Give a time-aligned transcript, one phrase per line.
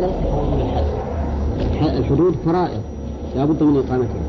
[0.00, 0.60] ليس حدود
[1.60, 2.80] الحد الحدود فرائض
[3.36, 4.22] لا بد من إقامتها.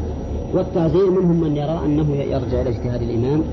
[0.53, 3.43] والتعزير منهم من يرى أنه يرجع إلى اجتهاد الإمام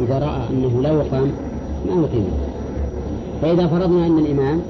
[0.00, 1.32] إذا رأى أنه لا يقام
[1.86, 2.30] ما يقيم
[3.42, 4.60] فإذا فرضنا أن الإمام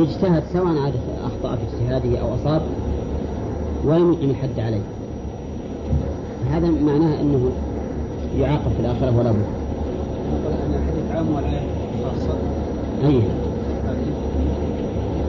[0.00, 0.92] اجتهد سواء عاد
[1.24, 2.62] أخطأ في اجتهاده أو أصاب
[3.84, 4.82] ولم يقم الحد عليه.
[6.50, 7.50] هذا معناه أنه
[8.38, 9.46] يعاقب في الآخرة ولا بد.
[10.70, 11.66] الحديث عام والآية
[12.04, 12.34] خاصة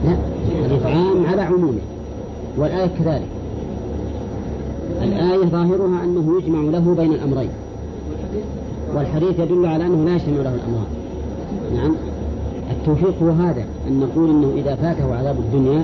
[0.04, 0.16] لا
[0.58, 1.80] الحديث عام على عمومه
[2.56, 3.28] والآية كذلك.
[5.02, 7.50] الآية ظاهرها أنه يجمع له بين الأمرين.
[8.94, 10.86] والحديث يدل على أنه لا يجتمع له الأمران
[11.74, 11.94] نعم.
[12.70, 15.82] التوفيق هو هذا أن نقول أنه إذا فاته عذاب الدنيا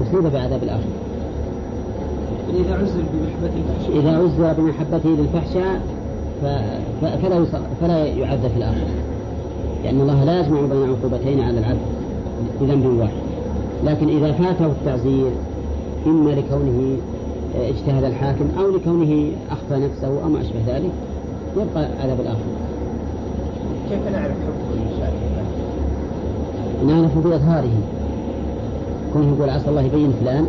[0.00, 0.92] يصيب بعذاب الآخرة.
[2.50, 4.00] إذا عزل الفحشاء.
[4.00, 5.80] إذا عزل بمحبته للفحشاء
[7.22, 7.44] فلا
[7.80, 8.94] فلا يعذب في الآخرة.
[9.84, 11.78] لأن الله لا يجمع بين عقوبتين على العبد
[12.60, 13.23] بذنب واحد.
[13.84, 15.30] لكن إذا فاته التعزير
[16.06, 16.96] إما لكونه
[17.54, 20.90] اجتهد الحاكم أو لكونه أخفى نفسه أو ما أشبه ذلك
[21.56, 22.44] يبقى عذاب الآخرة.
[23.90, 25.12] كيف نعرف حكم الشارع؟
[26.86, 27.78] نعرف بإظهاره
[29.12, 30.46] كونه يقول عسى الله يبين فلان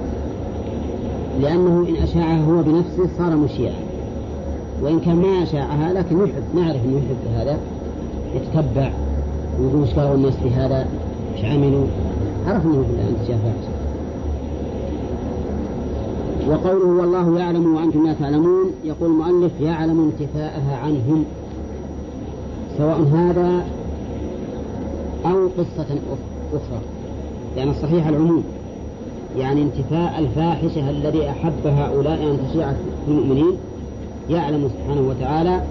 [1.42, 3.76] لأنه إن أشاعها هو بنفسه صار مشيعا.
[4.82, 7.58] وإن كان ما أشاعها لكن يحب نعرف أنه يحب هذا
[8.36, 8.90] يتتبع
[9.60, 10.88] ويقول إيش قالوا الناس في هذا؟
[11.36, 11.86] إيش عملوا؟
[12.48, 13.86] عرف انه في شاء فاحشه
[16.50, 21.26] وقوله والله يعلم وأنتم لا تعلمون يقول المؤلف يعلم انتفاءها عنهم
[22.78, 23.66] سواء هذا
[25.26, 26.00] أو قصة
[26.54, 26.80] أخرى.
[27.58, 28.44] يعني الصحيح العموم
[29.38, 33.58] يعني انتفاء الفاحشة الذي أحب هؤلاء أن تشيع في المؤمنين
[34.30, 35.62] يعلم سبحانه وتعالى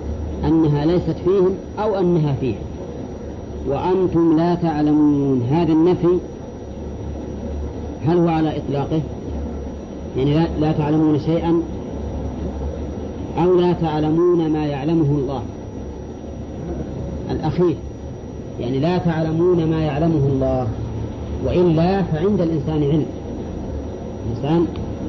[0.44, 2.62] أنها ليست فيهم أو أنها فيهم
[3.68, 5.42] وأنتم لا تعلمون.
[5.50, 6.18] هذا النفي
[8.06, 9.00] هل هو على إطلاقه؟
[10.16, 11.62] يعني لا, لا تعلمون شيئا؟
[13.38, 15.42] أو لا تعلمون ما يعلمه الله؟
[17.30, 17.76] الأخير
[18.60, 20.66] يعني لا تعلمون ما يعلمه الله
[21.46, 23.06] وإلا فعند الإنسان علم.
[24.26, 24.66] الإنسان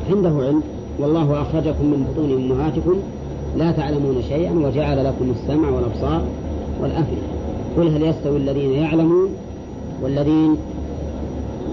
[0.09, 0.61] عنده علم
[1.00, 2.95] والله أخرجكم من بطون أمهاتكم
[3.57, 6.22] لا تعلمون شيئا وجعل لكم السمع والأبصار
[6.81, 7.22] والأفئدة.
[7.78, 9.29] قل هل يستوي الذين يعلمون
[10.03, 10.57] والذين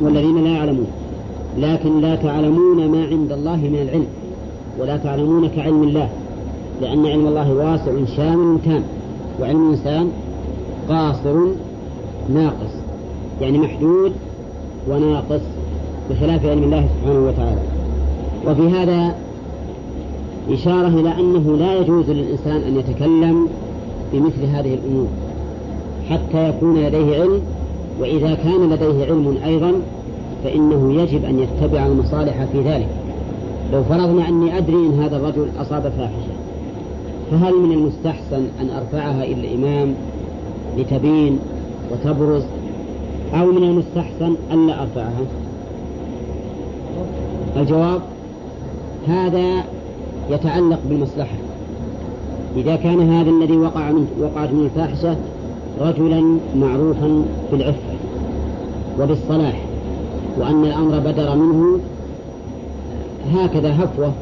[0.03, 0.87] والذين لا يعلمون؟
[1.59, 4.07] لكن لا تعلمون ما عند الله من العلم
[4.79, 6.09] ولا تعلمون كعلم الله
[6.81, 8.83] لأن علم الله واسع شامل تام
[9.41, 10.11] وعلم الإنسان
[10.89, 11.37] قاصر
[12.35, 12.73] ناقص
[13.41, 14.13] يعني محدود
[14.89, 15.43] وناقص
[16.11, 17.61] بخلاف علم الله سبحانه وتعالى.
[18.47, 19.15] وفي هذا
[20.51, 23.49] إشارة إلى أنه لا يجوز للإنسان أن يتكلم
[24.13, 25.07] بمثل هذه الأمور
[26.11, 27.41] حتى يكون لديه علم
[28.01, 29.73] وإذا كان لديه علم أيضا
[30.45, 32.89] فإنه يجب أن يتبع المصالح في ذلك.
[33.73, 36.33] لو فرضنا أني أدري أن هذا الرجل أصاب فاحشة
[37.31, 39.95] فهل من المستحسن أن أرفعها إلى الإمام
[40.79, 41.39] لتبين
[41.93, 42.43] وتبرز
[43.35, 45.25] أو من المستحسن ألا أرفعها؟
[47.57, 48.01] الجواب
[49.09, 49.65] هذا
[50.31, 51.37] يتعلق بالمصلحة.
[52.57, 55.17] إذا كان هذا الذي وقع من وقعت من الفاحشة
[55.81, 57.93] رجلا معروفا بالعفة
[59.01, 59.72] وبالصلاح.
[60.39, 61.79] وأن الأمر بدر منه
[63.35, 64.13] هكذا هفوة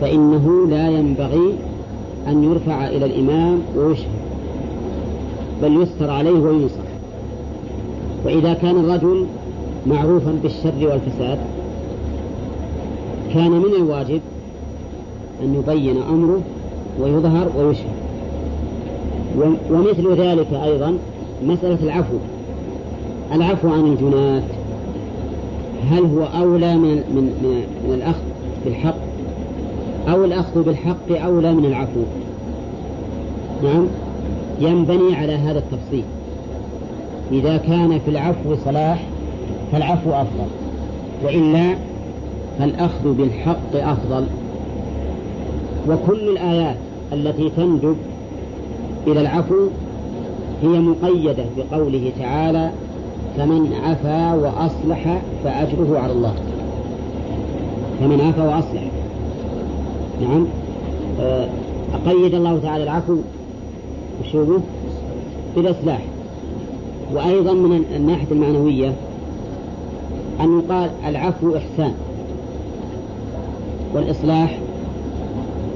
[0.00, 1.54] فإنه لا ينبغي
[2.28, 4.22] أن يرفع إلى الإمام ويشهد
[5.62, 6.82] بل يستر عليه وينصح.
[8.24, 9.26] وإذا كان الرجل
[9.86, 11.38] معروفا بالشر والفساد
[13.34, 14.20] كان من الواجب
[15.42, 16.40] أن يبين أمره
[17.00, 17.92] ويظهر ويشهد.
[19.70, 20.98] ومثل ذلك أيضا
[21.46, 22.16] مسألة العفو.
[23.32, 24.42] العفو عن الجنات
[25.90, 28.22] هل هو أولى من, من, من, من الأخذ
[28.64, 28.96] بالحق؟
[30.08, 32.00] أو الأخذ بالحق أولى من العفو؟
[33.62, 33.86] نعم.
[34.60, 36.04] ينبني على هذا التفصيل.
[37.32, 39.02] إذا كان في العفو صلاح
[39.72, 40.48] فالعفو أفضل.
[41.24, 41.74] وإلا
[42.58, 44.26] فالأخذ بالحق أفضل.
[45.88, 46.76] وكل الآيات
[47.12, 47.96] التي تندب
[49.06, 49.68] إلى العفو
[50.62, 52.70] هي مقيدة بقوله تعالى
[53.36, 56.34] فمن عفا وأصلح فأجره على الله.
[58.00, 58.82] فمن عفا وأصلح.
[60.20, 60.46] نعم.
[61.20, 61.48] آه،
[61.94, 63.16] أقيد الله تعالى العفو
[64.20, 64.60] وشوفه
[65.56, 66.00] بالإصلاح.
[67.12, 68.92] وأيضا من الناحية المعنوية
[70.40, 71.94] أن يقال العفو إحسان.
[73.94, 74.58] والإصلاح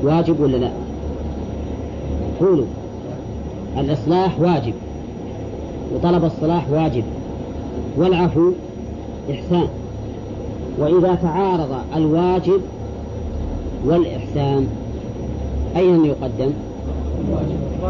[0.02, 0.70] واجب ولا لا؟
[2.40, 2.66] قولوا.
[3.78, 4.74] الإصلاح واجب.
[5.94, 7.04] وطلب الصلاح واجب.
[7.96, 8.52] والعفو
[9.30, 9.68] إحسان.
[10.78, 12.60] وإذا تعارض الواجب
[13.84, 14.66] والإحسان
[15.76, 16.50] أين يقدم؟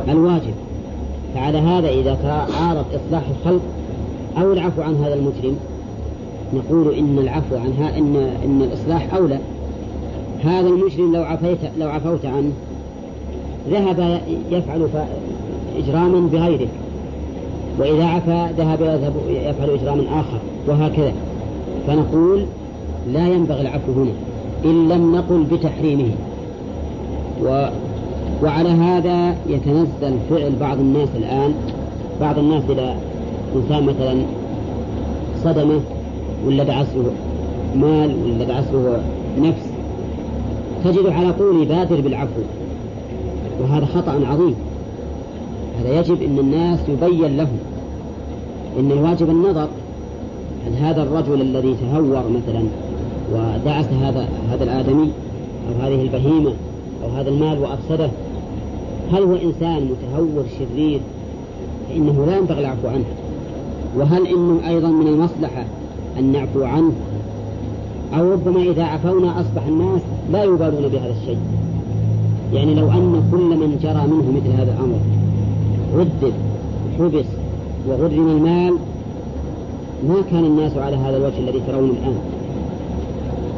[0.09, 0.55] الواجب.
[1.35, 3.63] فعلى هذا إذا تعارض إصلاح الخلق
[4.39, 5.57] أو العفو عن هذا المجرم
[6.55, 9.39] نقول إن العفو عنها إن إن الإصلاح أولى.
[10.45, 12.53] هذا المجرم لو عفيت لو عفوت عنه
[13.71, 14.21] ذهب
[14.51, 14.89] يفعل
[15.79, 16.69] إجراما بغيرك
[17.79, 18.81] وإذا عفا ذهب
[19.29, 20.39] يفعل إجراما آخر
[20.69, 21.13] وهكذا.
[21.87, 22.45] فنقول
[23.13, 24.13] لا ينبغي العفو هنا
[24.65, 26.11] إن لم نقل بتحريمه.
[27.43, 27.69] و
[28.43, 31.55] وعلى هذا يتنزل فعل بعض الناس الآن.
[32.21, 32.97] بعض الناس إذا
[33.57, 34.17] إنسان مثلا
[35.45, 35.81] صدمه
[36.47, 37.05] ولا دعسه
[37.77, 38.99] مال ولا دعسه
[39.41, 39.71] نفس
[40.85, 42.41] تجد على طول يبادر بالعفو.
[43.63, 44.55] وهذا خطأ عظيم.
[45.81, 47.59] هذا يجب أن الناس يبين لهم.
[48.81, 49.69] أن الواجب النظر
[50.67, 52.65] هل هذا الرجل الذي تهور مثلا
[53.33, 55.11] ودعس هذا هذا الآدمي
[55.69, 56.53] أو هذه البهيمة
[57.05, 58.11] أو هذا المال وأفسده
[59.13, 61.01] هل هو إنسان متهور شرير؟
[61.89, 63.05] فإنه لا ينبغي العفو عنه.
[63.97, 65.65] وهل إنه أيضا من المصلحة
[66.19, 66.93] أن نعفو عنه؟
[68.15, 70.01] أو ربما إذا عفونا أصبح الناس
[70.33, 71.39] لا يبالون بهذا الشيء.
[72.53, 74.99] يعني لو أن كل من جرى منه مثل هذا الأمر
[75.95, 76.33] ردد
[76.99, 77.27] حبس
[77.89, 78.75] وغرم المال
[80.09, 82.19] ما كان الناس على هذا الوجه الذي ترونه الآن.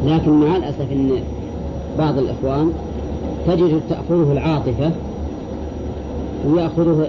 [0.06, 1.10] لكن مع الأسف أن
[1.98, 2.72] بعض الإخوان
[3.46, 4.90] تجد تأخذه العاطفة
[6.46, 7.08] ويأخذه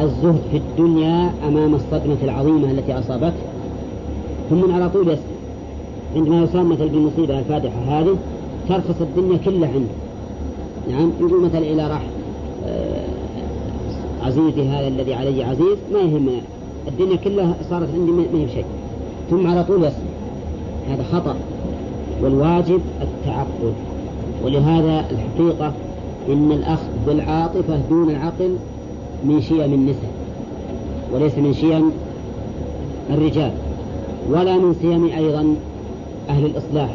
[0.00, 3.42] الزهد في الدنيا أمام الصدمة العظيمة التي أصابته.
[4.50, 5.24] ثم على طول يسكت
[6.16, 8.16] عندما يصاب مثل بالمصيبة الفادحة هذه
[8.68, 9.90] ترخص الدنيا كلها عنده
[10.90, 12.02] نعم يقول مثلا إلى راح
[12.66, 13.04] آه،
[14.22, 16.40] عزيزي هذا الذي علي عزيز ما يهمنا
[16.88, 18.64] الدنيا كلها صارت عندي ما هي بشيء.
[19.30, 20.10] ثم على طول يسمع
[20.88, 21.36] هذا خطأ.
[22.22, 23.72] والواجب التعقل.
[24.44, 25.72] ولهذا الحقيقة
[26.28, 28.56] إن الأخذ بالعاطفة دون العقل
[29.24, 30.12] من شيم النساء
[31.12, 31.90] وليس من شيم
[33.10, 33.52] الرجال.
[34.30, 35.54] ولا من سيم أيضا
[36.28, 36.94] أهل الإصلاح.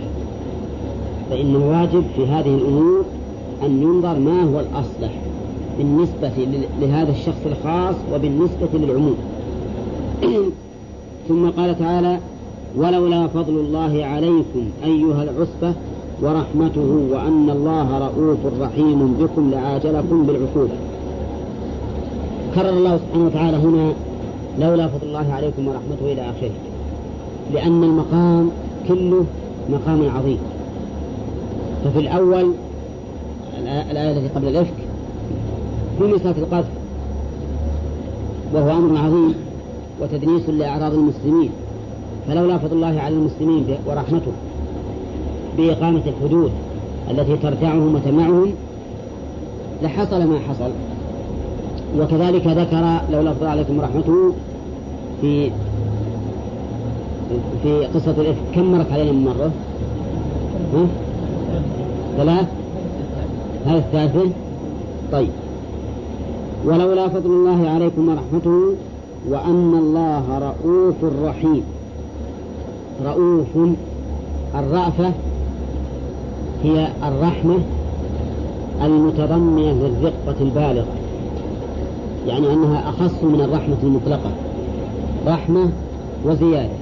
[1.30, 3.06] فإن الواجب في هذه الأمور
[3.64, 5.12] أن ينظر ما هو الأصلح.
[5.78, 6.32] بالنسبة
[6.82, 9.18] لهذا الشخص الخاص وبالنسبة للعموم.
[11.28, 12.20] ثم قال تعالى
[12.78, 15.74] ولولا فضل الله عليكم أيها العصبة
[16.22, 20.74] ورحمته وأن الله رؤوف رحيم بكم لعاجلكم بالعقوبة
[22.56, 23.94] كرر الله سبحانه وتعالى هنا
[24.60, 26.52] لولا فضل الله عليكم ورحمته إلى آخره.
[27.54, 28.50] لأن المقام
[28.88, 29.26] كله
[29.70, 30.38] مقام عظيم.
[31.84, 32.52] ففي الأول
[33.92, 34.74] الآية التي قبل الإفك
[36.04, 36.70] مسألة القذف.
[38.54, 39.36] وهو أمر عظيم
[40.02, 41.50] وتدنيس لأعراض المسلمين.
[42.28, 44.32] فلولا فضل الله على المسلمين ورحمته
[45.58, 46.52] بإقامة الحدود
[47.12, 48.52] التي ترتعهم وتمنعهم
[49.84, 50.72] لحصل ما حصل.
[52.00, 54.34] وكذلك ذكر لولا فضل عليكم ورحمته
[55.22, 55.52] في
[57.64, 58.42] في قصة الإفك.
[58.56, 59.52] كم مرت علينا من مرة؟
[62.18, 62.48] ثلاث؟
[63.66, 64.30] هذه الثالثة؟
[65.12, 65.30] طيب.
[66.66, 68.76] ولولا فضل الله عليكم ورحمته
[69.30, 70.96] وأن الله رؤوف
[71.26, 71.64] رحيم.
[73.06, 73.70] رؤوف
[74.56, 75.12] الرأفة
[76.64, 77.56] هي الرحمة
[78.84, 80.86] المتضمنة للرقة البالغة.
[82.28, 84.32] يعني أنها أخص من الرحمة المطلقة.
[85.28, 85.70] رحمة
[86.26, 86.74] وزيادة.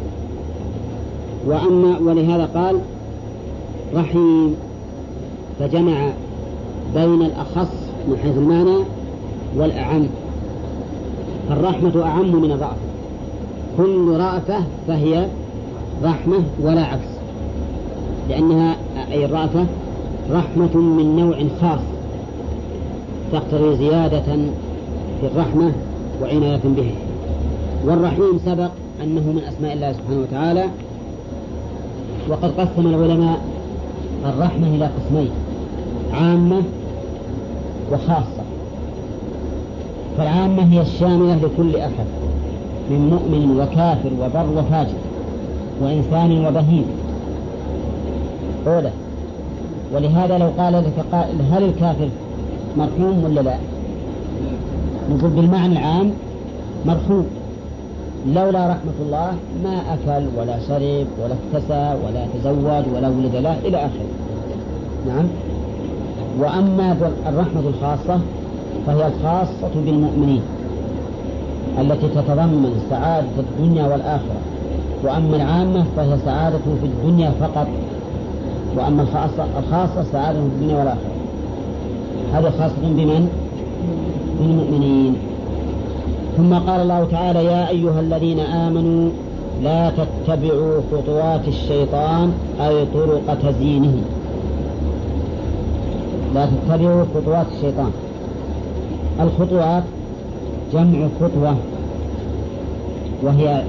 [1.47, 2.79] وأما ولهذا قال
[3.95, 4.55] رحيم
[5.59, 6.09] فجمع
[6.95, 7.71] بين الأخص
[8.07, 8.77] من حيث المعنى
[9.57, 10.05] والأعم.
[11.49, 12.75] فالرحمة أعم من الرأفة
[13.77, 15.27] كل رأفة فهي
[16.03, 17.09] رحمة ولا عكس.
[18.29, 18.75] لأنها
[19.11, 19.65] أي الرأفة
[20.31, 21.81] رحمة من نوع خاص.
[23.31, 24.35] تقتضي زيادة
[25.21, 25.71] في الرحمة
[26.21, 26.91] وعناية به.
[27.85, 28.71] والرحيم سبق
[29.03, 30.65] أنه من أسماء الله سبحانه وتعالى.
[32.29, 33.41] وقد قسم العلماء
[34.25, 35.29] الرحمة إلى قسمين
[36.13, 36.61] عامة
[37.91, 38.42] وخاصة.
[40.17, 42.05] فالعامة هي الشاملة لكل أحد
[42.89, 44.97] من مؤمن وكافر وبر وفاجر
[45.81, 46.85] وإنسان وبهيم.
[48.67, 48.91] أولى
[49.93, 52.09] ولهذا لو قال لك قائل هل الكافر
[52.77, 53.57] مرحوم ولا لا؟
[55.09, 56.11] نقول بالمعنى العام
[56.85, 57.25] مرحوم.
[58.27, 63.77] لولا رحمة الله ما أكل ولا شرب ولا اكتسى ولا تزوج ولا ولد له إلى
[63.77, 64.09] آخره.
[65.07, 65.25] نعم.
[66.39, 68.19] وأما الرحمة الخاصة
[68.87, 70.41] فهي الخاصة بالمؤمنين
[71.79, 74.41] التي تتضمن سعادة الدنيا والآخرة.
[75.03, 77.67] وأما العامة فهي سعادة في الدنيا فقط
[78.77, 81.13] وأما الخاصة الخاصة سعادة في الدنيا والآخرة.
[82.33, 83.29] هذا خاصة بمن؟
[84.39, 85.15] بالمؤمنين.
[86.37, 89.09] ثم قال الله تعالى يا أيها الذين آمنوا
[89.63, 93.93] لا تتبعوا خطوات الشيطان أي طرق تزيينه.
[96.35, 97.91] لا تتبعوا خطوات الشيطان.
[99.21, 99.83] الخطوات
[100.73, 101.55] جمع خطوة
[103.23, 103.63] وهي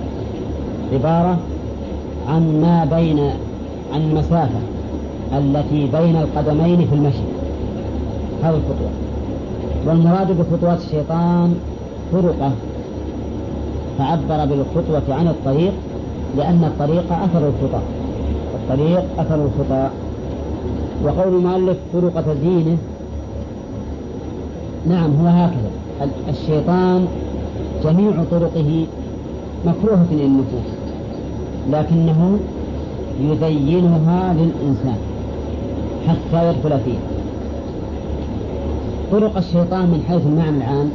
[0.92, 1.38] عبارة
[2.28, 3.18] عن ما بين
[3.94, 4.60] عن المسافة
[5.32, 7.24] التي بين القدمين في المشي.
[8.42, 8.90] هذه الخطوة.
[9.86, 11.54] والمراد بخطوات الشيطان
[12.12, 12.52] طرقة.
[13.98, 15.72] فعبر بالخطوة عن الطريق
[16.36, 17.82] لأن الطريق أثر الخطى
[18.54, 19.88] الطريق أثر الخطى
[21.04, 22.76] وقول المؤلف طرق تزيينه
[24.88, 25.70] نعم هو هكذا.
[26.28, 27.06] الشيطان
[27.84, 28.86] جميع طرقه
[29.66, 30.70] مكروهة للنفوس
[31.70, 32.38] لكنه
[33.20, 34.96] يزينها للإنسان
[36.08, 36.98] حتى يدخل فيه.
[39.12, 40.90] طرق الشيطان من حيث المعنى العام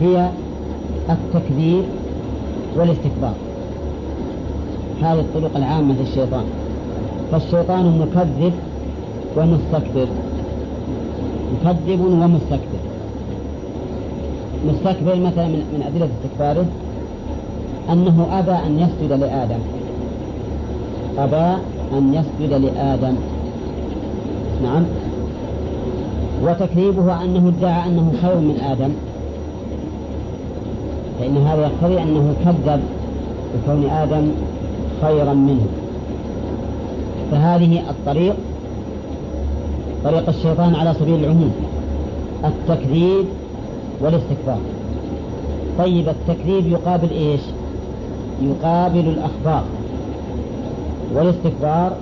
[0.00, 0.30] هي
[1.10, 1.84] التكذيب
[2.76, 3.34] والاستكبار.
[5.02, 6.44] هذه الطرق العامة للشيطان.
[7.32, 8.52] فالشيطان مكذب
[9.36, 10.06] ومستكبر
[11.52, 12.80] مكذب ومستكبر.
[14.66, 16.66] مستكبر مثلا من أدلة استكباره
[17.92, 19.58] أنه أبى أن يسجد لآدم.
[21.18, 21.60] أبى
[21.98, 23.14] أن يسجد لآدم.
[24.62, 24.84] نعم.
[26.44, 28.90] وتكذيبه أنه ادعى أنه خير من آدم.
[31.20, 32.82] فإن هذا يقتضي أنه كذب
[33.54, 34.30] بكون آدم
[35.02, 35.66] خيرا منه.
[37.30, 38.34] فهذه الطريق
[40.04, 41.52] طريق الشيطان على سبيل العموم.
[42.44, 43.24] التكذيب
[44.00, 44.58] والاستكبار.
[45.78, 47.40] طيب التكذيب يقابل إيش؟
[48.42, 49.64] يقابل الأخبار.
[51.14, 51.92] والاستكبار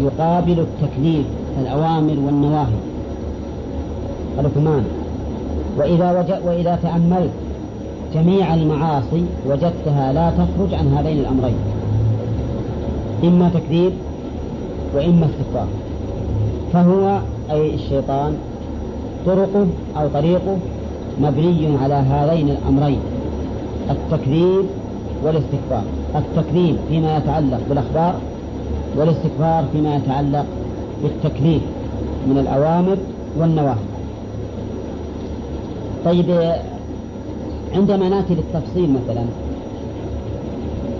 [0.00, 1.26] يقابل التكليف
[1.60, 2.78] الأوامر والنواهي.
[4.38, 4.84] الحكمان
[5.78, 7.30] وإذا وجد وإذا تأملت
[8.14, 11.56] جميع المعاصي وجدتها لا تخرج عن هذين الأمرين.
[13.24, 13.92] إما تكذيب
[14.94, 15.66] وإما استكبار.
[16.72, 17.18] فهو
[17.50, 18.36] أي الشيطان
[19.26, 20.56] طرقه أو طريقه
[21.20, 22.98] مبني على هذين الأمرين
[23.90, 24.64] التكذيب
[25.24, 25.82] والاستكبار
[26.16, 28.14] التكذيب فيما يتعلق بالأخبار
[28.96, 30.46] والاستكبار فيما يتعلق
[31.02, 31.62] بالتكليف
[32.26, 32.96] من الأوامر
[33.38, 33.76] والنواهي
[36.04, 36.52] طيب
[37.74, 39.24] عندما نأتي للتفصيل مثلا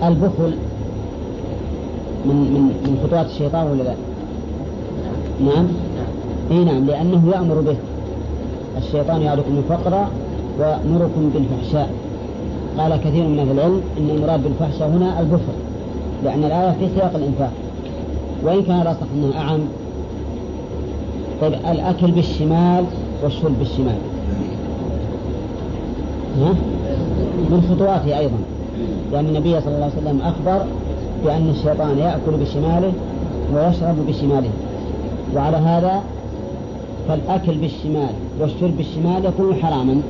[0.07, 0.53] البخل
[2.25, 3.93] من من من خطوات الشيطان ولا لا؟
[5.45, 5.67] نعم.
[6.51, 7.75] إي نعم لأنه يأمر به.
[8.77, 10.07] الشيطان يعدكم الفقر
[10.59, 11.89] ويامركم بالفحشاء.
[12.77, 15.53] قال كثير من أهل العلم إن المراد بالفحشاء هنا البخل
[16.23, 17.51] لأن الآية في سياق الإنفاق.
[18.43, 19.59] وإن كان الاصح انه أعم
[21.41, 22.85] طيب الأكل بالشمال
[23.23, 23.97] والشرب بالشمال.
[26.41, 26.53] ها؟
[27.49, 28.37] من خطواته أيضا.
[29.11, 30.65] لأن النبي صلى الله عليه وسلم أخبر
[31.25, 32.93] بأن الشيطان يأكل بشماله
[33.53, 34.49] ويشرب بشماله.
[35.35, 36.01] وعلى هذا
[37.07, 40.01] فالأكل بالشمال والشرب بالشمال يكون حراما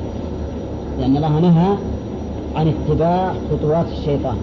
[1.00, 1.76] لأن الله نهى
[2.56, 4.36] عن اتباع خطوات الشيطان.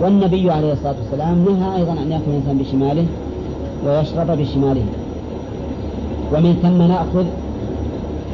[0.00, 3.06] والنبي عليه الصلاة والسلام نهى أيضا أن يأكل الإنسان بشماله
[3.86, 4.84] ويشرب بشماله.
[6.32, 7.24] ومن ثم نأخذ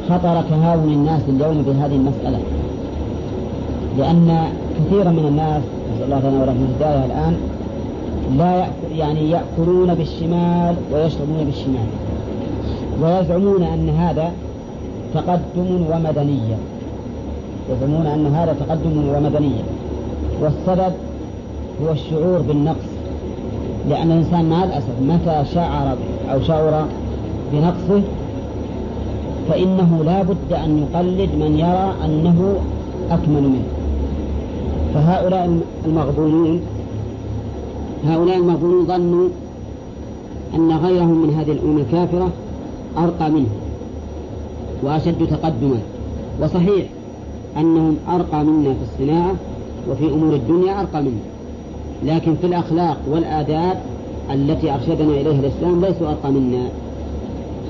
[0.09, 2.39] خطر تهاون الناس اليوم بهذه المسألة.
[3.97, 4.37] لأن
[4.77, 5.63] كثيرا من الناس
[5.95, 7.37] نسأل الله لنا ولهم الهداية الآن
[8.37, 11.87] لا يأكل يعني يأكلون بالشمال ويشربون بالشمال.
[13.01, 14.31] ويزعمون أن هذا
[15.13, 16.57] تقدم ومدنية
[17.69, 19.63] يزعمون أن هذا تقدم ومدنية
[20.41, 20.93] والسبب
[21.83, 22.85] هو الشعور بالنقص.
[23.89, 25.95] لأن الإنسان مع الأسف متى شعر
[26.33, 26.85] أو شعر
[27.53, 28.01] بنقصه
[29.49, 32.55] فإنه لا بد أن يقلد من يرى أنه
[33.11, 33.67] أكمل منه.
[34.93, 36.61] فهؤلاء المغبونون
[38.05, 39.29] هؤلاء المغبونون ظنوا
[40.55, 42.29] أن غيرهم من هذه الأمم الكافرة
[42.97, 43.49] أرقى منه
[44.83, 45.79] وأشد تقدما.
[46.41, 46.85] وصحيح
[47.57, 49.35] أنهم أرقى منا في الصناعة
[49.89, 51.35] وفي أمور الدنيا أرقى منا
[52.03, 53.81] لكن في الأخلاق والآداب
[54.33, 56.69] التي أرشدنا إليها الإسلام ليسوا أرقى منا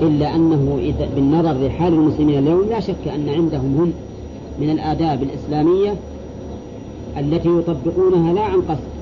[0.02, 3.92] إلا أنه إذا بالنظر لحال المسلمين اليوم لا شك أن عندهم هم
[4.60, 5.94] من الآداب الإسلامية
[7.18, 8.95] التي يطبقونها لا عن قصد.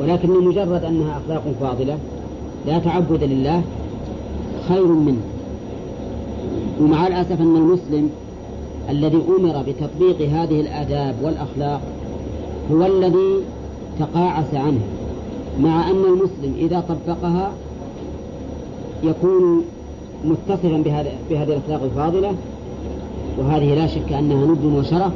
[0.00, 1.98] ولكن لمجرد أنها أخلاق فاضلة
[2.66, 3.62] لا تعبد لله
[4.68, 5.20] خير منه.
[6.80, 8.10] ومع الأسف أن المسلم
[8.90, 11.80] الذي أمر بتطبيق هذه الآداب والأخلاق
[12.72, 13.42] هو الذي
[13.98, 14.86] تقاعس عنها
[15.60, 17.52] مع أن المسلم إذا طبقها
[19.02, 19.64] يكون
[20.24, 20.82] متصفا
[21.30, 22.34] بهذه الأخلاق الفاضلة
[23.38, 25.12] وهذه لا شك أنها ند وشرف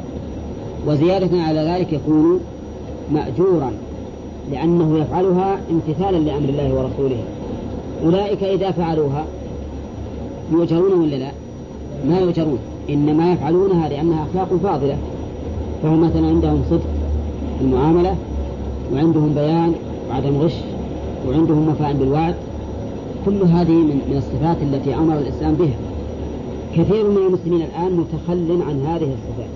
[0.87, 2.39] وزيادة على ذلك يكون
[3.13, 3.71] مأجورا.
[4.51, 7.17] لأنه يفعلها امتثالا لأمر الله ورسوله.
[8.05, 9.25] أولئك إذا فعلوها
[10.51, 11.31] يؤجرون ولا لا؟
[12.07, 12.59] ما يؤجرون.
[12.89, 14.97] إنما يفعلونها لأنها أخلاق فاضلة.
[15.83, 16.87] فهم مثلا عندهم صدق
[17.59, 18.15] في المعاملة
[18.93, 19.73] وعندهم بيان
[20.09, 20.55] وعدم غش
[21.27, 22.35] وعندهم وفاء بالوعد.
[23.25, 25.77] كل هذه من, من الصفات التي أمر الإسلام بها.
[26.75, 29.49] كثير من المسلمين الآن متخل عن هذه الصفات.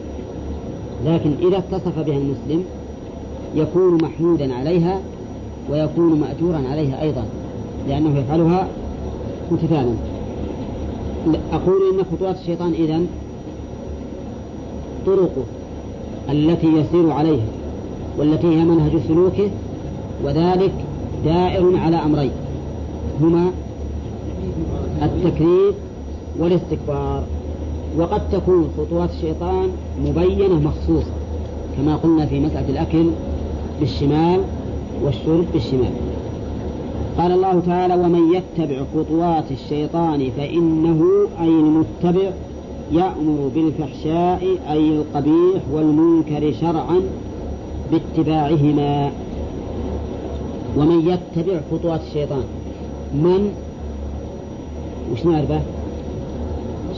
[1.05, 2.63] لكن إذا اتصف بها المسلم
[3.55, 5.00] يكون محمودا عليها
[5.72, 7.25] ويكون مأجورا عليها أيضا
[7.88, 8.67] لأنه يفعلها
[9.51, 9.93] امتثالا.
[11.53, 13.07] أقول إن خطوات الشيطان إذن
[15.05, 15.43] طرقه
[16.29, 17.45] التي يسير عليها
[18.17, 19.50] والتي هي منهج سلوكه
[20.24, 20.74] وذلك
[21.25, 22.31] دائر على أمرين
[23.22, 23.51] هما
[25.03, 25.74] التكذيب
[26.39, 27.24] والاستكبار.
[27.98, 29.69] وقد تكون خطوات الشيطان
[30.05, 31.12] مبينة مخصوصة
[31.77, 33.05] كما قلنا في مسألة الأكل
[33.79, 34.39] بالشمال
[35.03, 35.93] والشرب بالشمال.
[37.17, 41.05] قال الله تعالى ومن يتبع خطوات الشيطان فإنه
[41.41, 42.31] أي المتبع
[42.91, 47.01] يأمر بالفحشاء أي القبيح والمنكر شرعا
[47.91, 49.11] باتباعهما.
[50.77, 52.43] ومن يتبع خطوات الشيطان
[53.13, 53.53] من؟
[55.13, 55.61] وش نعرفه؟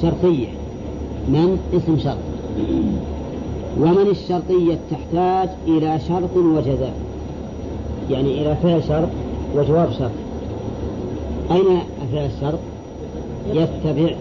[0.01, 0.47] شرطية.
[1.29, 2.17] من؟ اسم شرط.
[3.79, 6.93] ومن الشرطية تحتاج إلى شرط وجزاء.
[8.09, 9.09] يعني إلى فعل شرط
[9.55, 10.11] وجواب شرط.
[11.51, 11.79] أين
[12.11, 12.59] فعل الشرط؟
[13.53, 14.15] يتبع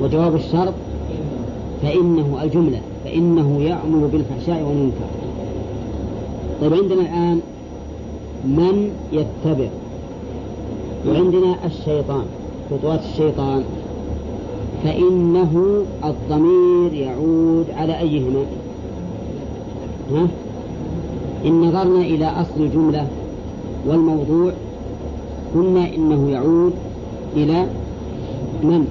[0.00, 0.74] وجواب الشرط
[1.82, 5.06] فإنه الجملة فإنه يأمر بالفحشاء والمنكر.
[6.60, 7.40] طيب عندنا الآن
[8.44, 9.68] من يتبع؟
[11.08, 12.24] وعندنا الشيطان
[12.70, 13.64] خطوات الشيطان.
[14.84, 18.44] فإنه الضمير يعود على أيهما؟
[20.12, 20.26] ها؟
[21.44, 23.06] إن نظرنا إلى أصل الجملة
[23.86, 24.52] والموضوع
[25.54, 26.72] قلنا إنه يعود
[27.36, 27.66] إلى
[28.62, 28.86] من؟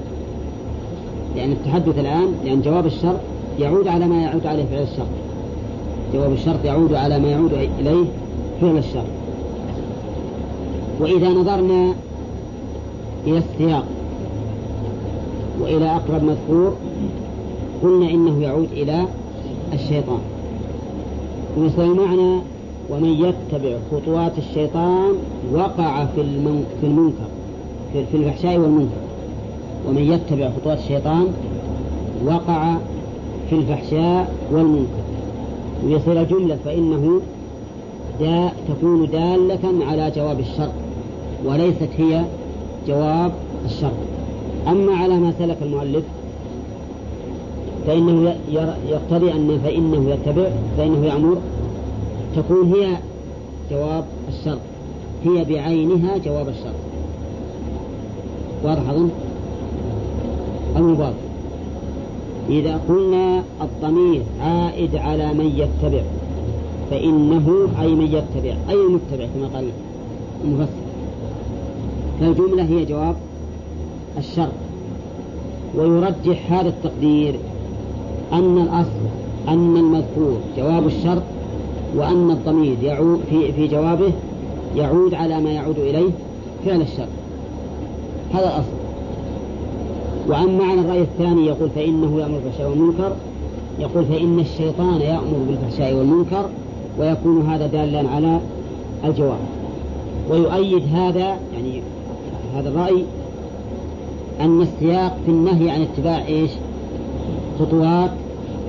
[1.36, 3.19] لأن التحدث الآن لأن جواب الشرط
[3.60, 5.08] يعود على ما يعود عليه فعل الشرط.
[6.13, 8.06] جواب الشرط يعود على ما يعود إليه
[8.62, 9.06] فعل الشرط.
[10.99, 11.93] وإذا نظرنا
[13.27, 13.86] إلى السياق
[15.61, 16.73] وإلى أقرب مذكور
[17.83, 19.05] قلنا إنه يعود إلى
[19.73, 20.19] الشيطان.
[21.57, 22.41] ومثل المعنى
[22.89, 25.13] ومن يتبع خطوات الشيطان
[25.53, 26.23] وقع في
[26.81, 27.27] في المنكر
[28.11, 29.01] في, الفحشاء والمنكر.
[29.87, 31.27] ومن يتبع خطوات الشيطان
[32.25, 32.75] وقع
[33.49, 35.03] في الفحشاء والمنكر.
[35.85, 37.21] ويصير الجملة فإنه
[38.19, 40.71] دا تكون دالة على جواب الشرط
[41.45, 42.23] وليست هي
[42.87, 43.31] جواب
[43.65, 44.12] الشرط.
[44.67, 46.04] أما على ما سلك المؤلف
[47.88, 48.36] فإنه
[48.89, 51.38] يقتضي أن فإنه يتبع فإنه يأمر.
[52.36, 52.97] تكون هي
[53.71, 54.60] جواب الشرط
[55.26, 56.76] هي بعينها جواب الشرط.
[58.63, 59.10] واضح أظن؟
[60.76, 61.13] المضاف
[62.49, 66.02] إذا قلنا الضمير عائد على من يتبع
[66.91, 69.69] فإنه أي من يتبع أي المتبع كما قال
[70.43, 70.84] المفسر.
[72.19, 73.15] فالجملة هي جواب
[74.17, 74.52] الشرط.
[75.76, 77.36] ويرجح هذا التقدير
[78.34, 79.04] أن الأصل
[79.47, 81.23] أن المذكور جواب الشرط
[81.95, 84.12] وأن الضمير يعود في في جوابه
[84.76, 86.10] يعود على ما يعود إليه
[86.65, 87.08] فعل الشرط.
[88.34, 88.84] هذا الأصل.
[90.30, 93.12] وعن معنى الرأي الثاني يقول فإنه يأمر بالفحشاء والمنكر
[93.80, 96.45] يقول فإن الشيطان يأمر بالفحشاء والمنكر
[96.99, 98.39] ويكون هذا دالا على
[99.06, 99.39] الجواب.
[100.30, 101.82] ويؤيد هذا يعني
[102.56, 103.04] هذا الرأي
[104.41, 106.52] أن السياق في النهي عن اتباع إيش؟
[107.60, 108.12] خطوات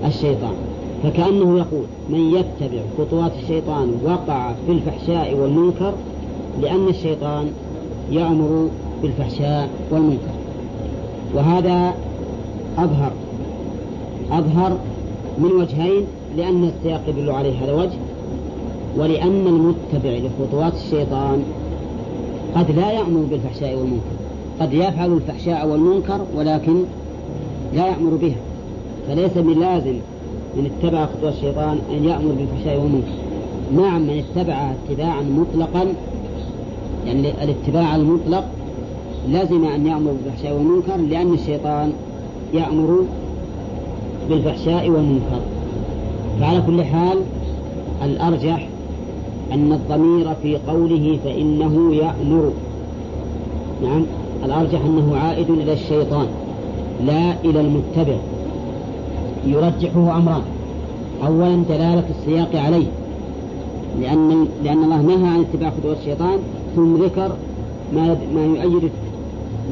[0.04, 0.54] الشيطان.
[1.02, 5.92] فكأنه يقول من يتبع خطوات الشيطان وقع في الفحشاء والمنكر
[6.62, 7.46] لأن الشيطان
[8.10, 8.68] يأمر
[9.02, 10.34] بالفحشاء والمنكر.
[11.34, 11.94] وهذا
[12.78, 13.12] أظهر
[14.30, 14.78] أظهر
[15.38, 16.04] من وجهين
[16.36, 17.98] لأن السياق يدل عليه هذا وجه
[18.96, 21.42] ولأن المتبع لخطوات الشيطان
[22.56, 24.13] قد لا يأمر بالفحشاء والمنكر.
[24.60, 26.84] قد يفعل الفحشاء والمنكر ولكن
[27.74, 28.36] لا يأمر بها
[29.08, 29.96] فليس من لازم
[30.56, 33.08] من اتبع خطوات الشيطان أن يأمر بالفحشاء والمنكر.
[33.76, 35.86] نعم من اتبع اتباعا مطلقا
[37.06, 38.44] يعني الاتباع المطلق
[39.28, 41.92] لازم أن يأمر بالفحشاء والمنكر لأن الشيطان
[42.54, 43.04] يأمر
[44.28, 45.40] بالفحشاء والمنكر.
[46.40, 47.18] فعلى كل حال
[48.04, 48.68] الأرجح
[49.52, 52.52] أن الضمير في قوله فإنه يأمر.
[53.82, 54.04] نعم.
[54.44, 56.26] الأرجح أنه عائد إلى الشيطان
[57.06, 58.16] لا إلى المتبع
[59.46, 60.42] يرجحه أمران.
[61.26, 62.86] أولا دلالة السياق عليه
[64.00, 66.38] لأن لأن الله نهى عن اتباع خطوات الشيطان
[66.76, 67.32] ثم ذكر
[67.94, 68.90] ما ما يؤيد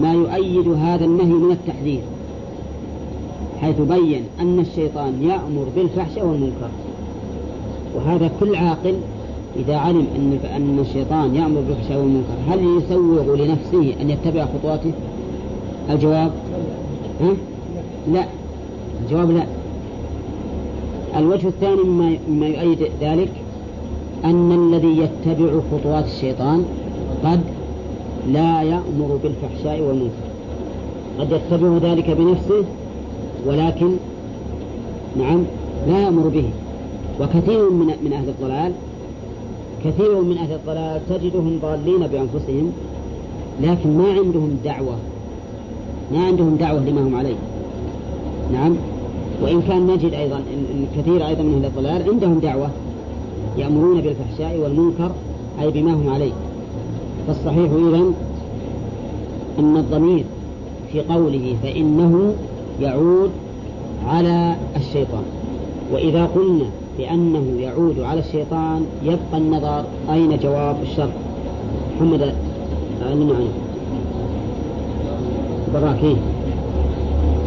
[0.01, 2.01] ما يؤيد هذا النهي من التحذير
[3.61, 6.69] حيث بين أن الشيطان يأمر بالفحش والمنكر.
[7.97, 8.95] وهذا كل عاقل
[9.57, 14.93] إذا علم أن أن الشيطان يأمر بالفحشاء والمنكر هل يسوغ لنفسه أن يتبع خطواته؟
[15.91, 16.33] الجواب؟
[17.21, 17.33] ها؟
[18.12, 18.25] لا.
[19.05, 19.47] الجواب لا.
[21.17, 23.31] الوجه الثاني مما, مما يؤيد ذلك
[24.25, 26.65] أن الذي يتبع خطوات الشيطان
[27.25, 27.41] قد
[28.29, 30.33] لا يأمر بالفحشاء والمنكر.
[31.19, 32.65] قد يتبع ذلك بنفسه
[33.47, 33.97] ولكن
[35.19, 35.45] نعم
[35.88, 36.45] لا يأمر به.
[37.21, 38.73] وكثير من من أهل الضلال
[39.85, 42.73] كثير من أهل الضلال تجدهم ضالين بأنفسهم
[43.62, 44.97] لكن ما عندهم دعوة
[46.12, 47.37] ما عندهم دعوة لما هم عليه.
[48.53, 48.77] نعم؟
[49.42, 52.68] وإن كان نجد أيضا إن كثير أيضا من أهل الضلال عندهم دعوة
[53.59, 55.11] يأمرون بالفحشاء والمنكر
[55.61, 56.33] أي بما هم عليه.
[57.27, 58.14] فالصحيح إذن
[59.59, 60.25] أن الضمير
[60.92, 62.35] في قوله فإنه
[62.81, 63.31] يعود
[64.07, 65.23] على الشيطان.
[65.92, 66.66] وإذا قلنا
[67.03, 71.11] بأنه يعود على الشيطان يبقى النظر أين جواب الشر.
[71.97, 72.35] محمد
[73.03, 73.53] علمنا عنه
[75.75, 76.17] براكين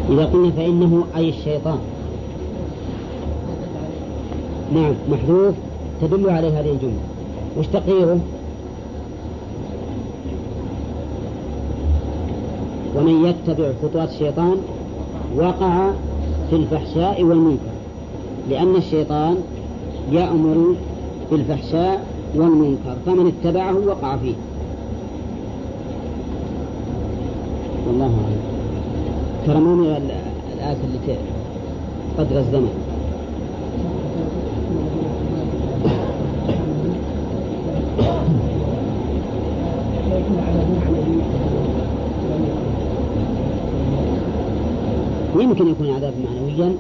[0.10, 1.78] إذا قلنا فإنه أي الشيطان.
[4.76, 5.56] نعم محذوف
[6.02, 7.04] تدل عليه هذه الجملة.
[7.58, 8.20] وش تقريره؟
[12.96, 14.58] ومن يتبع خطوات الشيطان
[15.38, 15.90] وقع
[16.50, 17.75] في الفحشاء والمنكر.
[18.50, 19.38] لأن الشيطان
[20.12, 20.76] يأمر
[21.32, 24.34] بالفحشاء والمنكر فمن اتبعه وقع فيه.
[27.88, 29.78] والله أعلم.
[29.78, 29.86] من
[30.56, 31.16] الآية التي
[32.18, 32.74] قدر الزمن.
[45.42, 46.76] يمكن يكون عذاب معنويا.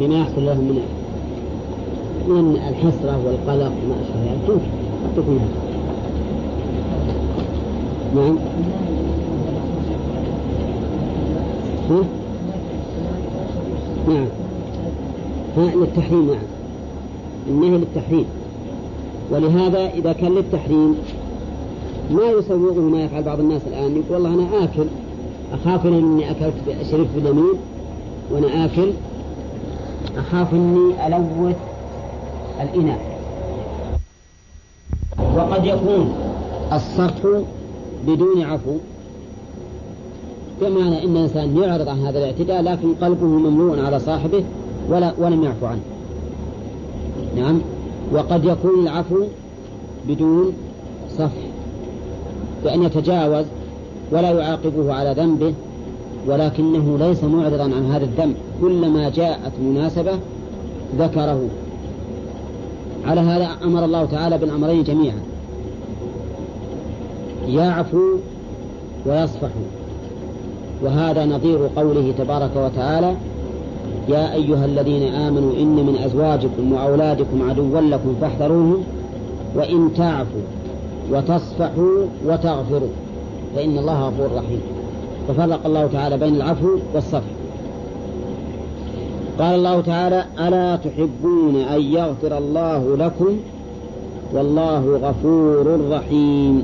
[0.00, 0.82] بما يحصل لهم من
[2.28, 4.60] من الحسرة والقلق وما أشبه ذلك.
[5.16, 5.70] يمكن هذا
[8.14, 8.38] نعم.
[11.90, 12.04] ها؟
[14.08, 14.26] نعم.
[15.56, 16.42] ها للتحريم نعم.
[17.48, 18.24] النهي للتحريم.
[19.30, 20.94] ولهذا إذا كان للتحريم
[22.10, 24.86] ما يسوغه ما يفعل بعض الناس الآن يقول والله أنا آكل
[25.52, 26.54] أخاف أني أكلت
[26.90, 27.54] شربت باليمين
[28.30, 28.92] وأنا آكل
[30.16, 31.56] أخاف أني ألوث
[32.60, 33.00] الإناء.
[35.36, 36.14] وقد يكون
[36.72, 37.26] الصرف
[38.06, 38.76] بدون عفو.
[40.60, 44.44] بمعنى أن الإنسان يعرض عن هذا الاعتداء لكن قلبه مملوء على صاحبه
[44.88, 45.82] ولا ولم يعفو عنه.
[47.36, 47.60] نعم.
[48.12, 49.24] وقد يكون العفو
[50.08, 50.52] بدون
[51.18, 51.42] صفح
[52.64, 53.46] بأن يتجاوز
[54.12, 55.54] ولا يعاقبه على ذنبه
[56.26, 60.12] ولكنه ليس معرضا عن هذا الذنب كلما جاءت مناسبة
[60.98, 61.40] ذكره.
[63.06, 65.20] على هذا أمر الله تعالى بالأمرين جميعا.
[67.48, 68.16] يعفو
[69.06, 69.50] ويصفح.
[70.82, 73.14] وهذا نظير قوله تبارك وتعالى
[74.08, 78.84] يا أيها الذين آمنوا إن من أزواجكم وأولادكم عدوا لكم فاحذروهم
[79.56, 80.40] وإن تعفوا
[81.12, 82.88] وتصفحوا وتغفروا.
[83.56, 84.79] فإن الله غفور رحيم.
[85.32, 87.30] ففرق الله تعالى بين العفو والصفح
[89.38, 93.36] قال الله تعالى ألا تحبون أن يغفر الله لكم؟
[94.32, 96.62] والله غفور رحيم.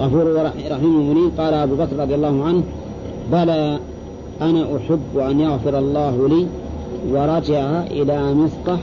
[0.00, 2.62] غفور رحيم المؤمنين قال أبو بكر رضي الله عنه
[3.32, 3.78] بلى
[4.40, 6.46] أنا أحب أن يغفر الله لي
[7.10, 8.78] ورجع إلى مسطح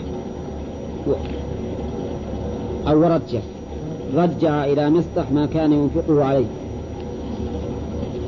[2.87, 3.39] أو رجع
[4.15, 6.45] رجع إلى مسطح ما كان ينفقه عليه.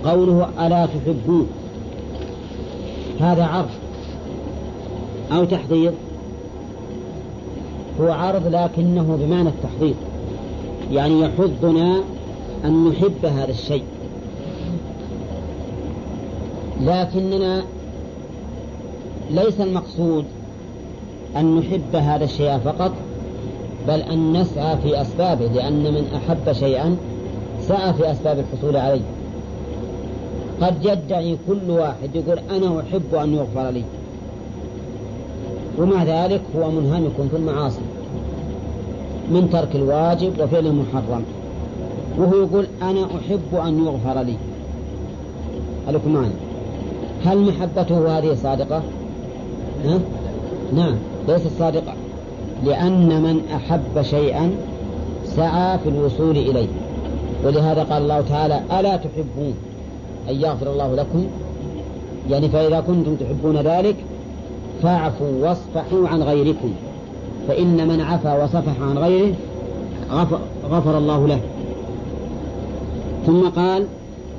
[0.05, 1.47] قوله ألا تحبون
[3.19, 3.69] هذا عرض
[5.31, 5.91] أو تحضير
[8.01, 9.95] هو عرض لكنه بمعنى التحضير
[10.91, 12.03] يعني يحضنا
[12.65, 13.83] أن نحب هذا الشيء.
[16.81, 17.63] لكننا
[19.31, 20.25] ليس المقصود
[21.37, 22.91] أن نحب هذا الشيء فقط
[23.87, 26.97] بل أن نسعى في أسبابه لأن من أحب شيئا
[27.59, 29.01] سعى في أسباب الحصول عليه.
[30.61, 33.83] قد يدعي كل واحد يقول أنا أحب أن يغفر لي.
[35.79, 37.81] ومع ذلك هو منهمك في المعاصي
[39.31, 41.23] من ترك الواجب وفعل المحرم
[42.17, 44.35] وهو يقول أنا أحب أن يغفر لي.
[45.89, 46.33] ألكم معنا
[47.25, 48.81] هل محبته هذه صادقة؟
[49.85, 49.99] ها؟
[50.75, 50.95] نعم
[51.27, 51.93] ليست صادقة.
[52.63, 54.51] لأن من أحب شيئا
[55.25, 56.67] سعى في الوصول إليه.
[57.43, 59.53] ولهذا قال الله تعالى ألا تحبون؟
[60.29, 61.25] أن يغفر الله لكم.
[62.29, 63.95] يعني فإذا كنتم تحبون ذلك
[64.83, 66.73] فاعفوا واصفحوا عن غيركم.
[67.47, 69.33] فإن من عفا وصفح عن غيره
[70.11, 71.39] غفر, غفر الله له.
[73.25, 73.85] ثم قال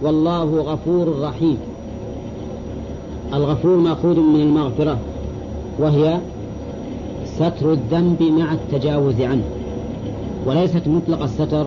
[0.02, 1.58] والله غفور رحيم.
[3.34, 4.98] الغفور مأخوذ من المغفرة
[5.78, 6.18] وهي
[7.26, 9.44] ستر الذنب مع التجاوز عنه.
[10.46, 11.66] وليست مطلق الستر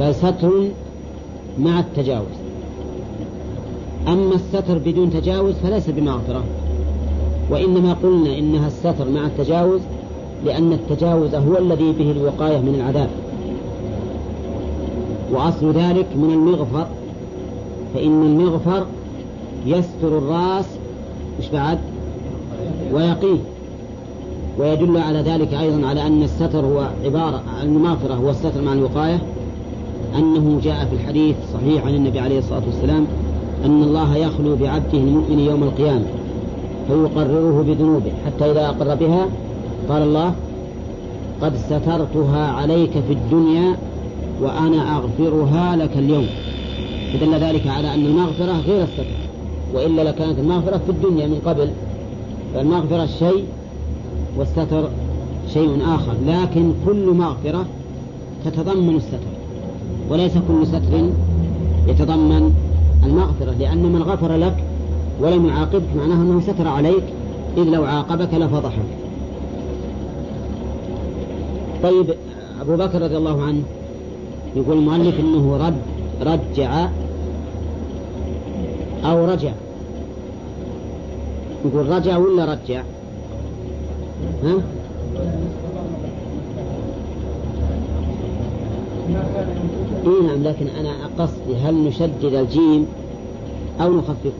[0.00, 0.68] بل ستر
[1.58, 2.45] مع التجاوز.
[4.08, 6.44] أما الستر بدون تجاوز فليس بمغفرة.
[7.50, 9.80] وإنما قلنا إنها الستر مع التجاوز
[10.44, 13.08] لأن التجاوز هو الذي به الوقاية من العذاب.
[15.32, 16.86] وأصل ذلك من المغفر
[17.94, 18.86] فإن المغفر
[19.66, 20.66] يستر الرأس
[21.40, 21.78] مش بعد؟
[22.92, 23.38] ويقيه.
[24.58, 29.22] ويدل على ذلك أيضا على أن الستر هو عبارة عن المغفرة هو الستر مع الوقاية
[30.18, 33.06] أنه جاء في الحديث صحيح عن النبي عليه الصلاة والسلام
[33.64, 36.04] أن الله يخلو بعبده المؤمن يوم القيامة
[36.88, 39.26] فيقرره بذنوبه حتى إذا أقر بها
[39.88, 40.34] قال الله
[41.42, 43.76] قد سترتها عليك في الدنيا
[44.42, 46.26] وأنا أغفرها لك اليوم.
[47.12, 49.04] فدل ذلك على أن المغفرة غير الستر
[49.74, 51.70] وإلا لكانت المغفرة في الدنيا من قبل
[52.54, 53.44] فالمغفرة شيء
[54.38, 54.88] والستر
[55.54, 57.66] شيء آخر لكن كل مغفرة
[58.44, 59.18] تتضمن الستر
[60.10, 61.10] وليس كل ستر
[61.88, 62.54] يتضمن
[63.04, 64.56] المغفرة لأن من غفر لك
[65.20, 67.04] ولم يعاقبك معناه أنه ستر عليك
[67.56, 68.86] إذ لو عاقبك لفضحك.
[71.82, 72.14] طيب
[72.60, 73.62] أبو بكر رضي الله عنه
[74.56, 75.76] يقول المؤلف أنه رد
[76.22, 76.88] رجع
[79.04, 79.52] أو رجع.
[81.64, 82.82] يقول رجع ولا رجع؟
[84.44, 84.54] ها؟
[90.06, 92.86] إيه نعم لكن أنا قصدي هل نشدد الجيم
[93.80, 94.32] أو نخففه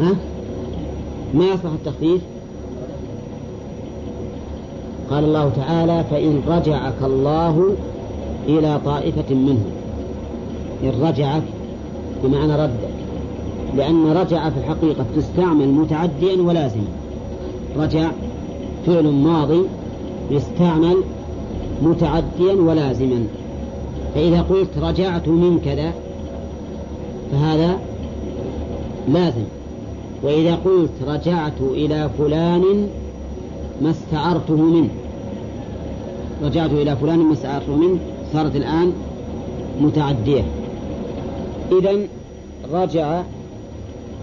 [0.00, 0.16] ها؟
[1.34, 2.20] ما يصلح التخفيف؟
[5.10, 7.74] قال الله تعالى فإن رجعك الله
[8.48, 9.70] إلى طائفة منهم.
[10.82, 11.42] إن رجعك
[12.24, 12.88] بمعنى ردك
[13.76, 16.88] لأن رجع في الحقيقة تستعمل متعديا ولازما.
[17.76, 18.10] رجع
[18.86, 19.62] فعل ماضي
[20.30, 20.96] يستعمل
[21.82, 23.26] متعديا ولازما.
[24.14, 25.92] فإذا قلت رجعت من كذا
[27.32, 27.78] فهذا
[29.08, 29.44] لازم.
[30.22, 32.88] وإذا قلت رجعت إلى فلان
[33.82, 34.88] ما استعرته منه.
[36.44, 37.98] رجعت إلى فلان ما استعرته منه
[38.32, 38.92] صارت الآن
[39.80, 40.42] متعدية.
[41.72, 41.98] إذا
[42.72, 43.22] رجع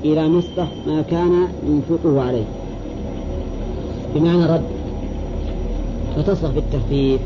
[0.05, 2.45] إلى نصفه ما كان ينفقه عليه.
[4.15, 4.63] بمعنى رد.
[6.15, 7.21] فتصلح بالتخفيف.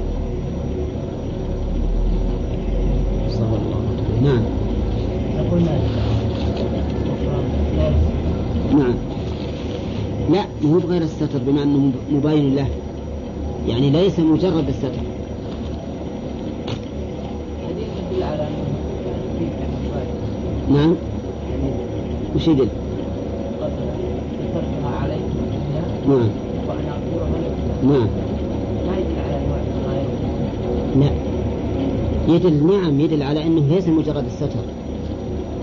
[4.23, 4.41] نعم.
[8.73, 8.95] نعم.
[10.31, 12.67] لا مو بغير الستر بما أنه مبين له.
[13.67, 14.91] يعني ليس مجرد الستر.
[20.71, 20.95] نعم.
[22.35, 22.67] وش يدل؟
[26.07, 26.29] نعم.
[27.83, 28.07] نعم.
[30.99, 31.24] لا.
[32.27, 34.59] يدل نعم يدل على أنه ليس مجرد الستر.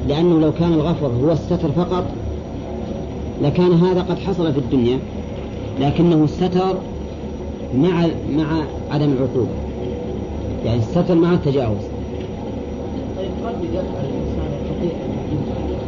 [0.09, 2.05] لأنه لو كان الغفر هو الستر فقط
[3.43, 4.99] لكان هذا قد حصل في الدنيا
[5.81, 6.77] لكنه الستر
[7.75, 9.53] مع مع عدم العقوبة
[10.65, 11.83] يعني الستر مع التجاوز.
[13.17, 14.23] طيب قد الإنسان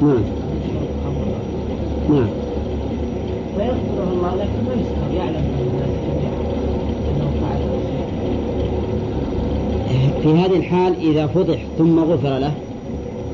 [0.03, 0.23] نعم.
[2.11, 2.29] نعم.
[3.57, 6.39] فيغفره الله لكن ما يسهر يعلم الناس جميعا
[7.11, 7.75] أنه فعل
[10.25, 12.55] في هذه الحال إذا فضح ثم غفر له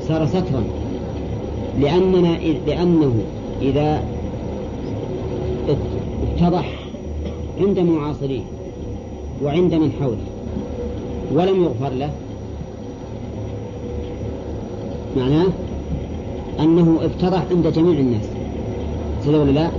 [0.07, 0.63] صار سترا
[1.79, 3.13] لأننا لأنه
[3.61, 4.03] إذا
[6.37, 6.73] اتضح
[7.59, 8.41] عند معاصريه
[9.43, 10.25] وعند من حوله
[11.33, 12.09] ولم يغفر له
[15.17, 15.47] معناه
[16.59, 18.25] أنه افتضح عند جميع الناس
[19.27, 19.69] ولا لا؟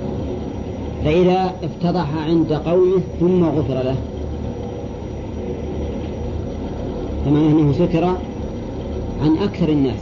[1.04, 3.96] فإذا افتضح عند قومه ثم غفر له
[7.24, 8.04] فمعناه أنه ستر
[9.22, 10.00] عن أكثر الناس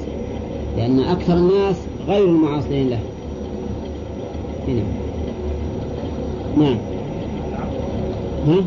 [0.76, 1.76] لأن أكثر الناس
[2.08, 3.00] غير المعاصرين له.
[4.68, 4.82] هنا.
[6.56, 6.76] نعم.
[8.48, 8.64] ها؟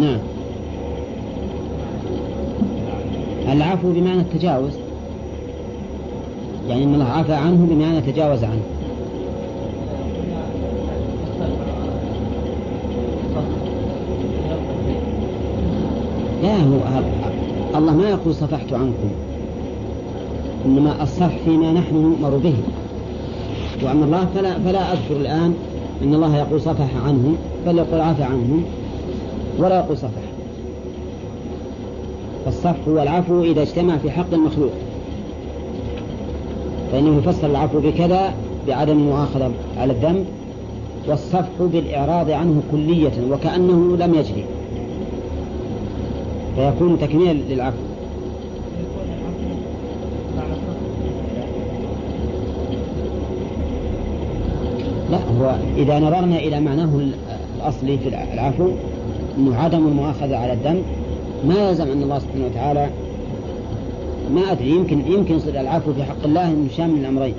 [0.00, 0.18] نعم.
[3.52, 4.72] العفو بمعنى التجاوز.
[6.68, 8.62] يعني إن الله عفى عنه بمعنى تجاوز عنه.
[16.42, 17.02] لا هو
[17.78, 19.10] الله ما يقول صفحت عنكم
[20.66, 22.54] إنما الصفح فيما نحن نؤمر به.
[23.82, 25.54] وأما الله فلا فلا أذكر الآن
[26.02, 28.64] إن الله يقول صفح عنهم بل يقول عفى عنهم
[29.58, 30.22] ولا يقول صفح.
[32.44, 34.72] فالصفح هو العفو إذا اجتمع في حق المخلوق.
[36.92, 38.34] فإنه يفسر العفو بكذا
[38.68, 40.24] بعدم المؤاخذة على الذنب
[41.08, 44.44] والصفح بالإعراض عنه كلية وكأنه لم يجري.
[46.58, 47.76] فيكون تكميلا للعفو
[55.10, 56.88] لا هو إذا نظرنا إلى معناه
[57.56, 58.68] الأصلي في العفو
[59.38, 60.82] أنه عدم المؤاخذة على الذنب
[61.44, 62.88] ما يلزم أن الله سبحانه وتعالى
[64.34, 67.34] ما أدري يمكن يمكن يصير العفو في حق الله أنه شامل الأمرين.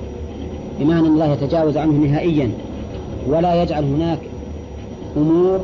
[0.80, 2.52] بمعنى أن الله يتجاوز عنه نهائيا
[3.28, 4.20] ولا يجعل هناك
[5.18, 5.60] أمور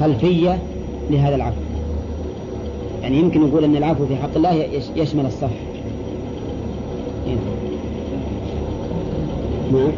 [0.00, 0.58] خلفية
[1.10, 1.60] لهذا العفو.
[3.02, 5.50] يعني يمكن نقول أن العفو في حق الله يشمل الصف
[9.72, 9.92] نعم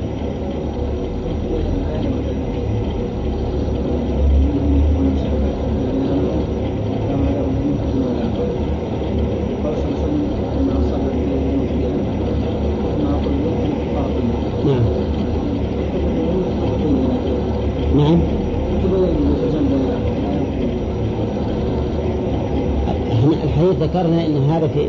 [23.81, 24.88] ذكرنا أن هذا في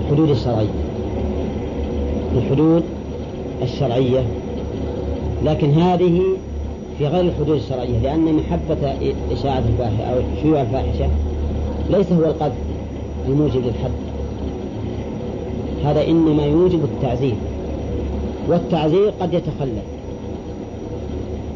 [0.00, 0.68] الحدود الشرعية
[2.36, 2.82] الحدود
[4.02, 4.24] الشرعية
[5.44, 6.22] لكن هذه
[6.98, 8.94] في غير الحدود الشرعية لأن محبة
[9.32, 11.08] إشاعة الفاحشة أو شيوع الفاحشة
[11.90, 12.52] ليس هو القذف
[13.28, 13.90] الموجب للحد.
[15.84, 17.34] هذا إنما يوجب التعزير
[18.48, 19.84] والتعزير قد يتخلف.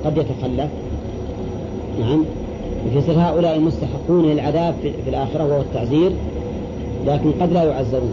[0.04, 0.70] قد يتخلف.
[2.00, 2.24] نعم.
[2.92, 6.10] فيصير هؤلاء مستحقون للعذاب في الآخرة وهو التعزير
[7.06, 8.12] لكن قد لا يعذرون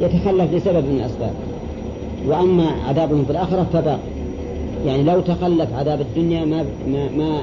[0.00, 1.34] يتخلف لسبب من الأسباب.
[2.26, 3.98] وأما عذابهم في الآخرة فباق
[4.86, 7.38] يعني لو تخلف عذاب الدنيا ما ما, ما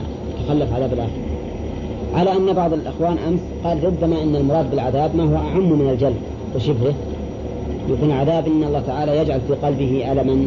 [0.45, 1.21] تخلف عذاب الآخرة.
[2.13, 6.15] على أن بعض الأخوان أمس قال ربما أن المراد بالعذاب ما هو أعم من الجلد.
[6.55, 6.93] وشبهه
[7.89, 10.45] يكون عذاب أن الله تعالى يجعل في قلبه ألما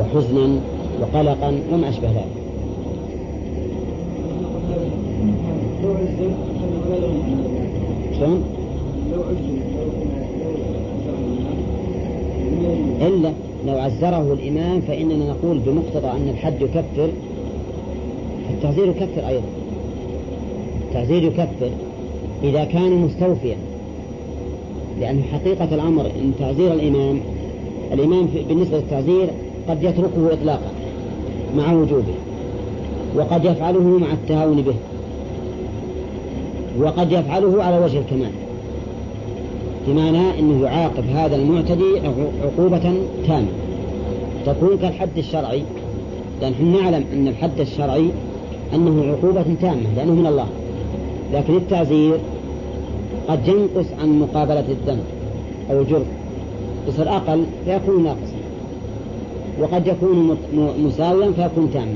[0.00, 0.58] وحزنا
[1.00, 2.44] وقلقا وما أشبه ذلك.
[8.18, 8.44] شلون؟
[13.00, 13.32] إلا
[13.66, 17.08] لو عزره الإمام فإننا نقول بمقتضى أن الحد يكفر
[18.50, 19.46] التعزير يكفر أيضا.
[20.88, 21.70] التعزير يكفر
[22.42, 23.56] إذا كان مستوفيا.
[25.00, 27.20] لأن حقيقة الأمر أن تعزير الإمام
[27.92, 29.28] الإمام بالنسبة للتعزير
[29.68, 30.72] قد يتركه إطلاقا
[31.56, 32.14] مع وجوبه
[33.16, 34.74] وقد يفعله مع التهاون به
[36.78, 38.30] وقد يفعله على وجه الكمال.
[39.86, 42.00] بمعنى أنه يعاقب هذا المعتدي
[42.44, 42.94] عقوبة
[43.26, 43.48] تامة.
[44.46, 45.62] تكون كالحد الشرعي
[46.40, 48.10] لأن نحن نعلم أن الحد الشرعي
[48.74, 50.46] أنه عقوبة تامة لأنه من الله.
[51.32, 52.18] لكن التعزير
[53.28, 55.04] قد ينقص عن مقابلة الذنب
[55.70, 56.06] أو الجرم
[56.88, 58.34] يصير أقل فيكون ناقصا.
[59.60, 60.36] وقد يكون
[60.84, 61.94] مساويا فيكون تاما.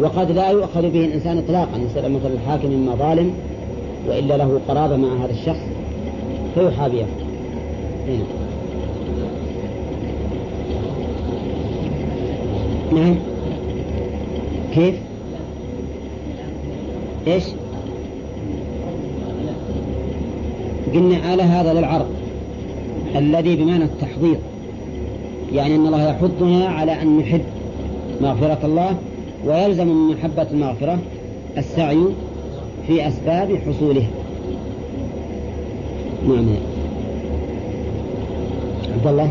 [0.00, 3.32] وقد لا يؤخذ به الإنسان إطلاقا يصير مثل الحاكم إما ظالم
[4.08, 5.60] وإلا له قرابة مع هذا الشخص.
[6.54, 7.06] فيحابيه
[8.08, 8.24] هنا
[12.92, 13.14] نعم.
[14.74, 14.94] كيف؟
[17.26, 17.44] إيش؟
[20.94, 22.06] قلنا آلة هذا للعرض.
[23.16, 24.36] الذي بمعنى التحضير.
[25.52, 27.42] يعني أن الله يحضنا على أن نحب
[28.20, 28.96] مغفرة الله
[29.46, 30.98] ويلزم من محبة المغفرة
[31.56, 32.04] السعي
[32.86, 34.08] في أسباب حصولها
[36.28, 36.46] نعم
[38.94, 39.30] عبد الله؟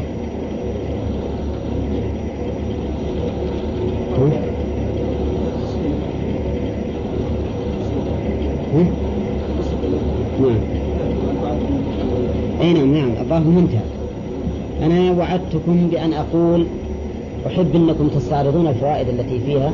[10.41, 10.57] نعم.
[12.61, 13.11] أي نعم نعم.
[13.21, 13.81] الظاهر منتهى
[14.81, 16.65] أنا وعدتكم بأن أقول
[17.47, 19.73] أحب أنكم تستعرضون الفوائد التي فيها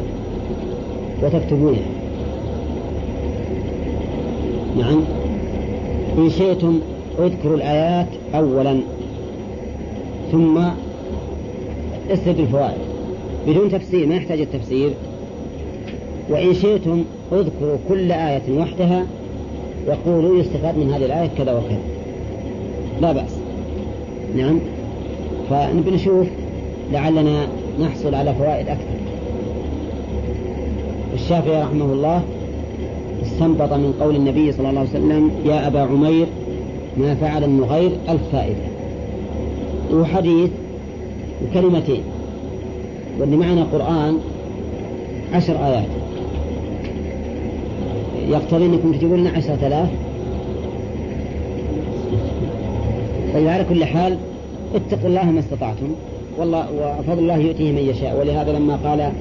[1.24, 1.80] وتكتبونها.
[4.78, 5.00] نعم.
[6.18, 6.80] إن شئتم
[7.26, 8.80] اذكروا الآيات أولا
[10.32, 10.58] ثم
[12.12, 12.82] اسرد الفوائد
[13.48, 14.92] بدون تفسير ما يحتاج التفسير
[16.30, 19.06] وإن شئتم اذكروا كل آية وحدها
[19.88, 21.80] وقولوا يستفاد من هذه الآية كذا وكذا.
[23.02, 23.38] لا بأس.
[24.36, 24.60] نعم.
[25.50, 26.28] فنبي نشوف
[26.92, 27.48] لعلنا
[27.80, 29.00] نحصل على فوائد أكثر.
[31.14, 32.22] الشافعي رحمه الله
[33.24, 36.28] استنبط من قول النبي صلى الله عليه وسلم يا أبا عمير
[37.00, 38.56] ما فعل النغير ألف فائدة.
[39.94, 40.50] وحديث
[41.44, 42.02] وكلمتين
[43.20, 44.18] واللي معنا قرآن
[45.34, 45.88] عشر آيات.
[48.30, 49.90] يقتضي أنكم تجيبون لنا عشرة آلاف.
[53.34, 54.18] طيب على كل حال
[54.76, 55.88] اتقوا الله ما استطعتم.
[56.38, 56.66] والله
[57.00, 58.20] وفضل الله يؤتيه من يشاء.
[58.20, 59.12] ولهذا لما قال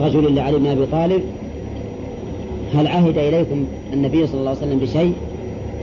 [0.00, 1.22] رجل لعلي بن أبي طالب
[2.74, 5.12] هل عهد إليكم النبي صلى الله عليه وسلم بشيء؟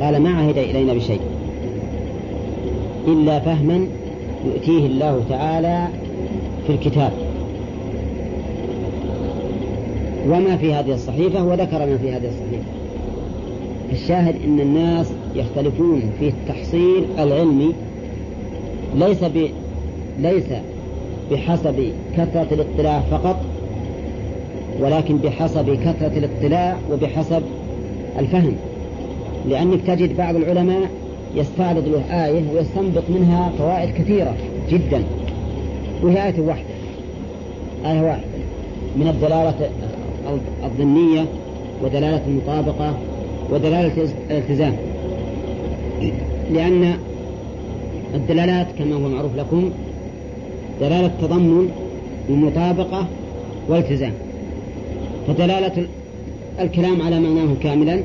[0.02, 1.22] قال ما عهد إلينا بشيء
[3.08, 3.88] إلا فهما
[4.46, 5.88] يؤتيه الله تعالى
[6.68, 7.12] في الكتاب.
[10.28, 12.64] وما في هذه الصحيفة وذكر ما في هذه الصحيفة.
[13.92, 17.74] الشاهد أن الناس يختلفون في التحصيل العلمي
[18.96, 19.48] ليس ب...
[20.20, 20.46] ليس
[21.32, 23.38] بحسب كثرة الاطلاع فقط
[24.80, 27.42] ولكن بحسب كثرة الاطلاع وبحسب
[28.20, 28.56] الفهم.
[29.50, 30.90] لأنك تجد بعض العلماء
[31.36, 34.36] يستعرض له آية ويستنبط منها فوائد كثيرة
[34.70, 35.04] جدا.
[36.04, 36.66] وهي آية واحدة.
[37.86, 38.24] آية واحدة.
[38.96, 39.70] من الدلالة
[40.64, 41.26] الضمنية
[41.84, 42.98] ودلالة المطابقة
[43.50, 44.76] ودلالة الالتزام.
[46.52, 46.94] لأن
[48.16, 49.72] الدلالات كما هو معروف لكم
[50.82, 51.70] دلالة تضمن
[52.30, 53.08] ومطابقة
[53.70, 54.14] والتزام
[55.28, 55.88] فدلالة
[56.60, 58.02] الكلام على معناه كاملا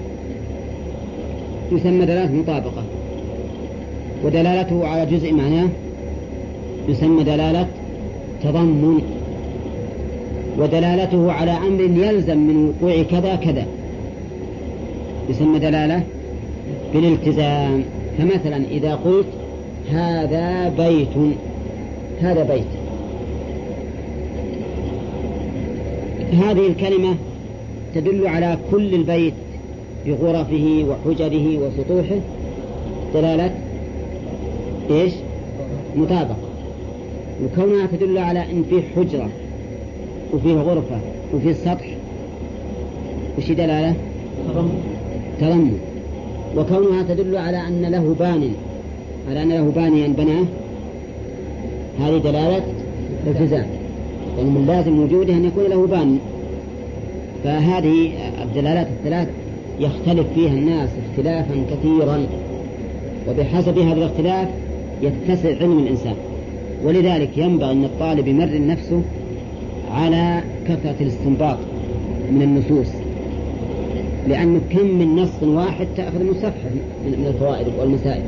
[1.72, 2.82] يسمى دلالة مطابقة.
[4.24, 5.68] ودلالته على جزء معناه
[6.88, 7.66] يسمى دلالة
[8.42, 9.00] تضمن.
[10.58, 13.66] ودلالته على أمر يلزم من وقوع كذا كذا.
[15.30, 16.02] يسمى دلالة
[16.94, 17.84] بالالتزام.
[18.18, 19.26] فمثلا إذا قلت
[19.90, 21.34] هذا بيت
[22.20, 22.66] هذا بيت.
[26.32, 27.14] هذه الكلمة
[27.94, 29.34] تدل على كل البيت.
[30.07, 32.20] بغرفه وحجره وسطوحه
[33.14, 33.54] دلالة
[34.90, 35.12] إيش؟
[35.96, 36.36] مطابقة.
[37.44, 39.28] وكونها تدل على إن فيه حجرة
[40.34, 40.98] وفيه غرفة
[41.34, 41.96] وفيه سطح
[43.38, 43.94] وش دلالة؟
[45.40, 45.78] تضمن.
[46.57, 48.52] وكونها تدل على أن له بان
[49.30, 50.44] على أن له بانيا بناه
[52.00, 52.62] هذه دلالة
[53.26, 53.66] التزام
[54.38, 56.18] يعني من لازم وجوده أن يكون له بان.
[57.44, 59.28] فهذه الدلالات الثلاث
[59.80, 62.26] يختلف فيها الناس اختلافا كثيرا
[63.28, 64.48] وبحسب هذا الاختلاف
[65.02, 66.14] يتسع علم الإنسان.
[66.84, 69.02] ولذلك ينبغي أن الطالب يمرن نفسه
[69.90, 71.58] على كثرة الاستنباط
[72.30, 72.92] من النصوص
[74.28, 76.70] لأنه كم من نص واحد تأخذ من صفحة
[77.06, 78.22] من الفوائد والمسائل.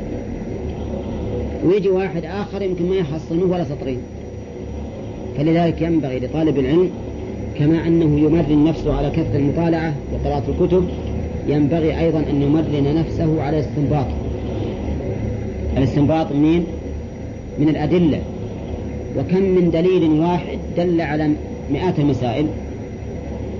[1.65, 3.97] ويجي واحد آخر يمكن ما يحصل منه ولا سطرين.
[5.37, 6.89] فلذلك ينبغي لطالب العلم
[7.59, 10.87] كما أنه يمرن نفسه على كثرة المطالعة وقراءة الكتب
[11.47, 14.05] ينبغي أيضا أن يمرن نفسه على الاستنباط
[15.77, 16.63] الاستنباط منين؟
[17.59, 18.21] من الأدلة.
[19.17, 21.29] وكم من دليل واحد دل على
[21.71, 22.45] مئات المسائل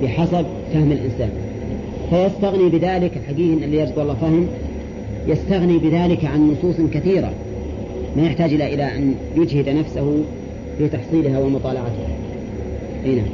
[0.03, 1.29] بحسب فهم الإنسان.
[2.09, 4.47] فيستغني بذلك الحقيقي اللي يرجو الله فهم
[5.27, 7.31] يستغني بذلك عن نصوص كثيرة.
[8.17, 10.23] ما يحتاج إلى إلى أن يجهد نفسه
[10.77, 12.07] في تحصيلها ومطالعتها.
[13.05, 13.29] أي نعم.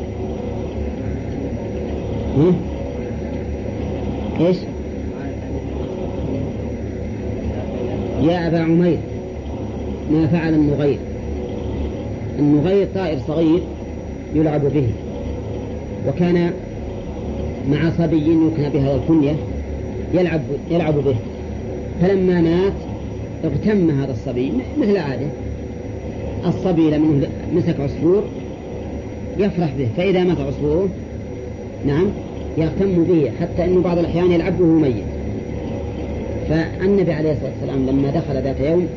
[4.40, 4.58] إيش؟
[8.22, 8.98] يا أبا عمير
[10.12, 10.98] ما فعل النغير.
[12.40, 13.60] النغير طائر صغير
[14.36, 14.88] يلعب به
[16.08, 16.52] وكان
[17.72, 19.36] مع صبي يكنى بهذا الكنية
[20.14, 21.16] يلعب يلعب به.
[22.02, 22.74] فلما مات
[23.44, 25.28] اغتم هذا الصبي مثل عادة.
[26.48, 28.24] الصبي لما مسك عصفور
[29.38, 30.90] يفرح به فإذا مات عصفوره
[31.86, 32.08] نعم
[32.58, 35.04] يهتم به حتى أنه بعض الأحيان يلعبه ميت.
[36.50, 38.88] فالنبي عليه الصلاة والسلام لما دخل ذات يوم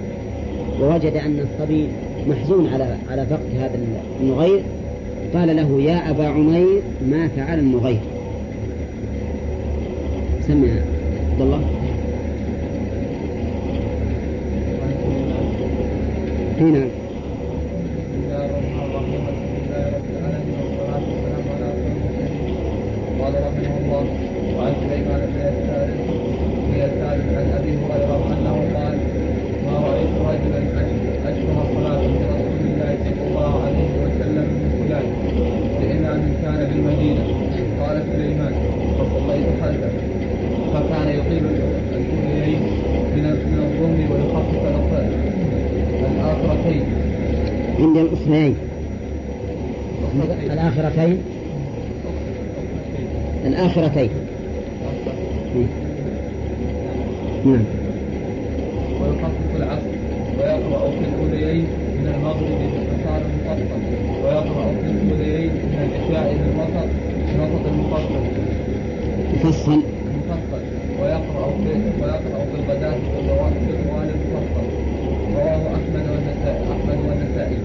[0.80, 1.88] ووجد أن الصبي
[2.28, 3.78] محزون على على فقد هذا
[4.22, 4.62] النغير
[5.34, 8.00] قال له يا أبا عمير ما فعل النغير؟
[10.48, 10.68] سمع
[11.32, 11.61] عبد الله.
[16.61, 16.84] هنا
[23.20, 24.04] قال رحمه الله
[24.56, 25.88] وعن سليمان بن يسار
[26.66, 28.98] بن يسار عن ابي هريره انه قال
[29.66, 30.61] ما رايت رجلا
[31.26, 35.06] اشبه صلاه برسول الله صلى الله عليه وسلم من فلان
[35.80, 37.22] لامام كان بالمدينة
[37.80, 38.52] قال سليمان
[47.80, 48.56] عند الأخريين
[50.69, 51.19] الآخرتين.
[53.47, 54.11] الآخرتين.
[57.47, 57.64] نعم.
[60.39, 61.66] ويقرأ في الأوليين
[61.99, 63.81] من المغرب باختصار مفصل
[64.25, 66.89] ويقرأ في الأوليين من العشاء بالوسط
[67.39, 68.23] بوسط المفصل
[69.35, 70.62] مفصل المفصل
[71.01, 74.66] ويقرأ في ويقرأ في الغداة بالطوال المفصل
[75.35, 77.59] رواه أحمد والنسائي أحمد والنسائي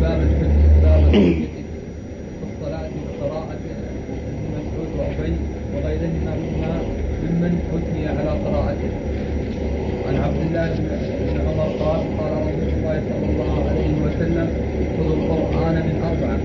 [0.00, 1.34] باب الحج باب الحج
[2.40, 2.88] في الصلاة
[3.20, 5.32] بقراءة ابن مسعود وأبي
[5.74, 6.78] وغيرهما مما
[7.22, 8.90] ممن حكي على قراءته
[10.08, 14.48] عن عبد الله بن عمر قال قال رسول الله صلى الله عليه وسلم
[14.98, 16.36] خذوا القرآن من أربعة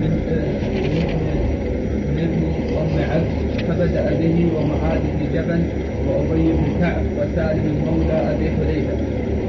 [0.00, 0.12] من
[2.16, 2.42] من ابن
[2.78, 5.62] أم عبد فبدأ به ومعاذ بن جبل
[6.08, 8.96] وأبي بن كعب وسالم مولى أبي حذيفة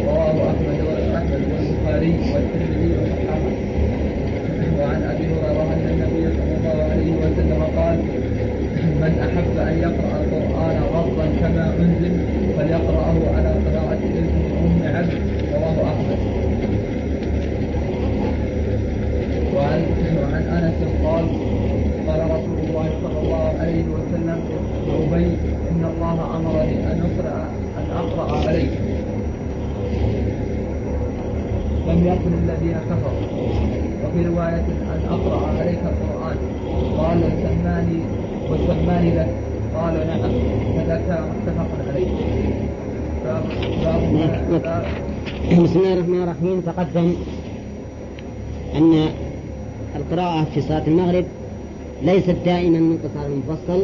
[0.06, 3.42] رواه أحمد وأحمد والبخاري والترمذي وصححه
[4.80, 7.98] وعن أبي هريرة أن النبي صلى الله عليه وسلم قال
[9.02, 12.12] من أحب أن يقرأ القرآن غضا كما أنزل
[12.58, 14.28] فليقرأه على قراءة ابن
[14.64, 15.14] أم عبد
[15.54, 16.18] رواه أحمد
[19.56, 19.82] وعن
[20.24, 21.26] وعن أنس قال
[22.08, 24.40] قال رسول الله صلى الله عليه وسلم
[24.88, 25.26] لأبي
[25.72, 28.72] إن الله أمرني أن أقرأ أن أقرأ عليك.
[31.88, 33.28] لم يكن الذين كفروا.
[34.06, 34.66] وفي رواية
[34.96, 36.38] أن أقرأ عليك القرآن.
[36.98, 38.00] قال سماني
[38.52, 39.30] وسماني لك.
[39.76, 40.32] قال نعم
[40.78, 42.08] فذاك متفق عليه.
[45.64, 46.62] بسم الله الرحمن الرحيم.
[46.62, 47.14] تقدم
[48.76, 49.07] أن
[50.12, 51.26] القراءة في صلاة المغرب
[52.04, 53.84] ليست دائما من قصار المفصل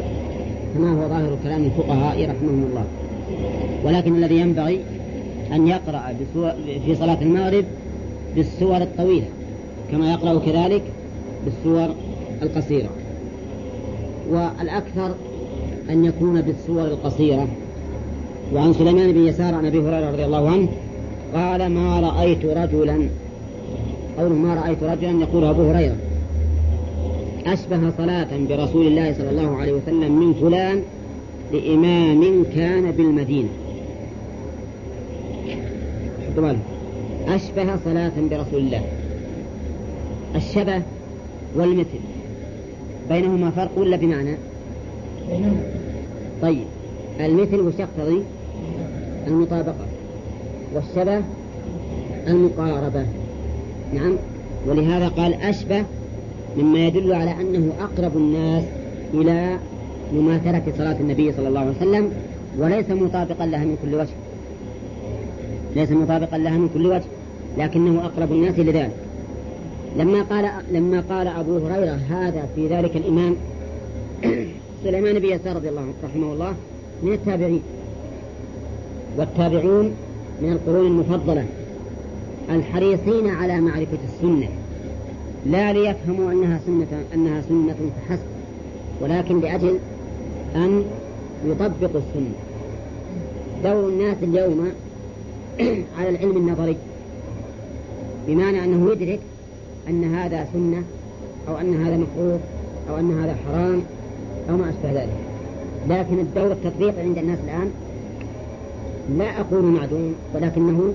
[0.74, 2.84] كما هو ظاهر كلام الفقهاء رحمهم الله.
[3.84, 4.80] ولكن الذي ينبغي
[5.51, 6.01] أن يقرأ
[6.86, 7.65] في صلاة المغرب
[8.36, 9.26] بالسور الطويلة
[9.91, 10.82] كما يقرأ كذلك
[11.45, 11.95] بالسور
[12.41, 12.89] القصيرة.
[14.30, 15.15] والأكثر
[15.89, 17.47] أن يكون بالسور القصيرة.
[18.53, 20.67] وعن سليمان بن يسار عن أبي هريرة رضي الله عنه
[21.36, 23.09] قال ما رأيت رجلا
[24.17, 25.95] قوله ما رأيت رجلا يقول أبو هريرة.
[27.45, 30.83] أشبه صلاة برسول الله صلى الله عليه وسلم من فلان
[31.51, 33.49] لإمام كان بالمدينة.
[37.27, 38.81] أشبه صلاة برسول الله.
[40.35, 40.81] الشبه
[41.55, 41.99] والمثل.
[43.09, 44.37] بينهما فرق ولا بمعنى؟
[46.41, 46.65] طيب
[47.19, 48.21] المثل وش يقتضي؟
[49.27, 49.85] المطابقة.
[50.75, 51.21] والشبه
[52.27, 53.05] المقاربة.
[53.93, 54.15] نعم
[54.67, 55.85] ولهذا قال أشبه
[56.57, 58.63] مما يدل على أنه أقرب الناس
[59.13, 59.57] إلى
[60.13, 62.11] مماثلة صلاة النبي صلى الله عليه وسلم
[62.57, 64.13] وليس مطابقا لها من كل وجه.
[65.75, 67.03] ليس مطابقا لها من كل وجه
[67.57, 68.91] لكنه أقرب الناس لذلك
[69.97, 73.35] لما قال لما قال أبو هريرة هذا في ذلك الإمام
[74.83, 76.53] سليمان بن يسار رضي الله رحمه الله
[77.03, 77.61] من التابعين
[79.17, 79.93] والتابعون
[80.41, 81.45] من القرون المفضلة
[82.49, 84.47] الحريصين على معرفة السنة.
[85.45, 88.23] لا ليفهموا أنها سنة أنها سنة فحسب
[89.01, 89.79] ولكن لأجل
[90.55, 90.83] أن
[91.45, 92.33] يطبقوا السنة.
[93.63, 94.71] دور الناس اليوم
[95.97, 96.77] على العلم النظري
[98.27, 99.19] بمعنى أنه يدرك
[99.89, 100.83] أن هذا سنة
[101.47, 102.39] أو أن هذا مكروه
[102.89, 103.81] أو أن هذا حرام
[104.49, 105.17] أو ما أشبه ذلك.
[105.89, 107.71] لكن الدور التطبيق عند الناس الآن
[109.17, 110.93] لا أقول معدوم ولكنه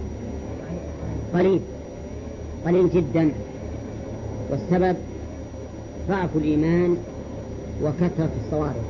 [1.35, 1.61] قليل
[2.67, 3.31] قليل جدا.
[4.51, 4.97] والسبب
[6.09, 6.97] ضعف الإيمان
[7.83, 8.85] وكثرة الصوارف.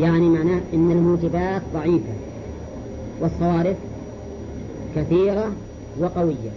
[0.00, 2.12] يعني معناه أن الموجبات ضعيفة
[3.20, 3.76] والصوارف
[4.96, 5.52] كثيرة
[6.00, 6.50] وقوية.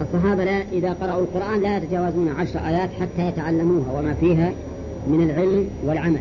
[0.00, 4.52] الصحابة لا إذا قرأوا القرآن لا يتجاوزون عشر آيات حتى يتعلموها وما فيها
[5.06, 6.20] من العلم والعمل.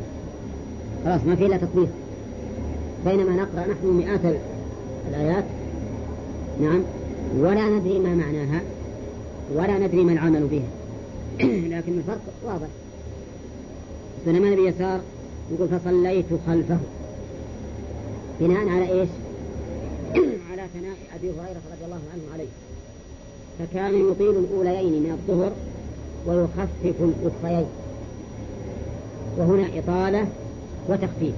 [1.05, 1.89] خلاص ما في إلا تطبيق.
[3.05, 4.19] بينما نقرأ نحن مئات
[5.09, 5.43] الآيات.
[6.61, 6.81] نعم.
[7.37, 8.61] ولا ندري ما معناها
[9.53, 10.69] ولا ندري ما العمل بها.
[11.77, 12.67] لكن الفرق واضح.
[14.25, 15.01] سليمان بن يسار
[15.51, 16.77] يقول فصليت خلفه.
[18.39, 19.09] بناء على إيش؟
[20.51, 22.49] على ثناء أبي هريرة رضي الله عنه عليه.
[23.59, 25.51] فكان يطيل الأوليين من الظهر
[26.27, 27.67] ويخفف الاخريين
[29.37, 30.27] وهنا إطالة
[30.89, 31.33] وتخفيف.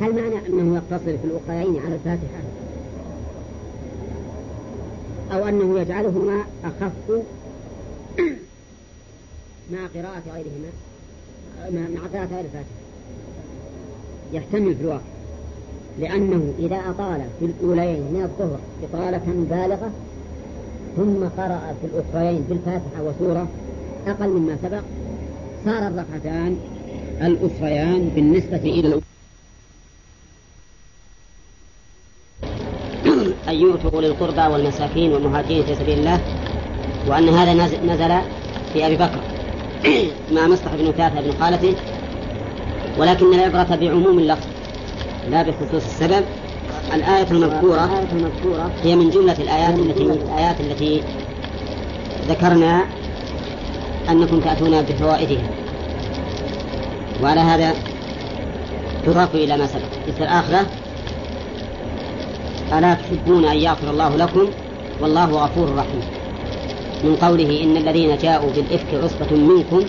[0.00, 2.57] هل معنى أنه يقتصر في الاخريين على الفاتحة؟
[5.32, 7.22] أو أنه يجعلهما أخف
[9.72, 10.70] مع قراءة غيرهما
[11.70, 12.78] مع قراءة غير الفاتحة.
[14.32, 15.00] يحتمل في الواقع.
[16.00, 19.90] لأنه إذا أطال في الأولين من الظهر إطالة بالغة
[20.96, 23.48] ثم قرأ في الأخرين بالفاتحة وسورة
[24.06, 24.82] أقل مما سبق
[25.64, 26.56] صار الركعتان
[27.22, 29.07] الأخريان بالنسبة إلى الأولى
[33.64, 36.20] أولي القربى والمساكين والمهاجرين في سبيل الله
[37.06, 37.54] وأن هذا
[37.86, 38.14] نزل
[38.72, 39.20] في أبي بكر
[40.34, 41.74] مع مصطفى بن كافة بن خالته
[42.98, 44.46] ولكن العبرة بعموم اللفظ
[45.30, 46.24] لا بخصوص السبب.
[46.94, 48.02] الآية المذكورة
[48.82, 50.60] هي من جملة الآيات التي الآيات.
[50.60, 51.02] التي
[52.28, 52.84] ذكرنا
[54.10, 55.48] أنكم تأتون بفوائدها.
[57.22, 57.74] وعلى هذا
[59.06, 59.88] تضاف إلى ما سبق.
[60.08, 60.66] مثل الآخرة
[62.72, 64.48] ألا تحبون أن يغفر الله لكم؟
[65.00, 66.02] والله غفور رحيم.
[67.04, 69.82] من قوله إن الذين جاءوا بالإفك عصبة منكم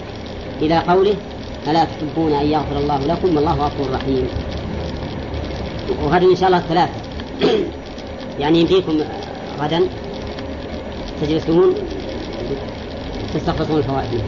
[0.61, 1.15] إلى قوله
[1.67, 4.27] ألا تحبون أن يغفر الله لكم؟ والله غفور رحيم.
[6.03, 6.93] وغدا إن شاء الله ثلاثة
[8.39, 8.99] يعني يمديكم
[9.59, 9.81] غدا
[11.21, 11.73] تجلسون
[13.33, 14.21] تستخلصون الفوائد.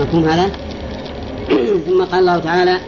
[0.00, 0.50] مفهوم هذا؟
[1.86, 2.78] ثم قال الله تعالى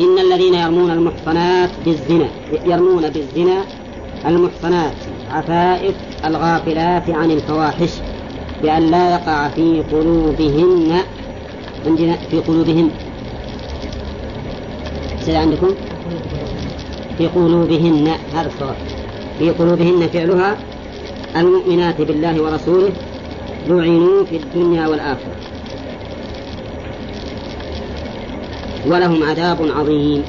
[0.00, 2.28] إن الذين يرمون المحصنات بالزنا
[2.66, 3.64] يرمون بالزنا
[4.26, 4.94] المحصنات
[5.30, 7.90] عفائف الغافلات عن الفواحش
[8.62, 11.00] بأن لا يقع في قلوبهن
[11.86, 12.90] عندنا في قلوبهن.
[15.20, 15.74] سيد عندكم؟
[17.18, 18.76] في قلوبهن هذا الصواب.
[19.38, 20.56] في قلوبهن فعلها
[21.36, 22.92] المؤمنات بالله ورسوله
[23.68, 25.53] لعنوا في الدنيا والآخرة.
[28.86, 30.24] ولهم عذاب عظيم.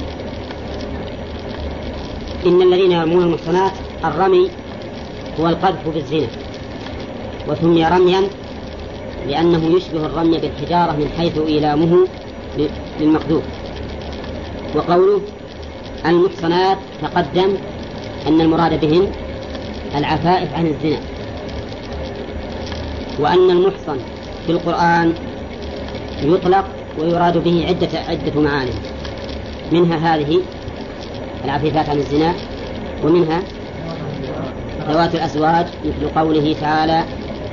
[2.46, 3.72] إن الذين يرمون المحصنات
[4.04, 4.50] الرمي
[5.40, 6.26] هو القذف بالزنا
[7.48, 8.22] وسمي رميا
[9.28, 12.06] لأنه يشبه الرمي بالحجارة من حيث إيلامه
[13.00, 13.42] للمقذوف.
[14.74, 15.20] وقوله
[16.06, 17.56] المحصنات تقدم
[18.26, 19.12] أن المراد بهن
[19.96, 21.00] العفائف عن الزنا.
[23.18, 23.98] وأن المحصن
[24.46, 25.14] في القرآن
[26.22, 26.64] يطلق
[26.98, 28.70] ويراد به عدة عدة معاني
[29.72, 30.40] منها هذه
[31.44, 32.34] العفيفات عن الزنا
[33.04, 33.42] ومنها
[34.88, 37.04] ذوات الأزواج مثل قوله تعالى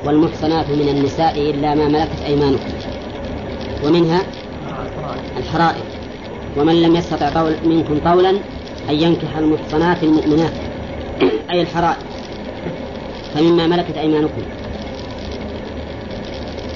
[0.05, 2.73] والمحصنات من النساء إلا ما ملكت أيمانكم
[3.85, 4.21] ومنها
[5.37, 5.83] الحرائر.
[6.57, 8.29] ومن لم يستطع طول منكم طولا
[8.89, 10.53] أن ينكح المحصنات المؤمنات
[11.51, 12.03] أي الحرائر.
[13.35, 14.41] فمما ملكت أيمانكم.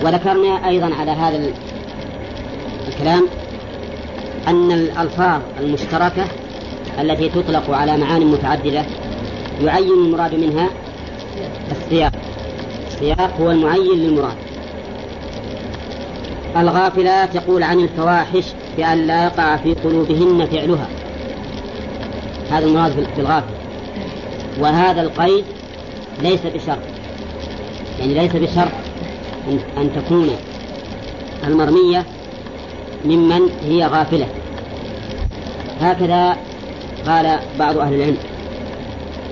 [0.06, 1.38] وذكرنا أيضا على هذا
[2.98, 3.28] الكلام
[4.48, 6.26] أن الألفاظ المشتركة
[7.02, 8.86] التي تطلق على معان متعددة
[9.64, 10.70] يعين المراد منها
[11.72, 12.12] السياق.
[12.88, 14.36] السياق هو المعين للمراد.
[16.58, 18.46] الغافلات يقول عن الفواحش
[18.78, 20.88] بأن لا يقع في قلوبهن فعلها.
[22.52, 23.54] هذا المراد بالغافل
[24.60, 25.46] وهذا القيد
[26.22, 26.80] ليس بشرط.
[28.00, 28.72] يعني ليس بشرط
[29.78, 30.30] أن تكون
[31.48, 32.06] المرمية
[33.06, 34.28] ممن هي غافلة.
[35.82, 36.38] هكذا
[37.08, 38.18] قال بعض أهل العلم.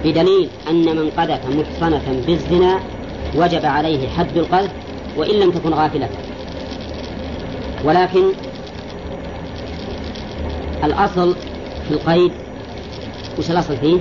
[0.04, 2.80] بدليل أن من قذف محصنة بالزنا
[3.36, 4.72] وجب عليه حد القذف
[5.18, 6.10] وإن لم تكن غافلة.
[7.86, 8.24] ولكن
[10.84, 11.36] الأصل
[11.88, 12.32] في القيد
[13.40, 13.98] وش الأصل فيه؟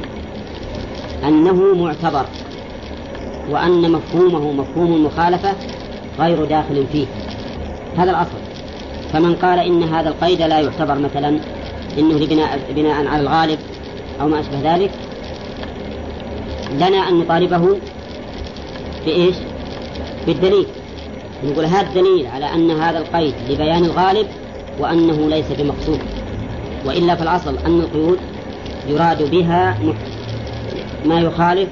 [1.28, 2.26] أنه معتبر
[3.50, 5.52] وأن مفهومه مفهوم المخالفة
[6.18, 7.06] غير داخل فيه.
[7.96, 8.43] هذا الأصل.
[9.14, 11.40] فمن قال إن هذا القيد لا يعتبر مثلا
[11.98, 13.58] إنه لبناء بناء على الغالب
[14.20, 14.90] أو ما أشبه ذلك
[16.74, 17.78] لنا أن نطالبه
[19.06, 19.34] بإيش؟
[20.26, 20.66] بالدليل.
[21.44, 24.26] نقول هذا الدليل على أن هذا القيد لبيان الغالب
[24.78, 25.98] وأنه ليس بمقصود
[26.84, 28.18] وإلا في الأصل أن القيود
[28.88, 29.78] يراد بها
[31.04, 31.68] ما يخالف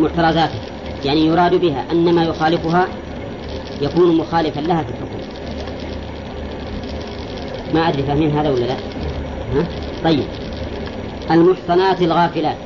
[0.00, 0.58] محترزاته
[1.04, 2.88] يعني يراد بها أن ما يخالفها
[3.80, 4.90] يكون مخالفا لها في
[7.74, 8.76] ما أدري فاهمين هذا ولا لا.
[9.54, 9.66] ها؟
[10.04, 10.24] طيب.
[11.30, 12.56] المحصنات الغافلات.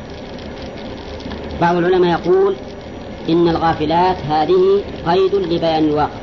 [1.61, 2.55] بعض العلماء يقول
[3.29, 6.21] إن الغافلات هذه قيد لبيان الواقع.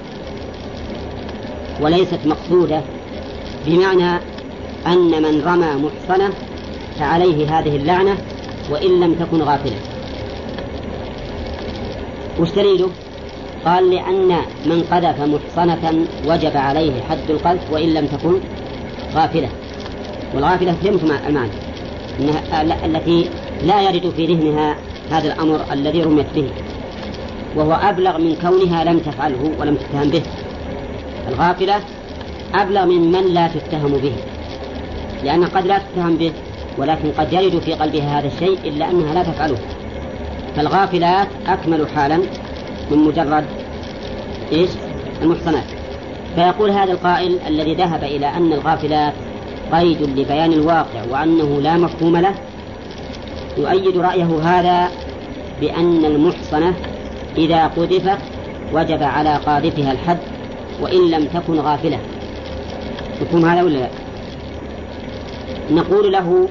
[1.82, 2.82] وليست مقصودة
[3.68, 4.20] بمعنى
[4.88, 6.30] أن من رمى محصنة
[7.00, 8.18] فعليه هذه اللعنة
[8.70, 9.78] وإن لم تكن غافلة.
[12.40, 12.90] وش دليله؟
[13.68, 18.40] قال لأن من قذف محصنة وجب عليه حد القذف وإن لم تكن
[19.16, 19.50] غافلة.
[20.36, 21.52] والغافلة فهمت المعنى
[22.20, 23.30] إنها التي
[23.64, 24.76] لا يرد في ذهنها
[25.12, 26.50] هذا الأمر الذي رميت به.
[27.56, 30.22] وهو أبلغ من كونها لم تفعله ولم تتهم به.
[31.28, 31.76] الغافلة
[32.54, 34.14] أبلغ من من لا تتهم به.
[35.24, 36.32] لأن قد لا تتهم به
[36.78, 39.58] ولكن قد يرد في قلبها هذا الشيء إلا أنها لا تفعله.
[40.56, 42.20] فالغافلات أكمل حالا.
[42.92, 43.46] من مجرد
[44.52, 44.70] إيش؟
[45.22, 45.64] المحصنات.
[46.36, 49.14] فيقول هذا القائل الذي ذهب إلى أن الغافلات
[49.72, 52.34] قيد لبيان الواقع وأنه لا مفهوم له
[53.58, 54.90] يؤيد رأيه هذا
[55.62, 56.74] بأن المحصنة
[57.38, 58.18] إذا قذفت
[58.74, 60.18] وجب على قاذفها الحد
[60.82, 62.00] وإن لم تكن غافلة.
[63.22, 63.90] مفهوم هذا ولا لا؟
[65.72, 66.50] نقول له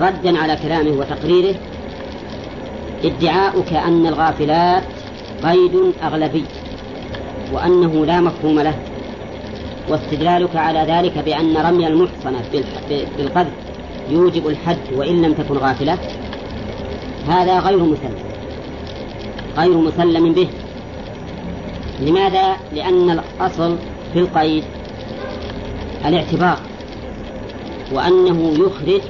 [0.00, 1.54] ردا على كلامه وتقريره
[3.04, 4.84] ادعاؤك أن الغافلات
[5.44, 6.44] قيد أغلبي
[7.52, 8.74] وأنه لا مفهوم له
[9.88, 12.42] واستدلالك على ذلك بأن رمي المحصنة
[13.18, 13.52] بالقذف
[14.10, 15.98] يوجب الحد وإن لم تكن غافلة
[17.28, 18.14] هذا غير مسلم
[19.56, 20.48] غير مسلم به
[22.00, 23.76] لماذا؟ لأن الأصل
[24.12, 24.64] في القيد
[26.06, 26.58] الاعتبار
[27.92, 29.00] وأنه يخرج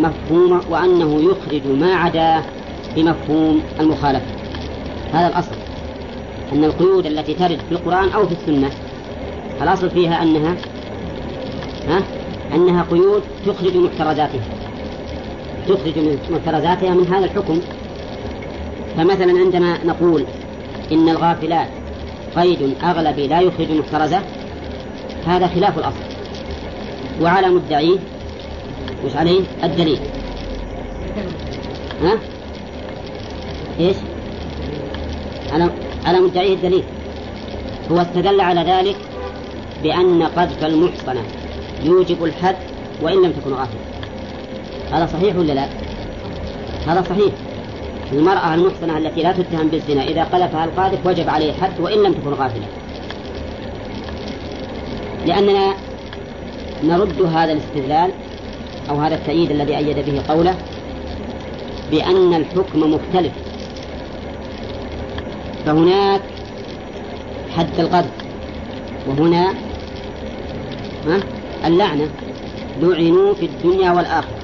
[0.00, 2.42] مفهوم وأنه يخرج ما عداه
[2.98, 4.26] بمفهوم المخالفة.
[5.12, 5.54] هذا الأصل.
[6.52, 8.70] أن القيود التي ترد في القرآن أو في السنة
[9.62, 10.56] الأصل فيها أنها
[11.88, 12.02] ها؟
[12.54, 14.40] أنها قيود تخرج محترزاتها
[15.68, 15.92] تخرج
[16.30, 17.60] محترزاتها من هذا الحكم.
[18.96, 20.24] فمثلا عندما نقول
[20.92, 21.68] إن الغافلات
[22.36, 24.20] قيد أغلبي لا يخرج محترزة
[25.26, 26.02] هذا خلاف الأصل.
[27.22, 27.98] وعلى مدعيه
[29.04, 29.98] وش عليه؟ الدليل.
[32.02, 32.18] ها؟
[33.80, 33.96] إيش؟
[35.52, 35.70] على
[36.04, 36.84] على مدعيه الدليل.
[37.90, 38.96] هو استدل على ذلك
[39.82, 41.22] بأن قذف المحصنة
[41.84, 42.56] يوجب الحد
[43.02, 43.80] وإن لم تكن غافلة.
[44.92, 45.66] هذا صحيح ولا لا؟
[46.86, 47.32] هذا صحيح.
[48.12, 52.30] المرأة المحصنة التي لا تتهم بالزنا إذا قذفها القاذف وجب عليه الحد وإن لم تكن
[52.30, 52.66] غافلة.
[55.26, 55.74] لأننا
[56.84, 58.10] نرد هذا الاستدلال
[58.90, 60.54] أو هذا التأييد الذي أيد به قوله
[61.90, 63.32] بأن الحكم مختلف
[65.68, 66.20] فهناك
[67.56, 68.10] حد القذف
[69.06, 69.54] وهنا
[71.64, 72.08] اللعنة.
[72.80, 74.38] لعنوا في الدنيا والآخرة.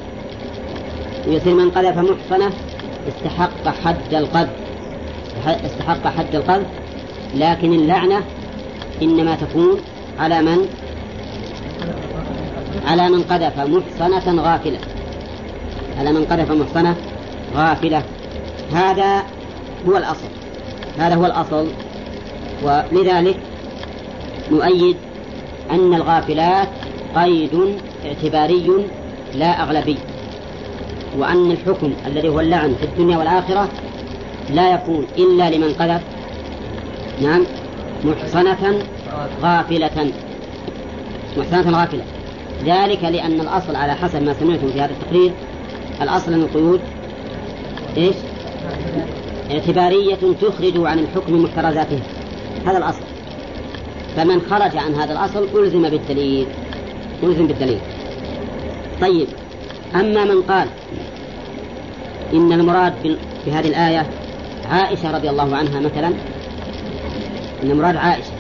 [1.29, 2.51] ويصير من قذف محصنة
[3.09, 4.51] استحق حد القذف
[5.47, 6.67] استحق حد القذف
[7.35, 8.25] لكن اللعنة
[9.03, 9.81] إنما تكون
[10.19, 10.69] على من؟
[12.87, 14.79] على من قذف محصنة غافلة.
[15.99, 16.97] على من قذف محصنة
[17.57, 18.03] غافلة.
[18.73, 19.23] هذا
[19.89, 20.44] هو الأصل.
[20.99, 21.67] هذا هو الأصل.
[22.63, 23.37] ولذلك
[24.51, 24.97] نؤيد
[25.71, 26.69] أن الغافلات
[27.17, 28.71] قيد اعتباري
[29.35, 29.97] لا أغلبي
[31.19, 33.69] وأن الحكم الذي هو اللعن في الدنيا والآخرة
[34.51, 36.03] لا يكون إلا لمن قذف
[37.23, 37.45] نعم.
[38.05, 38.79] محصنة
[39.43, 40.13] غافلة.
[41.37, 42.05] محصنة غافلة.
[42.65, 45.33] ذلك لأن الأصل على حسب ما سمعتم في هذا التقرير
[46.03, 46.81] الأصل أن القيود
[47.97, 48.17] إيش؟
[49.55, 51.99] اعتبارية تخرج عن الحكم محترزاته
[52.67, 53.03] هذا الأصل.
[54.17, 56.47] فمن خرج عن هذا الأصل ألزم بالدليل.
[57.23, 57.79] ألزم بالدليل.
[59.01, 59.27] طيب.
[59.95, 60.69] أما من قال
[62.33, 64.07] إن المراد بهذه الآية
[64.71, 66.09] عائشة رضي الله عنها مثلا
[67.63, 68.33] إن المراد عائشة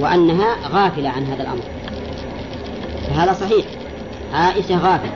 [0.00, 1.62] وأنها غافلة عن هذا الأمر.
[3.08, 3.64] فهذا صحيح.
[4.32, 5.12] عائشة غافلة.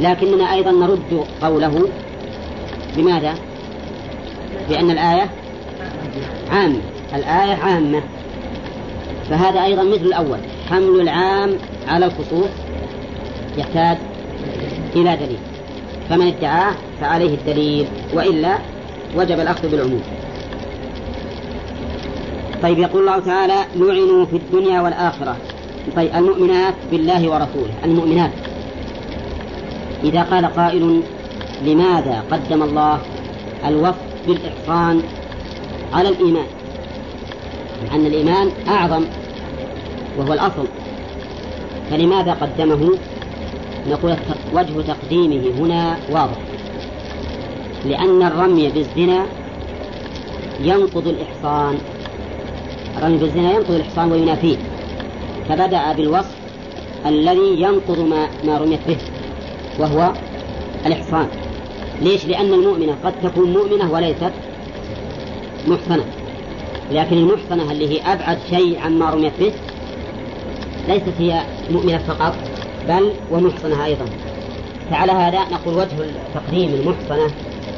[0.00, 1.88] لكننا أيضا نرد قوله.
[2.96, 3.34] بماذا؟
[4.68, 5.30] بأن الآية
[6.50, 6.80] عامة.
[7.14, 8.02] الآية عامة.
[9.30, 10.38] فهذا أيضا مثل الأول.
[10.70, 11.54] حمل العام
[11.88, 12.50] على الخصوص
[13.58, 13.96] يحتاج
[14.96, 15.38] إلى دليل.
[16.10, 18.58] فمن ادعاه فعليه الدليل وإلا
[19.16, 20.02] وجب الأخذ بالعموم.
[22.62, 25.36] طيب يقول الله تعالى لعنوا في الدنيا والآخرة.
[25.96, 27.74] طيب المؤمنات بالله ورسوله.
[27.84, 28.30] المؤمنات.
[30.04, 31.00] إذا قال قائل
[31.64, 32.98] لماذا قدم الله
[33.66, 35.02] الوصف بالإحصان
[35.92, 36.46] على الإيمان.
[37.92, 39.04] أن الإيمان أعظم
[40.18, 40.66] وهو الأصل.
[41.90, 42.98] فلماذا قدمه؟
[43.90, 44.16] نقول
[44.54, 46.38] وجه تقديمه هنا واضح.
[47.84, 49.26] لأن الرمي بالزنا
[50.60, 51.78] ينقض الإحصان.
[52.98, 54.56] الرمي بالزنا ينقض الإحصان وينافيه.
[55.48, 56.34] فبدأ بالوصف
[57.06, 58.96] الذي ينقض ما, ما رميت به
[59.78, 60.12] وهو
[60.86, 61.28] الإحصان.
[62.02, 64.32] ليش؟ لأن المؤمنة قد تكون مؤمنة وليست
[65.66, 66.04] محصنة
[66.92, 69.52] لكن المحصنة اللي هي أبعد شيء عما رميت به
[70.88, 72.34] ليست هي مؤمنة فقط
[72.88, 74.04] بل ومحصنة أيضا
[74.90, 77.30] فعلى هذا نقول وجه تقديم المحصنة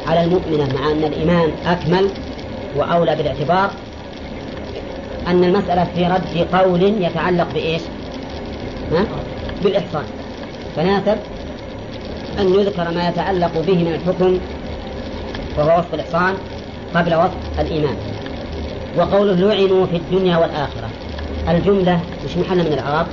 [0.07, 2.11] على المؤمنة مع أن الإيمان أكمل
[2.77, 3.71] وأولى بالاعتبار
[5.27, 7.83] أن المسألة في رد قول يتعلق بإيش؟
[8.93, 9.07] ها؟
[9.63, 10.05] بالإحصان
[10.77, 11.19] فناسب
[12.39, 14.39] أن يذكر ما يتعلق به من الحكم
[15.59, 16.35] وهو وصف الإحصان
[16.95, 17.97] قبل وصف الإيمان.
[18.99, 20.89] وقوله لعنوا في الدنيا والآخرة.
[21.49, 23.07] الجملة مش محل من الإعراب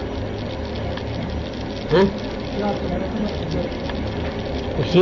[1.94, 2.04] ها؟
[4.80, 4.96] وش؟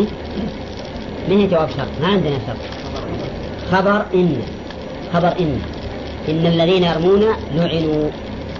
[1.29, 2.57] من هي جواب شرط؟ ما عندنا شرط.
[3.71, 4.41] خبر إن.
[5.13, 5.61] خبر إن.
[6.29, 8.09] إن الذين يرمون لعنوا.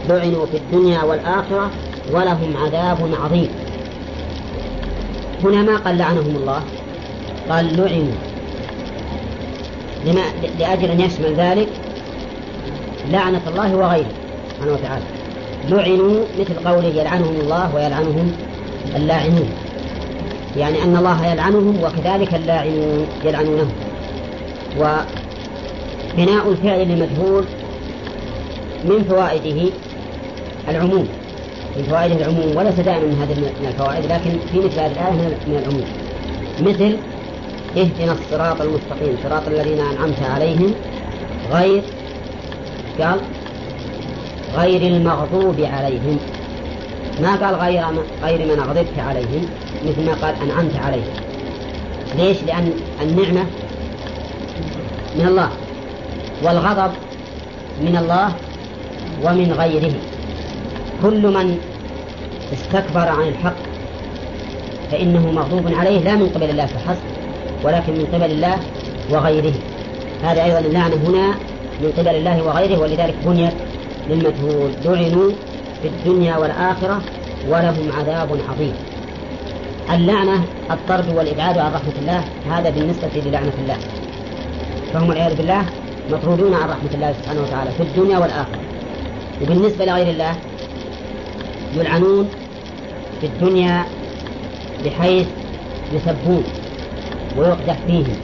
[0.09, 1.71] لعنوا في الدنيا والآخرة
[2.11, 3.49] ولهم عذاب عظيم.
[5.43, 6.63] هنا ما قال لعنهم الله.
[7.49, 8.15] قال لعنوا
[10.05, 10.21] لما
[10.59, 11.67] لأجل أن يشمل ذلك
[13.11, 14.11] لعنة الله وغيره
[14.55, 15.03] سبحانه وتعالى.
[15.69, 18.31] لعنوا مثل قوله يلعنهم الله ويلعنهم
[18.95, 19.49] اللاعنون.
[20.57, 23.71] يعني أن الله يلعنهم وكذلك اللاعنون يلعنونه.
[24.77, 27.43] وبناء الفعل لمجهول
[28.85, 29.71] من فوائده
[30.69, 31.07] العموم.
[31.77, 35.57] من فوائده العموم وليس دائما من هذه من الفوائد لكن في مثل هذه الآية من
[35.57, 35.85] العموم.
[36.61, 36.97] مثل
[37.77, 40.73] اهدنا الصراط المستقيم صراط الذين أنعمت عليهم
[41.51, 41.81] غير
[42.99, 43.19] قال
[44.55, 46.17] غير المغضوب عليهم.
[47.21, 47.83] ما قال غير
[48.23, 49.45] غير من غضبت عليهم
[49.85, 51.13] مثل ما قال أنعمت عليهم.
[52.17, 53.45] ليش؟ لأن النعمة
[55.15, 55.49] من الله
[56.43, 56.91] والغضب
[57.81, 58.33] من الله
[59.23, 59.93] ومن غيره.
[61.01, 61.57] كل من
[62.53, 63.55] استكبر عن الحق
[64.91, 67.01] فإنه مغضوب عليه لا من قبل الله فحسب
[67.63, 68.57] ولكن من قبل الله
[69.09, 69.53] وغيره.
[70.23, 71.27] هذا أيضا اللعنة هنا
[71.81, 73.53] من قبل الله وغيره ولذلك بنيت
[74.09, 74.71] للمجهول.
[74.85, 75.31] لعنوا
[75.81, 77.01] في الدنيا والآخرة
[77.49, 78.73] ولهم عذاب عظيم.
[79.93, 83.77] اللعنة الطرد والإبعاد عن رحمة الله هذا بالنسبة للعنة الله.
[84.93, 85.65] فهم والعياذ بالله
[86.11, 88.59] مطرودون عن رحمة الله سبحانه وتعالى في الدنيا والآخرة.
[89.41, 90.35] وبالنسبة لغير الله
[91.75, 92.29] يلعنون
[93.21, 93.83] في الدنيا
[94.85, 95.27] بحيث
[95.93, 96.43] يسبون
[97.37, 98.15] ويقدح فيهم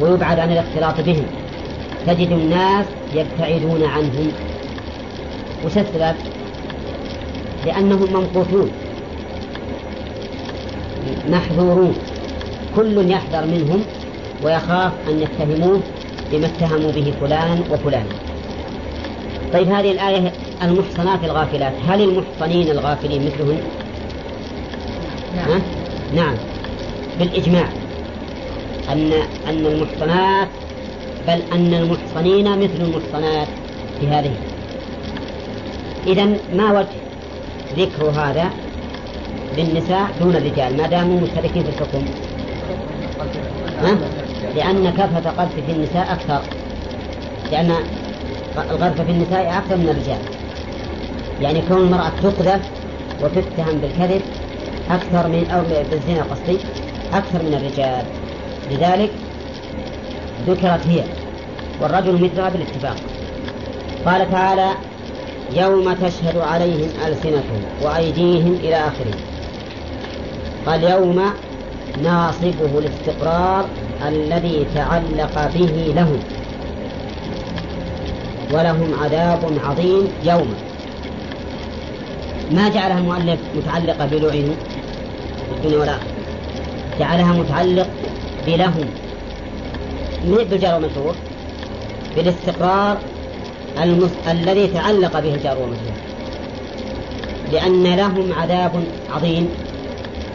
[0.00, 1.24] ويبعد عن الاختلاط بهم.
[2.06, 4.32] تجد الناس يبتعدون عنهم.
[5.64, 6.14] وش السبب؟
[7.66, 8.70] لأنهم ممقوتون
[11.28, 11.94] محذورون.
[12.76, 13.82] كل يحذر منهم
[14.44, 15.80] ويخاف أن يتهموه
[16.32, 18.06] بما اتهموا به فلان وفلان.
[19.52, 20.32] طيب هذه الآية
[20.62, 21.72] المحصنات الغافلات.
[21.88, 23.60] هل المحصنين الغافلين مثلهن؟
[25.36, 25.60] نعم.
[26.14, 26.34] نعم.
[27.18, 27.68] بالإجماع.
[28.92, 29.12] أن
[29.48, 30.48] أن المحصنات
[31.28, 33.48] بل أن المحصنين مثل المحصنات
[34.00, 34.34] في هذه.
[36.06, 36.88] إذا ما وجه
[37.76, 38.50] ذكر هذا
[39.56, 42.04] للنساء دون الرجال؟ ما داموا مشتركين في الحكم؟
[44.56, 46.42] لأن كثرة قذف في النساء أكثر.
[47.52, 47.74] لأن
[48.70, 50.41] الغرف في النساء أكثر من الرجال.
[51.40, 52.60] يعني كون المرأة تقذف
[53.22, 54.22] وتتهم بالكذب
[54.90, 56.58] أكثر من أو بالزنا قصدي
[57.12, 58.04] أكثر من الرجال.
[58.70, 59.10] لذلك
[60.46, 61.04] ذكرت هي
[61.82, 62.96] والرجل مثلها بالاتفاق.
[64.06, 64.70] قال تعالى
[65.56, 69.14] يوم تشهد عليهم ألسنتهم وأيديهم إلى آخره
[70.66, 71.22] قال يوم
[72.02, 73.68] ناصبه الاستقرار
[74.08, 76.18] الذي تعلق به لهم.
[78.52, 80.71] ولهم عذاب عظيم يوم.
[82.52, 84.54] ما جعلها المؤلف متعلقة بلعنوا
[85.56, 86.06] الدنيا والآخرة
[86.98, 87.88] جعلها متعلق
[88.46, 88.88] بلهم
[90.24, 91.14] من بالجار والمجرور
[92.16, 92.98] بالاستقرار
[93.82, 94.10] المس...
[94.28, 95.92] الذي تعلق به الجار والمجرور
[97.52, 98.84] لأن لهم عذاب
[99.14, 99.48] عظيم.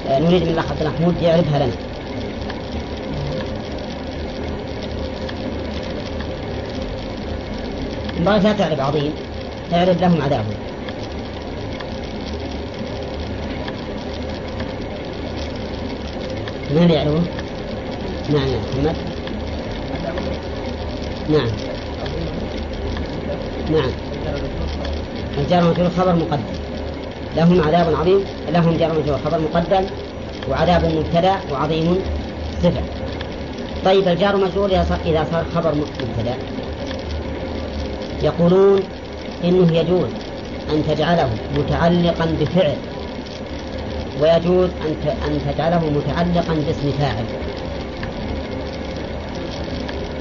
[0.10, 1.74] آه، نريد من الأخ عبد محمود يعرفها لنا.
[8.18, 9.12] ينبغي لا تعرف عظيم.
[9.72, 10.46] تعرف لهم عذاب
[16.70, 17.24] من يعرفه؟
[18.30, 18.96] نعم يا محمد.
[21.30, 21.50] نعم.
[23.72, 23.92] نعم.
[25.38, 26.54] الجار والمجرور خبر مقدم.
[27.36, 28.24] لهم عذاب عظيم.
[28.50, 29.86] لهم جار والمجرور خبر مقدم.
[30.50, 31.98] وعذاب مبتدأ وعظيم
[32.64, 32.82] صفة
[33.86, 34.70] طيب الجار والمجرور
[35.06, 36.38] إذا صار خبر مبتدأ.
[38.24, 38.84] يقولون
[39.44, 40.10] إنه يجوز
[40.70, 42.78] أن تجعله متعلقا بفعل.
[44.22, 44.96] ويجوز أن
[45.28, 47.26] أن تجعله متعلقا باسم فاعل.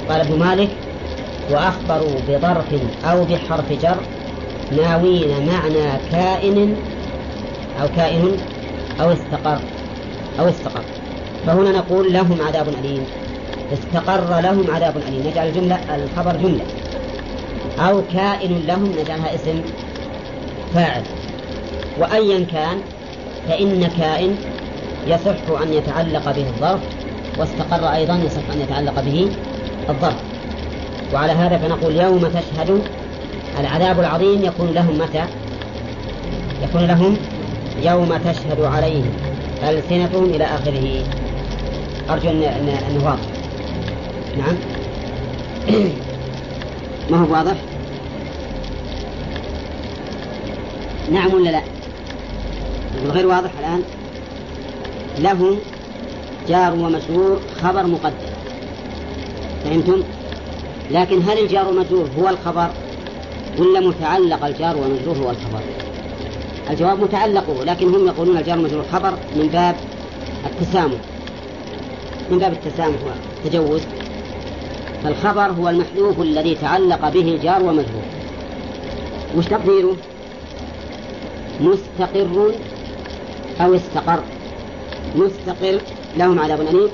[0.08, 0.70] قال ابن مالك
[1.50, 2.74] وأخبروا بظرف
[3.04, 3.98] أو بحرف جر
[4.70, 6.76] ناوين معنى كائن
[7.82, 8.36] أو كائن
[9.00, 9.58] أو استقر
[10.40, 10.82] أو استقر.
[11.46, 13.06] فهنا نقول لهم عذاب أليم.
[13.72, 15.26] استقر لهم عذاب أليم.
[15.26, 16.64] نجعل الجملة الخبر جملة.
[17.78, 19.62] أو كائن لهم نجعلها اسم
[20.74, 21.02] فاعل.
[22.00, 22.82] وأيا كان
[23.48, 24.36] فإن كائن
[25.06, 26.80] يصح أن يتعلق به الظرف
[27.38, 29.30] واستقر أيضا يصح أن يتعلق به
[29.88, 30.16] الظرف.
[31.14, 32.82] وعلى هذا فنقول يوم تشهد
[33.60, 35.24] العذاب العظيم يكون لهم متى؟
[36.62, 37.16] يكون لهم
[37.82, 39.12] يوم تشهد عليهم.
[39.68, 41.04] ألسنتهم إلى آخره.
[42.10, 43.36] أرجو أنه واضح
[44.38, 44.56] نعم.
[47.10, 47.56] ما هو واضح؟
[51.12, 51.75] نعم ولا لا؟
[53.04, 53.82] غير واضح الآن
[55.18, 55.58] له
[56.48, 58.26] جار ومجرور خبر مقدر
[59.64, 60.02] فهمتم؟
[60.90, 62.70] لكن هل الجار والمجرور هو الخبر
[63.58, 65.60] ولا متعلق الجار والمجرور هو الخبر؟
[66.70, 69.76] الجواب متعلقه لكن هم يقولون الجار والمجرور خبر من باب
[70.46, 70.98] التسامح.
[72.30, 72.98] من باب التسامح
[73.44, 73.80] والتجوز.
[75.04, 78.02] فالخبر هو المحذوف الذي تعلق به الجار ومجرور.
[79.36, 79.96] وش تقديره؟
[81.60, 82.52] مستقر
[83.60, 84.22] أو استقر.
[85.16, 85.80] مستقر
[86.16, 86.88] لهم عذاب أليم.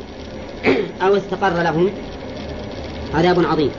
[1.04, 1.90] أو استقر لهم
[3.14, 3.70] عذاب عظيم.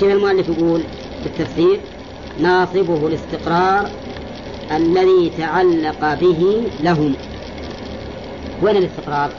[0.00, 0.82] شيء المؤلف يقول
[1.22, 1.80] بالتفسير
[2.40, 3.90] ناصبه الاستقرار
[4.76, 7.14] الذي تعلق به لهم.
[8.62, 9.30] وين الاستقرار؟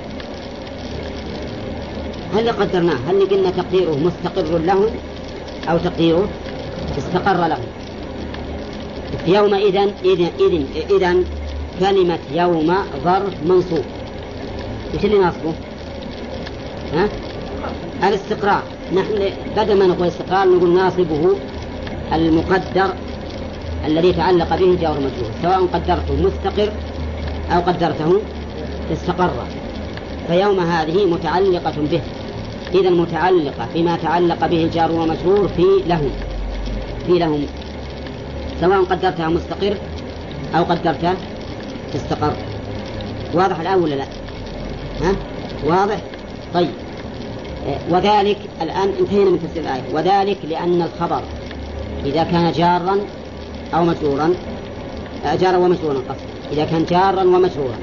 [2.33, 4.89] هل قدرناه؟ هل قلنا تقديره مستقر لهم
[5.69, 6.29] أو تقديره
[6.97, 7.65] استقر لهم؟
[9.27, 11.25] يومئذ إذن إذن إذن
[11.79, 13.83] كلمة يوم ظرف منصوب.
[14.95, 15.53] وش اللي ناصبه؟
[16.93, 17.09] ها؟
[18.07, 18.63] الاستقرار.
[18.93, 21.35] نحن بدل ما نقول استقرار نقول ناصبه
[22.13, 22.93] المقدر
[23.85, 25.31] الذي تعلق به الجار مجرور.
[25.41, 26.71] سواء قدرته مستقر
[27.51, 28.21] أو قدرته
[28.93, 29.33] استقر.
[30.27, 32.01] فيوم هذه متعلقة به.
[32.73, 36.09] إذا متعلقة بما تعلق به الجار ومجرور في لهم
[37.07, 37.45] في لهم
[38.61, 39.77] سواء قدرتها مستقر
[40.55, 41.15] أو قدرتها
[41.95, 42.33] استقر
[43.33, 44.05] واضح الآن ولا لا؟
[45.01, 45.15] ها؟
[45.65, 46.01] واضح؟
[46.53, 46.69] طيب
[47.89, 51.21] وذلك الآن انتهينا من تفسير الآية وذلك لأن الخبر
[52.05, 52.99] إذا كان جارا
[53.73, 54.33] أو مجرورا
[55.41, 57.75] جارا ومجرورا قصد إذا كان جارا ومجرورا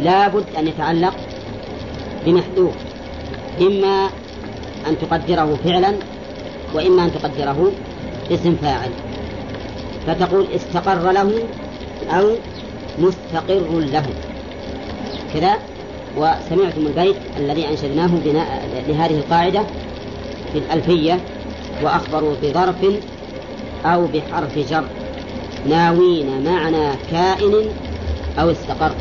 [0.00, 1.14] لابد أن يتعلق
[2.26, 2.74] بمحذوف
[3.60, 4.08] إما
[4.88, 5.94] أن تقدره فعلا
[6.74, 7.72] وإما أن تقدره
[8.30, 8.90] اسم فاعل
[10.06, 11.32] فتقول استقر له
[12.10, 12.28] أو
[12.98, 14.06] مستقر له.
[15.34, 15.54] كذا
[16.16, 19.62] وسمعتم البيت الذي أنشدناه بناء لهذه القاعدة
[20.52, 21.20] في الألفية
[21.82, 22.76] وأخبروا بظرف
[23.84, 24.84] أو بحرف جر.
[25.68, 27.54] ناوين معنى كائن
[28.38, 28.92] أو استقر.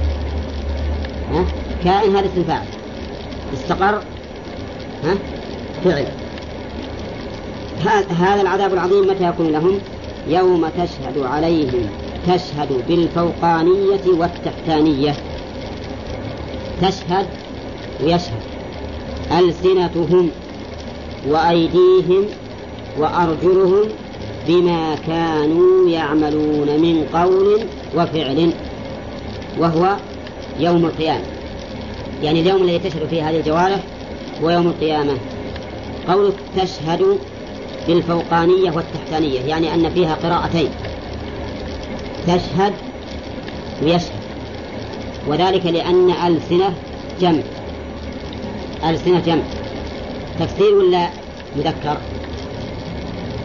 [1.32, 1.46] ها؟
[1.84, 2.66] كائن هذا اسم فاعل.
[3.54, 4.02] استقر
[5.04, 5.16] ها؟
[5.84, 6.06] فعل.
[8.20, 9.80] هذا العذاب العظيم متى يكون لهم؟
[10.28, 11.90] يوم تشهد عليهم.
[12.28, 15.16] تشهد بالفوقانية والتحتانية.
[16.82, 17.26] تشهد
[18.04, 18.42] ويشهد.
[19.32, 20.30] ألسنتهم
[21.28, 22.26] وأيديهم
[23.00, 23.84] وأرجلهم
[24.48, 27.60] بما كانوا يعملون من قول
[27.96, 28.52] وفعل
[29.60, 29.96] وهو
[30.60, 31.26] يوم القيامة.
[32.24, 33.80] يعني اليوم الذي تشهد فيه هذه الجوارح
[34.44, 35.14] هو يوم القيامة.
[36.08, 37.18] قولك تشهد
[37.88, 40.70] بالفوقانية والتحتانية يعني أن فيها قراءتين.
[42.28, 42.74] تشهد
[43.84, 44.22] ويشهد.
[45.28, 46.74] وذلك لأن ألسنة
[47.22, 47.42] جمع.
[48.90, 49.44] ألسنة جمع.
[50.40, 51.10] تكسير ولا
[51.56, 51.98] مذكر؟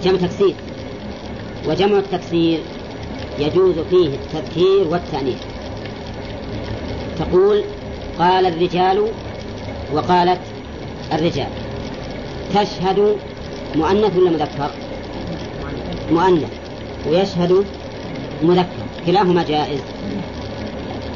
[0.04, 0.54] جمع تكسير
[1.68, 2.60] وجمع التكسير
[3.38, 5.38] يجوز فيه التذكير والتأنيث.
[7.18, 7.62] تقول
[8.18, 9.08] قال الرجال
[9.92, 10.40] وقالت
[11.12, 11.48] الرجال.
[12.54, 13.16] تشهد
[13.76, 14.70] مؤنث ولا مذكر؟
[16.10, 16.50] مؤنث.
[17.08, 17.64] ويشهد
[18.42, 18.66] مذكر
[19.06, 19.80] كلاهما جائز.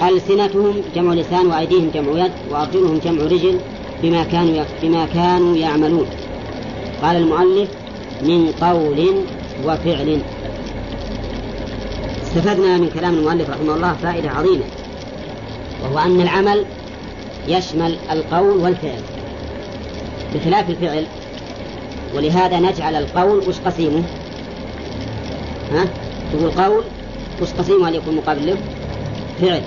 [0.02, 3.58] ألسنتهم جمع لسان وأيديهم جمع يد وأرجلهم جمع رجل
[4.02, 6.06] بما كانوا بما كانوا يعملون.
[7.02, 7.68] قال المؤلف
[8.22, 9.24] من قول
[9.64, 10.20] وفعل.
[12.22, 14.64] استفدنا من كلام المؤلف رحمه الله فائدة عظيمة
[15.82, 16.64] وهو أن العمل
[17.48, 19.00] يشمل القول والفعل.
[20.34, 21.04] بخلاف الفعل
[22.14, 24.02] ولهذا نجعل القول وش قسيمه؟
[25.72, 25.84] ها؟
[26.32, 26.84] تقول قول
[27.48, 28.56] قسيمه أن يكون مقابل له.
[29.40, 29.62] فعل.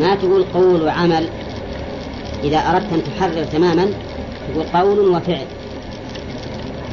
[0.00, 1.28] ما تقول قول وعمل
[2.44, 3.88] إذا أردت أن تحرر تماما
[4.52, 5.46] تقول قول وفعل.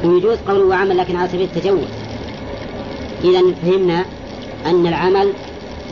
[0.04, 1.88] ويجوز قول وعمل لكن على سبيل التجوز
[3.24, 4.04] إذا فهمنا
[4.66, 5.32] أن العمل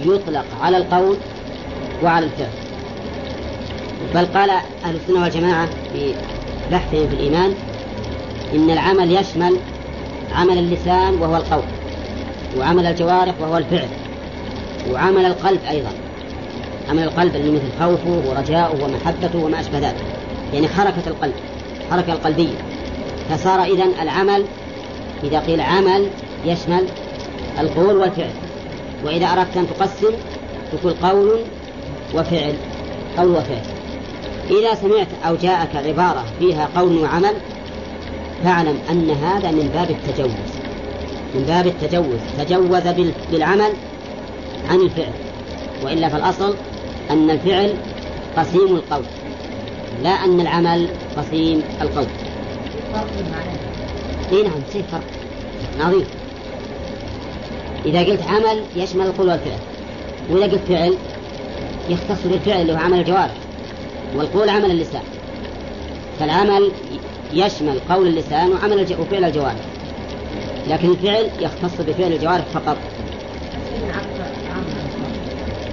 [0.04, 1.16] يطلق على القول
[2.02, 2.50] وعلى الفعل.
[4.14, 4.50] بل قال
[4.84, 6.14] أهل السنة والجماعة في
[6.72, 7.54] بحثهم في الإيمان
[8.54, 9.56] إن العمل يشمل
[10.34, 11.62] عمل اللسان وهو القول.
[12.58, 13.88] وعمل الجوارح وهو الفعل.
[14.90, 15.90] وعمل القلب أيضا.
[16.90, 20.04] عمل القلب اللي مثل خوفه ورجاؤه ومحبته وما أشبه ذلك.
[20.52, 21.34] يعني حركة القلب
[21.90, 22.56] حركة القلبية.
[23.30, 24.44] فصار إذن العمل
[25.24, 26.08] إذا قيل عمل
[26.44, 26.86] يشمل
[27.60, 28.30] القول والفعل.
[29.04, 30.12] وإذا أردت أن تقسم
[30.72, 31.40] تقول قول
[32.14, 32.54] وفعل
[33.18, 33.62] قول وفعل.
[34.50, 37.34] إذا سمعت أو جاءك عبارة فيها قول وعمل
[38.44, 40.63] فاعلم أن هذا من باب التجوز.
[41.34, 42.82] من باب التجوز تجوز
[43.30, 43.72] بالعمل
[44.70, 45.12] عن الفعل.
[45.84, 46.54] وإلا فالأصل
[47.10, 47.74] أن الفعل
[48.36, 49.04] قسيم القول
[50.02, 52.06] لا أن العمل قسيم القول.
[52.92, 53.08] فرق
[54.32, 55.04] إي نعم في فرق
[55.80, 56.04] عظيم.
[57.86, 59.58] إذا قلت عمل يشمل القول والفعل
[60.30, 60.94] وإذا قلت فعل
[61.88, 63.34] يختص بالفعل اللي هو عمل الجوارح
[64.16, 65.02] والقول عمل اللسان.
[66.20, 66.70] فالعمل
[67.32, 68.86] يشمل قول اللسان وعمل.
[69.00, 69.73] وفعل الجوارح
[70.68, 72.76] لكن الفعل يختص بفعل الجوارح فقط.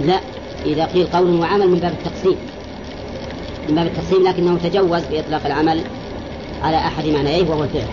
[0.02, 0.20] لا
[0.66, 2.38] إذا قيل قول وعمل من باب التقسيم.
[3.70, 5.82] من باب التقسيم لكنه تجوز بإطلاق العمل
[6.64, 7.88] على أحد معنييه وهو الفعل.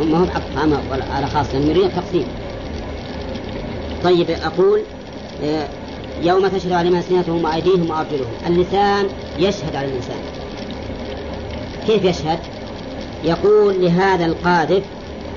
[0.00, 0.74] هم هم عام
[1.12, 2.26] على خاص لأنهم يريدون التقسيم.
[4.04, 4.80] طيب أقول
[5.44, 5.68] آه،
[6.22, 9.06] يوم تشهد عليهم ألسنتهم وأيديهم وأرجلهم اللسان
[9.38, 10.16] يشهد على الإنسان.
[11.86, 12.38] كيف يشهد؟
[13.24, 14.82] يقول لهذا القاذف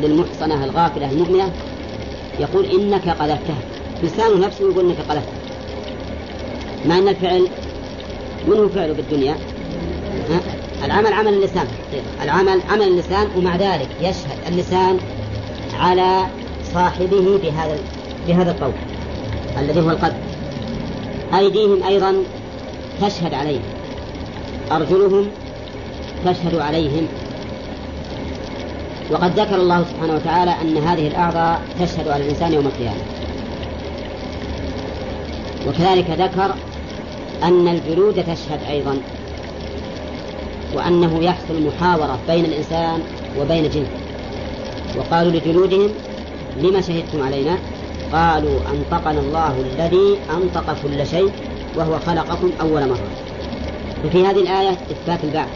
[0.02, 1.52] للمحصنة الغافلة المؤمنة
[2.40, 3.58] يقول إنك قذفتها
[4.04, 5.38] لسانه نفسه يقول إنك قذفتها
[6.86, 7.48] مع أن الفعل
[8.48, 9.36] من هو فعله بالدنيا؟
[10.30, 10.40] ها؟
[10.86, 11.68] العمل عمل اللسان.
[12.24, 14.98] العمل عمل اللسان ومع ذلك يشهد اللسان
[15.80, 16.26] على
[16.74, 17.78] صاحبه بهذا
[18.28, 18.74] بهذا القول
[19.60, 20.16] الذي هو القلب.
[21.34, 22.16] أيديهم أيضا
[23.02, 23.62] تشهد عليهم.
[24.72, 25.28] أرجلهم
[26.26, 27.08] تشهد عليهم.
[29.12, 33.02] وقد ذكر الله سبحانه وتعالى أن هذه الأعضاء تشهد على الإنسان يوم القيامة.
[35.68, 36.56] وكذلك ذكر
[37.44, 38.98] أن الجلود تشهد أيضا
[40.74, 43.00] وأنه يحصل محاورة بين الإنسان
[43.40, 43.88] وبين جنه
[44.98, 45.90] وقالوا لجلودهم
[46.58, 47.58] لما شهدتم علينا؟
[48.14, 51.32] قالوا أنطقنا الله الذي أنطق كل شيء
[51.76, 53.10] وهو خلقكم أول مرة.
[54.06, 55.50] وفي هذه الآية إثبات البعث.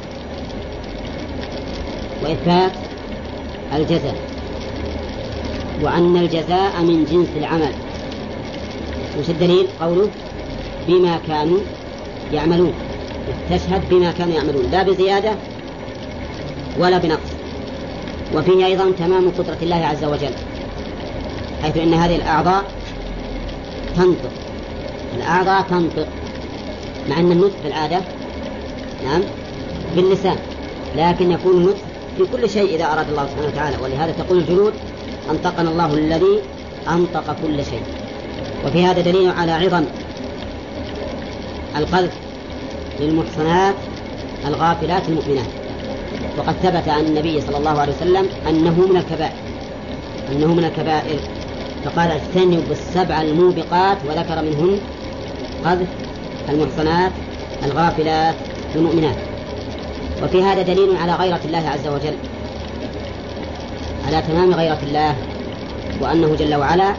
[2.24, 2.72] وإثبات
[3.74, 4.16] الجزاء.
[5.82, 7.74] وأن الجزاء من جنس العمل.
[9.20, 10.08] وش الدليل؟ قوله
[10.88, 11.60] بما كانوا
[12.34, 12.74] يعملون.
[13.50, 14.66] تشهد بما كانوا يعملون.
[14.72, 15.36] لا بزيادة
[16.80, 17.32] ولا بنقص.
[18.36, 20.34] وفيه أيضا تمام قدرة الله عز وجل.
[21.64, 22.64] حيث أن هذه الأعضاء
[23.96, 24.32] تنطق.
[25.18, 26.08] الأعضاء تنطق.
[27.10, 28.02] مع أن النطق في العادة
[29.04, 29.22] نعم
[29.96, 30.38] باللسان.
[30.98, 31.91] لكن يكون النطق
[32.26, 33.78] في كل شيء إذا أراد الله سبحانه وتعالى.
[33.84, 34.74] ولهذا تقول الجلود
[35.32, 36.40] أنطقنا الله الذي
[36.90, 37.84] أنطق كل شيء.
[38.66, 39.84] وفي هذا دليل على عظم
[41.78, 42.12] القذف
[43.00, 43.76] للمحصنات
[44.48, 45.48] الغافلات المؤمنات.
[46.38, 49.34] وقد ثبت عن النبي صلى الله عليه وسلم أنه من الكبائر
[50.32, 51.20] أنه من الكبائر.
[51.86, 54.80] فقال اجتنبوا السبع الموبقات وذكر منهن
[55.66, 55.88] قذف
[56.50, 57.12] المحصنات
[57.66, 58.36] الغافلات
[58.76, 59.31] المؤمنات.
[60.24, 62.14] وفي هذا دليل على غيرة الله عز وجل.
[64.08, 65.16] على تمام غيرة الله
[66.02, 66.94] وأنه جل وعلا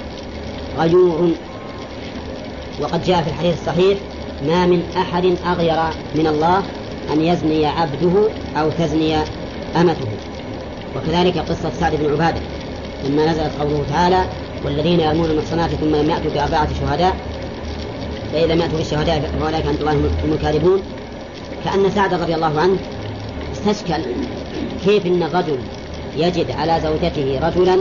[0.79, 1.31] غيور.
[2.81, 3.99] وقد جاء في الحديث الصحيح
[4.47, 5.79] ما من أحد أغير
[6.15, 6.63] من الله
[7.13, 9.17] أن يزني عبده أو تزني
[9.77, 10.09] أمته.
[10.97, 12.41] وكذلك قصة سعد بن عبادة
[13.05, 14.25] لما نزلت قوله تعالى
[14.65, 17.17] والذين يرمون المحصنات ثم لم يأتوا بأربعة شهداء
[18.33, 20.83] فإذا لم يأتوا بالشهداء فأولئك عند الله هم الكاذبون.
[21.65, 22.77] كأن سعد رضي الله عنه
[23.67, 24.03] استشكل
[24.85, 25.59] كيف أن الرجل
[26.17, 27.79] يجد على زوجته رجلا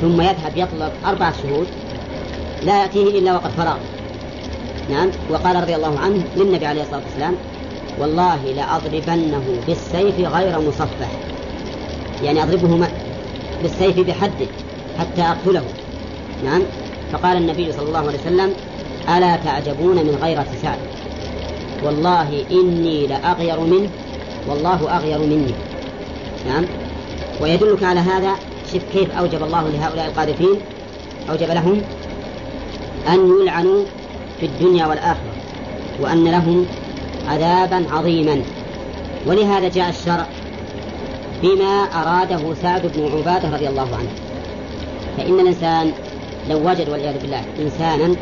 [0.00, 1.66] ثم يذهب يطلب أربع شهود؟
[2.62, 3.76] لا يأتيه إلا وقد فرغ
[4.90, 7.34] نعم وقال رضي الله عنه للنبي عليه الصلاة والسلام
[7.98, 11.10] والله لأضربنه بالسيف غير مصفح.
[12.22, 12.88] يعني أضربه
[13.62, 14.46] بالسيف بحده
[14.98, 15.64] حتى أقتله.
[16.44, 16.62] نعم
[17.12, 18.52] فقال النبي صلى الله عليه وسلم
[19.16, 20.78] ألا تعجبون من غيرة سعد
[21.84, 23.88] والله إني لأغير منه
[24.48, 25.54] والله أغير مني.
[26.46, 26.64] نعم.
[27.40, 28.32] ويدلك على هذا
[28.72, 30.60] شوف كيف أوجب الله لهؤلاء القاذفين
[31.30, 31.82] أوجب لهم
[33.08, 33.84] أن يلعنوا
[34.40, 35.32] في الدنيا والآخرة
[36.00, 36.66] وأن لهم
[37.28, 38.42] عذابا عظيما.
[39.26, 40.26] ولهذا جاء الشرع
[41.42, 44.10] بما أراده سعد بن عبادة رضي الله عنه.
[45.16, 45.92] فإن الإنسان
[46.50, 48.16] لو وجد والعياذ بالله إنسانا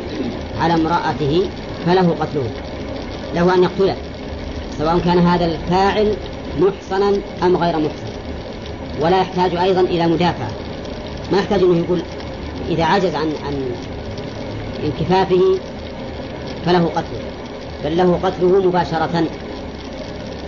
[0.61, 1.49] على امرأته
[1.85, 2.49] فله قتله
[3.35, 4.08] له أن يقتله.
[4.79, 6.13] سواء كان هذا الفاعل
[6.59, 8.09] محصنا أم غير محصن.
[9.01, 10.47] ولا يحتاج أيضا إلى مدافع.
[11.31, 12.01] ما يحتاج أنه يقول
[12.69, 13.71] إذا عجز عن عن
[14.83, 15.59] انكفافه
[16.65, 17.19] فله قتله.
[17.85, 19.23] بل له قتله مباشرة.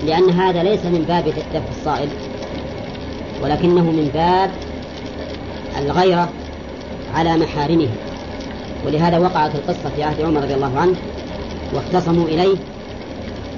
[0.05, 2.09] لأن هذا ليس من باب دفع الصائل
[3.43, 4.51] ولكنه من باب
[5.77, 6.29] الغيرة
[7.15, 7.87] على محارمه.
[8.85, 10.95] ولهذا وقعت القصة في عهد عمر رضي الله عنه
[11.73, 12.57] واختصموا إليه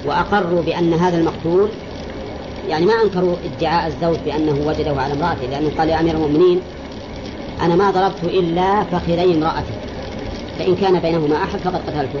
[0.04, 1.68] وأقروا بأن هذا المقتول
[2.68, 6.60] يعني ما أنكروا ادعاء الزوج بأنه وجده على امرأته لأنه قال يا أمير المؤمنين
[7.62, 9.72] أنا ما ضربت إلا فخذي امرأتي.
[10.58, 12.20] فإن كان بينهما أحد فقد قتلته.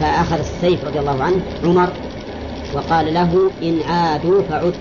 [0.00, 1.88] فأخذ السيف رضي الله عنه عمر
[2.74, 4.74] وقال له إن عادوا فعد.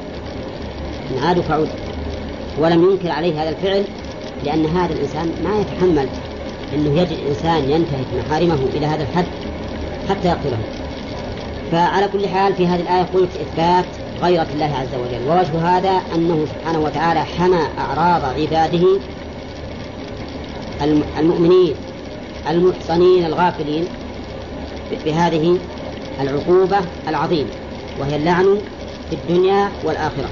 [1.11, 1.67] إن عادوا فعد.
[2.59, 3.83] ولم ينكر عليه هذا الفعل
[4.45, 6.07] لأن هذا الإنسان ما يتحمل
[6.73, 9.25] أنه يجد إنسان ينتهك محارمه إلى هذا الحد
[10.09, 10.57] حتى يقتله.
[11.71, 13.85] فعلى كل حال في هذه الآية قلت إثبات
[14.21, 18.99] غيرة الله عز وجل ووجه هذا أنه سبحانه وتعالى حمى أعراض عباده
[21.19, 21.75] المؤمنين
[22.49, 23.85] المحصنين الغافلين
[25.05, 25.57] بهذه
[26.21, 26.77] العقوبة
[27.07, 27.49] العظيمة
[27.99, 28.57] وهي اللعن
[29.09, 30.29] في الدنيا والآخرة.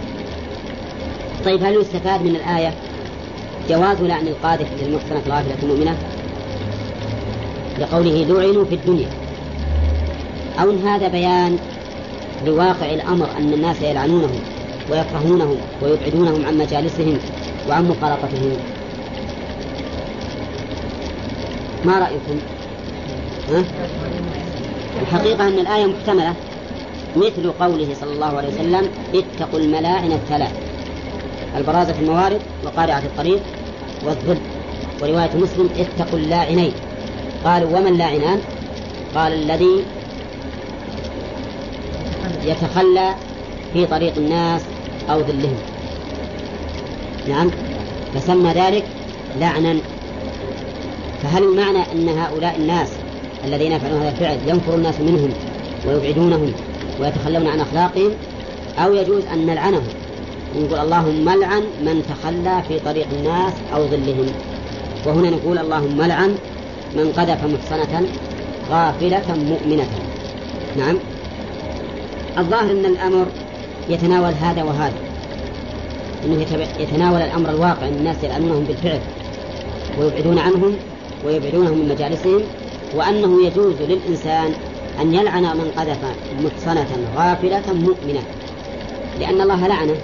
[1.46, 2.74] طيب هل يستفاد من الآية
[3.70, 5.98] جواز لعن القاذف للمحصنة الغافلة المؤمنة؟
[7.80, 9.23] لقوله لعنوا في الدنيا.
[10.60, 11.58] أو إن هذا بيان
[12.46, 14.40] لواقع الأمر أن الناس يلعنونهم
[14.92, 17.18] ويكرهونهم ويبعدونهم عن مجالسهم
[17.70, 18.58] وعن مخالطتهم.
[21.86, 22.40] ما رأيكم؟
[23.50, 23.64] ها؟
[25.02, 26.34] الحقيقة أن الآية محتملة
[27.16, 30.52] مثل قوله صلى الله عليه وسلم اتقوا الملاعن الثلاث
[31.58, 33.40] البرازة في الموارد وقارعة الطريق
[34.06, 34.38] والظل
[35.02, 36.74] ورواية مسلم اتقوا اللاعنين
[37.46, 38.40] قالوا وما اللاعنان
[39.16, 39.84] قال الذي
[42.44, 43.16] يتخلى
[43.74, 44.62] في طريق الناس
[45.10, 45.56] أو ظلهم
[47.28, 47.52] نعم.
[48.16, 48.84] فسمى ذلك
[49.40, 49.76] لعنا.
[51.24, 52.90] فهل المعنى أن هؤلاء الناس
[53.46, 55.30] الذين يفعلون هذا الفعل ينفر الناس منهم
[55.88, 56.54] ويبعدونهم
[57.00, 58.12] ويتخلون عن أخلاقهم؟
[58.78, 59.84] أو يجوز أن نلعنهم؟
[60.56, 64.26] نقول اللهم لعن من تخلى في طريق الناس أو ظلهم.
[65.06, 66.36] وهنا نقول اللهم لعن
[66.96, 68.08] من قذف محصنة
[68.70, 69.88] غافلة مؤمنة.
[70.78, 70.98] نعم.
[72.38, 73.26] الظاهر أن الأمر
[73.90, 74.94] يتناول هذا وهذا.
[76.26, 76.46] أنه
[76.80, 79.00] يتناول الأمر الواقع أن الناس يلعنونهم بالفعل
[80.00, 80.76] ويبعدون عنهم
[81.26, 82.42] ويبعدونهم من مجالسهم
[82.96, 84.54] وأنه يجوز للإنسان
[85.02, 85.98] أن يلعن من قذف
[86.44, 88.22] محصنة غافلة مؤمنة.
[89.20, 89.96] لأن الله لعنه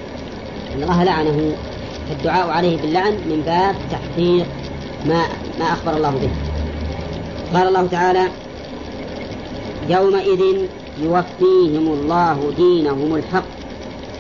[0.75, 1.55] أن الله لعنه
[2.09, 4.45] فالدعاء عليه باللعن من باب تحقيق
[5.05, 5.23] ما
[5.59, 6.29] ما أخبر الله به.
[7.59, 8.27] قال الله تعالى
[9.89, 10.67] يومئذ
[11.03, 13.43] يوفيهم الله دينهم الحق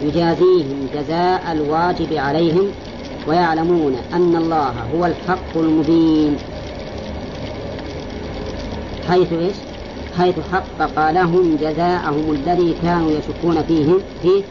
[0.01, 2.67] يجازيهم جزاء الواجب عليهم
[3.27, 6.37] ويعلمون أن الله هو الحق المبين.
[9.09, 9.55] حيث إيش؟
[10.17, 14.43] حيث حقق لهم جزاءهم الذي كانوا يشكون فيه فيه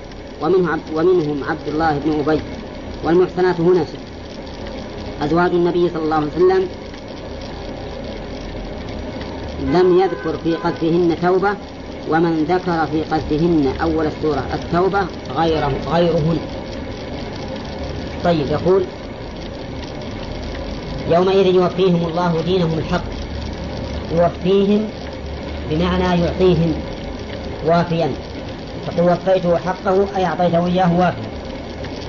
[0.43, 2.41] ومنه عبد ومنهم عبد الله بن أبي.
[3.05, 3.85] والمحسنات هنا
[5.23, 6.69] أزواج النبي صلى الله عليه وسلم.
[9.75, 11.57] لم يذكر في قذفهن توبة
[12.11, 15.01] ومن ذكر في قذفهن أول السورة التوبة
[15.37, 16.39] غيره غيرهن.
[18.25, 18.83] طيب يقول
[21.11, 23.05] يومئذ يوفيهم الله دينهم الحق
[24.15, 24.89] يوفيهم
[25.71, 26.75] بمعنى يعطيهم
[27.67, 28.11] وافيا.
[28.87, 31.29] فقل وفيته حقه أي أعطيته إياه وافيا.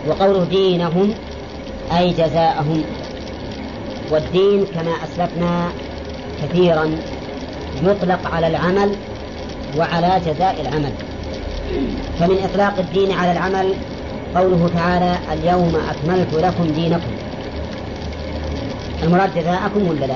[0.08, 1.14] وقوله دينهم
[1.98, 2.84] أي جزاءهم.
[4.12, 5.70] والدين كما أسلفنا
[6.42, 6.92] كثيرا
[7.84, 8.96] يطلق على العمل
[9.78, 10.92] وعلى جزاء العمل.
[12.20, 13.74] فمن إطلاق الدين على العمل
[14.36, 17.12] قوله تعالى اليوم أكملت لكم دينكم.
[19.04, 20.16] المراد جزاءكم ولا لا؟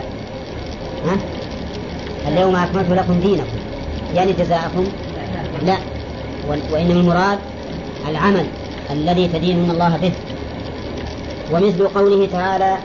[1.05, 1.17] ها؟
[2.27, 3.57] اليوم أكملت لكم دينكم.
[4.15, 4.87] يعني جزاءكم؟
[5.65, 5.77] لا.
[6.71, 7.39] وإنما المراد
[8.09, 8.45] العمل
[8.91, 10.11] الذي تدينون الله به.
[11.51, 12.77] ومثل قوله تعالى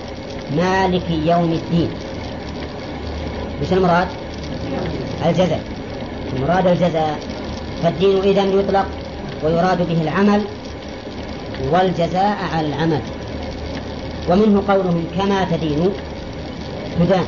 [0.57, 1.91] مالك يوم الدين.
[3.63, 4.09] وش المراد؟
[5.27, 5.78] الجزاء.
[6.37, 7.19] المراد الجزاء
[7.83, 8.87] فالدين إذا يطلق
[9.45, 10.41] ويراد به العمل
[11.73, 13.01] والجزاء على العمل.
[14.31, 15.91] ومنه قولهم كما تدين
[17.01, 17.27] تدان.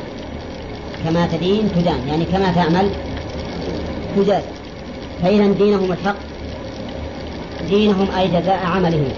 [1.05, 2.07] كما تدين تدان.
[2.07, 2.89] يعني كما تعمل
[4.15, 4.43] تجاز.
[5.23, 6.15] فإذا دينهم الحق
[7.69, 9.09] دينهم أي جزاء عملهم.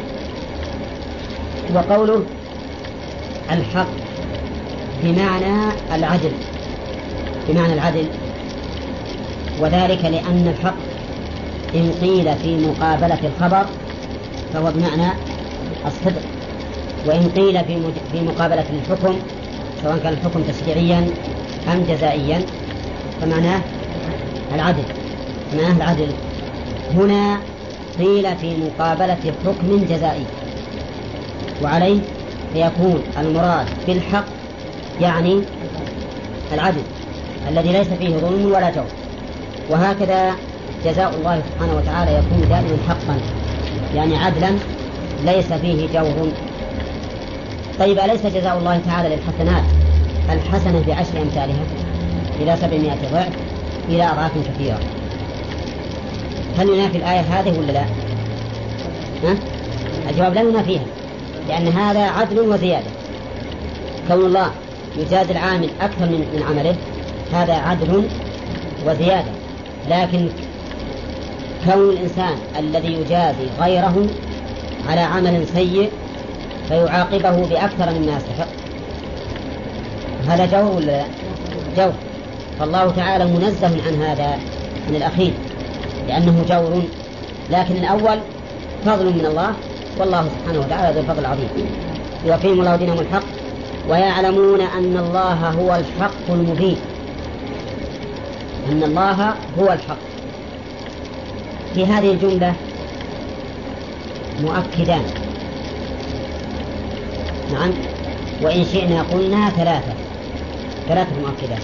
[1.75, 2.23] وقوله
[3.51, 3.87] الحق
[5.03, 6.31] بمعنى العدل
[7.49, 8.05] بمعنى العدل.
[9.61, 10.75] وذلك لأن الحق
[11.75, 13.65] إن قيل في مقابلة الخبر
[14.53, 15.11] فهو بمعنى
[15.85, 16.21] الصدق.
[17.07, 17.77] وإن قيل في
[18.11, 19.15] في مقابلة الحكم
[19.83, 21.09] سواء كان الحكم تشريعيا
[21.67, 22.41] أم جزائيا
[23.21, 23.61] فمعناه
[24.55, 24.83] العدل.
[25.53, 26.07] معناه العدل.
[26.95, 27.37] هنا
[27.99, 30.25] قيل في مقابلة حكم جزائي.
[31.63, 31.99] وعليه
[32.53, 34.25] فيكون المراد بالحق
[35.01, 35.41] يعني
[36.53, 36.83] العدل
[37.49, 39.02] الذي ليس فيه ظلم ولا جور.
[39.69, 40.33] وهكذا
[40.85, 43.17] جزاء الله سبحانه وتعالى يكون دائما حقا.
[43.95, 44.49] يعني عدلا
[45.25, 46.27] ليس فيه جور.
[47.79, 49.63] طيب أليس جزاء الله تعالى للحسنات؟
[50.29, 51.63] الحسنة بعشر أمثالها
[52.41, 53.33] إلى سبعمائة ضعف
[53.89, 54.79] إلى أضعاف كثيرة.
[56.59, 57.85] هل ينافي الآية هذه ولا لا؟
[59.23, 59.35] ها؟
[60.09, 60.85] الجواب لا ينافيها
[61.47, 62.89] لأن هذا عدل وزيادة.
[64.07, 64.51] كون الله
[64.97, 66.75] يجازي العامل أكثر من عمله
[67.33, 68.03] هذا عدل
[68.85, 69.42] وزيادة.
[69.89, 70.29] لكن
[71.65, 74.07] كون الإنسان الذي يجازي غيره
[74.89, 75.89] على عمل سيء
[76.67, 78.47] فيعاقبه بأكثر مما يستحق
[80.27, 81.03] هذا جور ولا لا؟
[81.77, 81.93] جور.
[82.59, 84.37] فالله تعالى منزه عن هذا
[84.89, 85.33] من الأخير
[86.07, 86.81] لأنه جور.
[87.51, 88.19] لكن الأول
[88.85, 89.53] فضل من الله
[89.99, 91.49] والله سبحانه وتعالى ذو الفضل العظيم.
[92.25, 93.23] يقيم الله دينهم الحق
[93.89, 96.77] ويعلمون أن الله هو الحق المبين.
[98.71, 99.97] أن الله هو الحق.
[101.73, 102.53] في هذه الجملة
[104.41, 105.03] مؤكدان.
[107.53, 107.71] نعم.
[108.41, 109.93] وإن شئنا قلنا ثلاثة.
[110.87, 111.61] ثلاثة مؤكدات.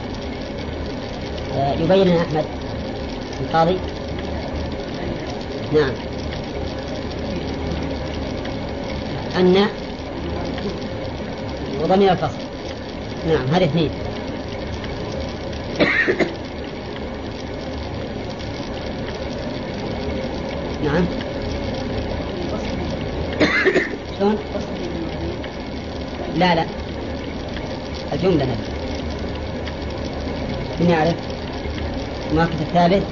[1.55, 2.45] آه، يبين أحمد
[3.41, 3.77] القاضي.
[5.73, 5.91] نعم.
[9.37, 9.67] أن
[11.81, 12.37] وضمير الفصل.
[13.27, 13.89] نعم هذه اثنين.
[20.83, 21.05] نعم
[24.19, 24.37] شلون؟
[26.37, 26.65] لا لا
[28.13, 28.79] الجملة نفسها
[30.79, 31.15] من يعرف؟
[32.31, 33.03] المؤكد الثالث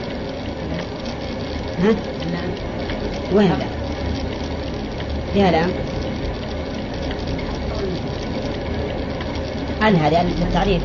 [1.80, 1.96] ها؟
[3.34, 3.66] وين لا؟
[5.34, 5.70] فيها لام
[9.82, 10.82] هل هذه للتعريف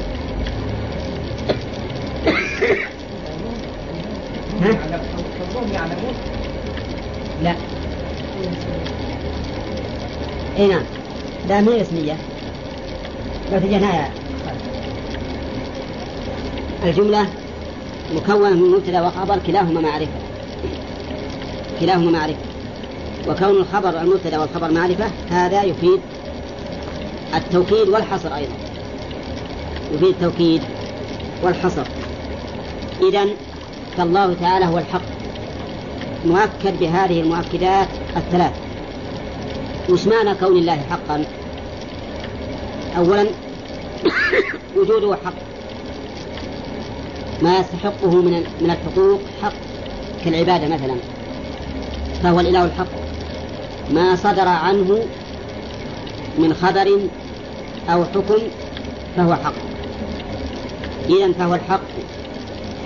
[4.62, 4.78] ها؟
[7.42, 7.54] لا
[10.58, 10.82] اي نعم.
[11.48, 12.16] لا ما هي اسمية
[13.52, 14.10] لو تجينا يا
[16.84, 17.26] الجملة
[18.14, 20.12] مكونة من مبتدأ وخبر كلاهما معرفة.
[21.80, 22.38] كلاهما معرفة.
[23.28, 26.00] وكون الخبر المبتدأ والخبر معرفة هذا يفيد
[27.34, 28.52] التوكيد والحصر أيضا.
[29.94, 30.62] يفيد التوكيد
[31.42, 31.86] والحصر.
[33.08, 33.26] إذا
[33.96, 35.02] فالله تعالى هو الحق.
[36.26, 38.61] مؤكد بهذه المؤكدات الثلاث.
[39.88, 41.24] وش معنى كون الله حقا؟
[42.96, 43.26] أولا
[44.76, 45.34] وجوده حق.
[47.42, 49.52] ما يستحقه من من الحقوق حق
[50.24, 50.96] كالعبادة مثلا.
[52.22, 52.92] فهو الإله الحق.
[53.90, 54.98] ما صدر عنه
[56.38, 56.98] من خبر
[57.88, 58.42] أو حكم
[59.16, 59.54] فهو حق.
[61.08, 61.80] إذا فهو الحق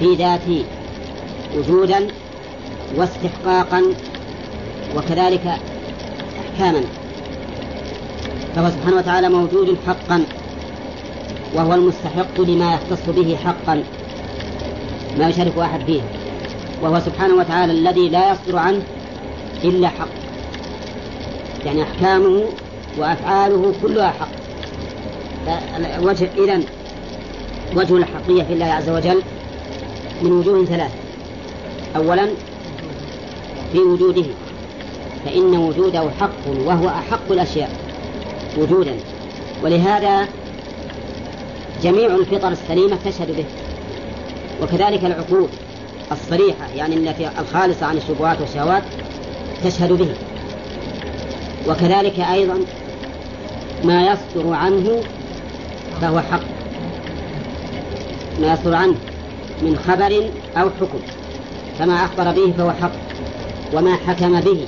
[0.00, 0.64] في ذاته
[1.56, 2.06] وجودا
[2.96, 3.82] واستحقاقا
[4.96, 5.58] وكذلك
[6.56, 6.80] أحكاما
[8.56, 10.24] فهو سبحانه وتعالى موجود حقا
[11.54, 13.82] وهو المستحق لما يختص به حقا
[15.18, 16.00] ما يشارك أحد فيه.
[16.82, 18.82] وهو سبحانه وتعالى الذي لا يصدر عنه
[19.64, 20.08] إلا حق.
[21.66, 22.42] يعني أحكامه
[22.98, 24.28] وأفعاله كلها حق.
[26.02, 26.64] وجه إذن
[27.76, 29.22] وجه الحقية في الله عز وجل
[30.22, 30.90] من وجوه ثلاث
[31.96, 32.28] أولا
[33.72, 34.24] في وجوده.
[35.26, 37.70] فإن وجوده حق وهو أحق الأشياء
[38.58, 38.94] وجودا.
[39.62, 40.28] ولهذا
[41.82, 43.44] جميع الفطر السليمة تشهد به.
[44.62, 45.48] وكذلك العقول
[46.12, 48.82] الصريحة يعني التي الخالصة عن الشبهات والشهوات
[49.64, 50.14] تشهد به.
[51.68, 52.58] وكذلك أيضا
[53.84, 55.02] ما يصدر عنه
[56.00, 56.44] فهو حق.
[58.40, 58.94] ما يصدر عنه
[59.62, 60.98] من خبر أو حكم.
[61.78, 62.92] فما أخبر به فهو حق.
[63.72, 64.66] وما حكم به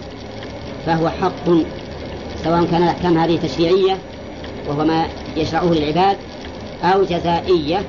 [0.88, 1.48] فهو حق
[2.44, 3.98] سواء كان الأحكام هذه تشريعية
[4.68, 5.06] وهو ما
[5.36, 6.16] يشرعه للعباد
[6.84, 7.82] أو جزائية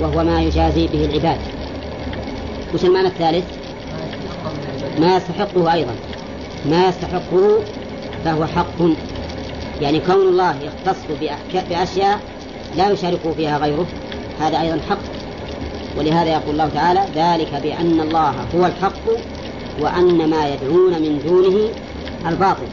[0.00, 1.38] وهو ما يجازي به العباد.
[2.74, 3.44] وش المعنى الثالث؟
[5.00, 5.94] ما يستحقه أيضا.
[6.70, 7.58] ما يستحقه
[8.24, 8.88] فهو حق.
[9.80, 10.98] يعني كون الله يختص
[11.70, 12.20] بأشياء
[12.76, 13.86] لا يشاركه فيها غيره
[14.40, 14.98] هذا أيضا حق.
[15.98, 19.04] ولهذا يقول الله تعالى ذلك بأن الله هو الحق
[19.80, 21.68] وأن ما يدعون من دونه
[22.28, 22.66] الباطل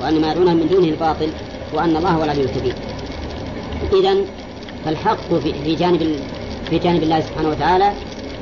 [0.00, 1.28] وأن ما يدعون من دونه الباطل
[1.74, 2.74] وأن الله هو العلي الكبير.
[3.92, 4.16] إذا
[4.84, 6.16] فالحق في جانب
[6.70, 7.92] في جانب الله سبحانه وتعالى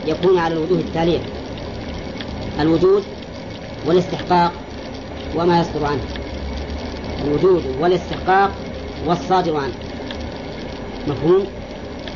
[0.07, 1.19] يكون على الوجوه التالية
[2.61, 3.03] الوجود
[3.87, 4.53] والاستحقاق
[5.37, 6.01] وما يصدر عنه.
[7.25, 8.51] الوجود والاستحقاق
[9.07, 9.75] والصادر عنه.
[11.09, 11.45] مفهوم؟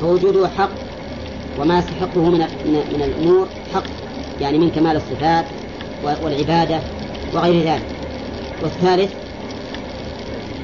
[0.00, 0.70] فوجوده حق
[1.58, 2.38] وما يستحقه من
[2.68, 3.84] من الأمور حق
[4.40, 5.44] يعني من كمال الصفات
[6.22, 6.80] والعبادة
[7.34, 7.93] وغير ذلك.
[8.64, 9.12] والثالث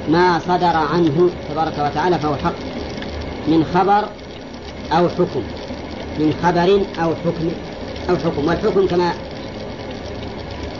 [0.08, 2.54] ما صدر عنه تبارك وتعالى فهو حق
[3.48, 4.08] من خبر
[4.92, 5.42] أو حكم
[6.18, 7.50] من خبر أو حكم
[8.10, 8.48] أو حكم.
[8.48, 9.12] والحكم كما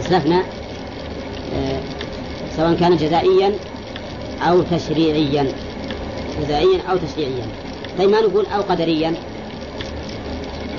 [0.00, 0.42] أسلفنا
[1.54, 1.80] آه،
[2.56, 3.52] سواء كان جزائيا
[4.42, 5.46] أو تشريعيا
[6.42, 7.46] جزائيا أو تشريعيا.
[7.98, 9.14] طيب ما نقول أو قدريا؟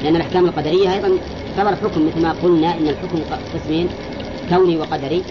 [0.04, 1.18] لأن الأحكام القدرية أيضا
[1.56, 3.20] تعتبر حكم مثل ما قلنا إن الحكم
[3.54, 3.88] قسمين
[4.50, 5.24] كوني وقدري.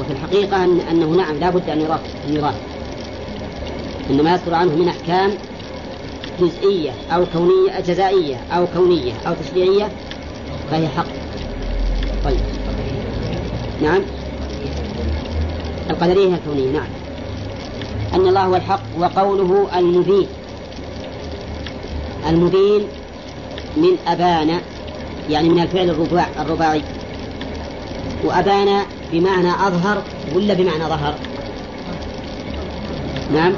[0.00, 2.54] وفي الحقيقة أن أنه نعم لا بد أن يراد أن
[4.10, 5.30] إنما يصدر عنه من أحكام
[6.40, 9.88] جزئية أو كونية جزائية أو كونية أو تشريعية
[10.70, 11.06] فهي حق.
[12.24, 12.40] طيب.
[13.82, 14.02] نعم.
[15.90, 16.88] القدرية الكونية نعم.
[18.14, 20.26] أن الله هو الحق وقوله المبين.
[22.28, 22.82] المبين
[23.76, 24.60] من أبان
[25.30, 26.82] يعني من الفعل الرباع الرباعي.
[28.24, 28.82] وأبان
[29.12, 30.02] بمعنى أظهر
[30.34, 31.14] ولا بمعنى ظهر؟
[33.34, 33.52] نعم.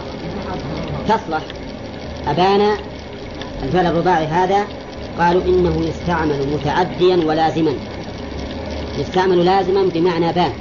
[1.08, 1.42] تصلح
[2.26, 2.76] أبان
[3.62, 4.66] الفعل الرباعي هذا
[5.18, 7.72] قالوا إنه يستعمل متعديا ولازما.
[8.98, 10.52] يستعمل لازما بمعنى بان.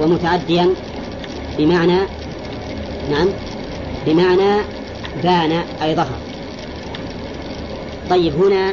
[0.00, 0.68] ومتعديا
[1.58, 1.98] بمعنى
[3.10, 3.28] نعم
[4.06, 4.62] بمعنى
[5.22, 5.52] بان
[5.82, 6.18] أي ظهر.
[8.10, 8.72] طيب هنا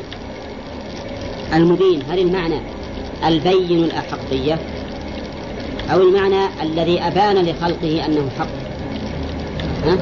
[1.54, 2.60] المبين هل المعنى
[3.26, 4.60] البين الأحقية؟
[5.92, 8.48] أو المعنى الذي أبان لخلقه أنه حق.
[9.86, 9.98] ها؟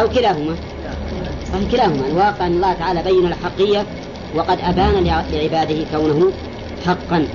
[0.00, 0.56] أو كلاهما.
[1.52, 2.06] صحيح كلاهما.
[2.06, 3.86] الواقع أن الله تعالى بين الحقية
[4.34, 6.32] وقد أبان لعباده كونه
[6.86, 7.26] حقا.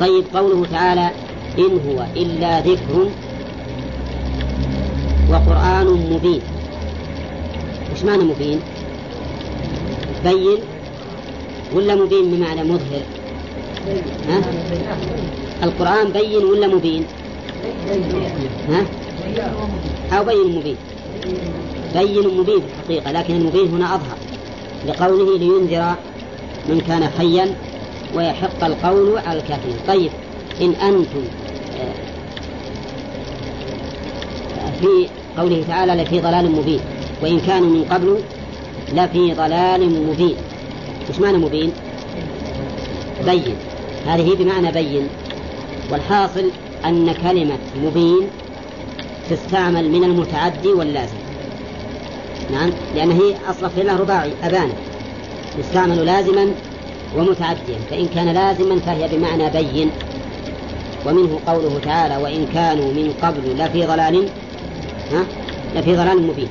[0.00, 1.10] طيب قوله تعالى
[1.58, 3.08] إن هو إلا ذكر
[5.30, 6.40] وقرآن مبين.
[7.92, 8.60] وش معنى مبين؟
[10.24, 10.58] بين
[11.74, 13.02] ولا مبين بمعنى مظهر؟
[14.28, 14.42] ها؟
[15.62, 17.04] القرآن بين ولا مبين؟
[18.68, 18.86] ها؟
[20.18, 20.76] أو بين مبين.
[21.94, 24.16] بين مبين في الحقيقة لكن المبين هنا أظهر.
[24.86, 25.94] لقوله لينذر
[26.68, 27.54] من كان حيا
[28.14, 29.76] ويحق القول على الكافرين.
[29.88, 30.10] طيب
[30.60, 31.24] إن أنتم
[31.80, 31.92] آه،
[34.80, 35.08] في
[35.38, 36.80] قوله تعالى لفي ضلال مبين
[37.22, 38.18] وإن كانوا من قبل
[38.92, 40.36] لفي ضلال مبين.
[41.10, 41.72] وش معنى مبين؟
[43.24, 43.56] بين.
[44.06, 45.08] هذه بمعنى بين.
[45.90, 46.50] والحاصل
[46.84, 48.28] أن كلمة مبين
[49.30, 51.16] تستعمل من المتعدي واللازم.
[52.52, 54.68] نعم؟ لأن هي أصلا فعلها رباعي أبان.
[55.58, 56.48] يستعمل لازما
[57.16, 57.78] ومتعديا.
[57.90, 59.90] فإن كان لازما فهي بمعنى بين.
[61.06, 64.28] ومنه قوله تعالى وإن كانوا من قبل لفي ضلال
[65.12, 65.24] ها؟
[65.76, 66.48] لفي ضلال مبين.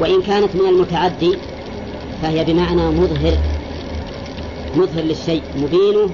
[0.00, 1.38] وإن كانت من المتعدي
[2.22, 3.38] فهي بمعنى مظهر
[4.76, 6.10] مظهر للشيء مبينه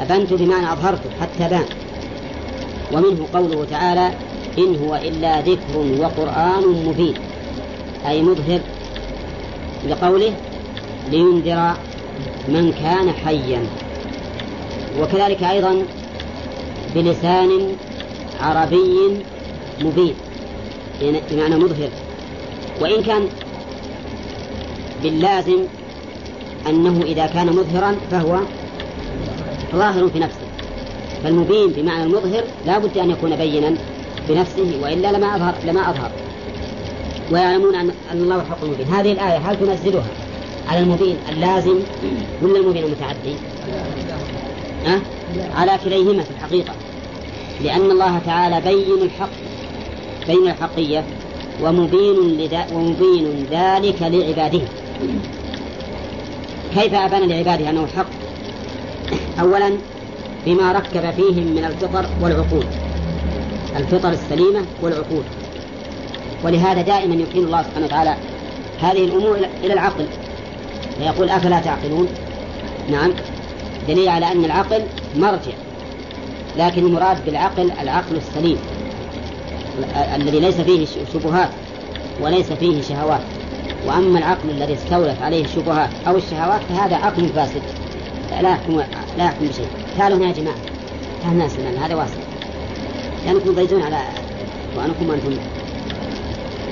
[0.00, 1.64] أبنت بمعنى أظهرته حتى بان
[2.92, 4.10] ومنه قوله تعالى
[4.58, 7.14] إن هو إلا ذكر وقرآن مبين.
[8.08, 8.60] أي مظهر
[9.88, 10.32] لقوله
[11.10, 11.76] لينذر
[12.48, 13.62] من كان حيا.
[15.00, 15.82] وكذلك أيضا
[16.94, 17.50] بلسان
[18.40, 19.24] عربي
[19.80, 20.14] مبين
[21.30, 21.88] بمعنى مظهر.
[22.80, 23.28] وإن كان
[25.02, 25.58] باللازم
[26.68, 28.40] أنه إذا كان مظهرا فهو
[29.74, 30.46] ظاهر في نفسه.
[31.24, 33.74] فالمبين بمعنى المظهر لا بد أن يكون بينا
[34.28, 36.10] بنفسه وإلا لما أظهر لما أظهر.
[37.32, 40.06] ويعلمون أن الله الحق المبين هذه الآية هل تنزلها
[40.68, 41.78] على المبين اللازم
[42.42, 43.34] ولا المبين المتعدي؟
[44.86, 45.00] أه؟
[45.54, 46.72] على كليهما في الحقيقة.
[47.64, 49.30] لأن الله تعالى بين الحق
[50.26, 51.04] بين الحقية
[51.62, 54.60] ومبين لذا ومبين ذلك لعباده.
[56.74, 58.06] كيف أبان لعباده أنه الحق
[59.40, 59.70] أولا
[60.46, 62.64] بما ركب فيهم من الفطر والعقول
[63.76, 65.22] الفطر السليمة والعقول
[66.44, 68.16] ولهذا دائما يحيل الله سبحانه وتعالى
[68.82, 70.06] هذه الأمور إلى العقل.
[70.98, 72.08] فيقول أفلا تعقلون؟
[72.90, 73.12] نعم.
[73.88, 74.82] دليل على أن العقل
[75.16, 75.52] مرجع
[76.58, 78.58] لكن المراد بالعقل العقل السليم
[80.14, 81.48] الذي ليس فيه شبهات
[82.20, 83.20] وليس فيه شهوات.
[83.86, 87.62] وأما العقل الذي استولت عليه الشبهات أو الشهوات فهذا عقل فاسد.
[88.42, 88.80] لا يحكم
[89.20, 89.66] لا يحكم بشيء
[89.98, 90.56] تعالوا هنا يا جماعة
[91.22, 92.14] تعالوا ناس هذا واسع
[93.26, 93.96] لأنكم ضيزون على
[94.76, 95.36] وأنكم أنتم.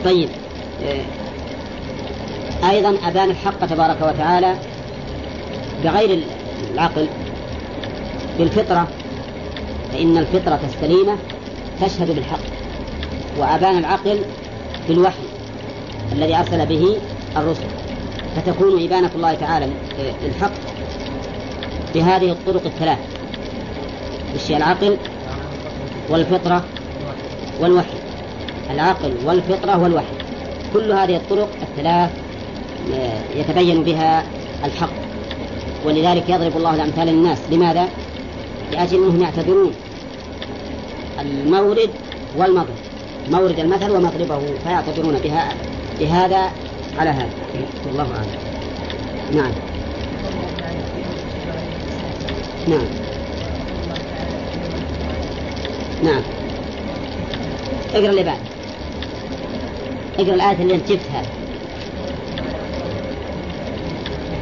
[0.05, 0.29] طيب
[0.85, 4.55] آه، أيضا أبان الحق تبارك وتعالى
[5.85, 6.23] بغير
[6.75, 7.09] العقل
[8.39, 8.89] بالفطرة
[9.93, 11.17] فإن الفطرة السليمة
[11.81, 12.41] تشهد بالحق
[13.39, 14.21] وأبان العقل
[14.89, 15.25] بالوحي
[16.13, 16.97] الذي أرسل به
[17.37, 17.67] الرسل.
[18.37, 19.69] فتكون إبانة الله تعالى
[20.23, 20.68] للحق
[21.95, 22.99] بهذه الطرق الثلاث
[24.35, 24.97] وش العقل
[26.11, 26.65] والفطرة
[27.61, 27.99] والوحي.
[28.71, 30.15] العقل والفطرة والوحي.
[30.73, 32.11] كل هذه الطرق الثلاث
[32.95, 34.25] آه، يتبين بها
[34.65, 34.91] الحق.
[35.85, 37.89] ولذلك يضرب الله الأمثال للناس لماذا؟
[38.73, 39.73] لأجل أنهم يعتبرون
[41.21, 41.91] المورد
[42.37, 42.77] والمضرب
[43.31, 45.49] مورد المثل ومضربه فيعتبرون بها
[46.01, 46.51] بهذا
[46.99, 47.31] على هذا.
[47.87, 48.39] والله أعلم.
[49.35, 49.68] نعم.
[52.69, 52.87] نعم.
[56.05, 56.23] نعم.
[57.95, 58.39] اقرأ اللي بعد.
[60.19, 61.23] اقرأ الآية اللي انت جبتها.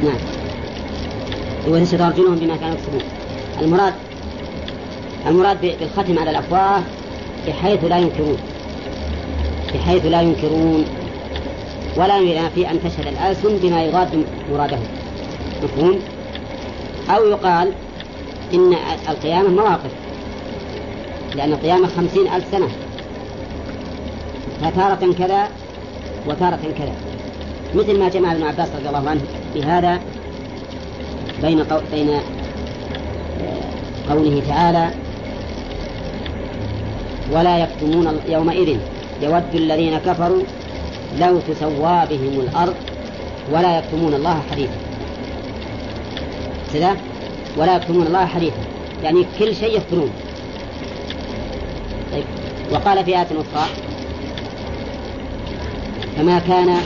[0.03, 0.19] نعم.
[1.67, 3.01] وسترجمهم بما كانوا يكسبون.
[3.61, 3.93] المراد
[5.27, 6.81] المراد بالختم على الأفواة
[7.47, 8.37] بحيث لا ينكرون.
[9.73, 10.85] بحيث لا ينكرون.
[11.97, 14.77] ولا ينافي أن تشهد الألسن بما يضاد مراده
[15.63, 15.99] مفهوم؟
[17.09, 17.71] أو يقال
[18.53, 18.73] إن
[19.09, 19.91] القيامة مواقف.
[21.35, 22.69] لأن القيامة خمسين ألف سنة.
[24.61, 25.47] فتارة كذا
[26.27, 26.93] وتارة كذا.
[27.75, 29.21] مثل ما جمع ابن عباس رضي الله عنه
[29.53, 29.99] في هذا
[31.41, 31.79] بين قو...
[31.91, 32.21] بين آه،
[34.09, 34.89] قوله تعالى
[37.31, 38.77] ولا يكتمون يومئذ
[39.21, 40.43] يود الذين كفروا
[41.19, 42.75] لو تسوى بهم الأرض
[43.51, 44.73] ولا يكتمون الله حديثا.
[46.73, 46.95] كذا؟
[47.57, 48.57] ولا يكتمون الله حديثا
[49.03, 50.09] يعني كل شيء يفترون
[52.11, 52.23] طيب
[52.71, 53.69] وقال في آية أخرى
[56.17, 56.77] فما كان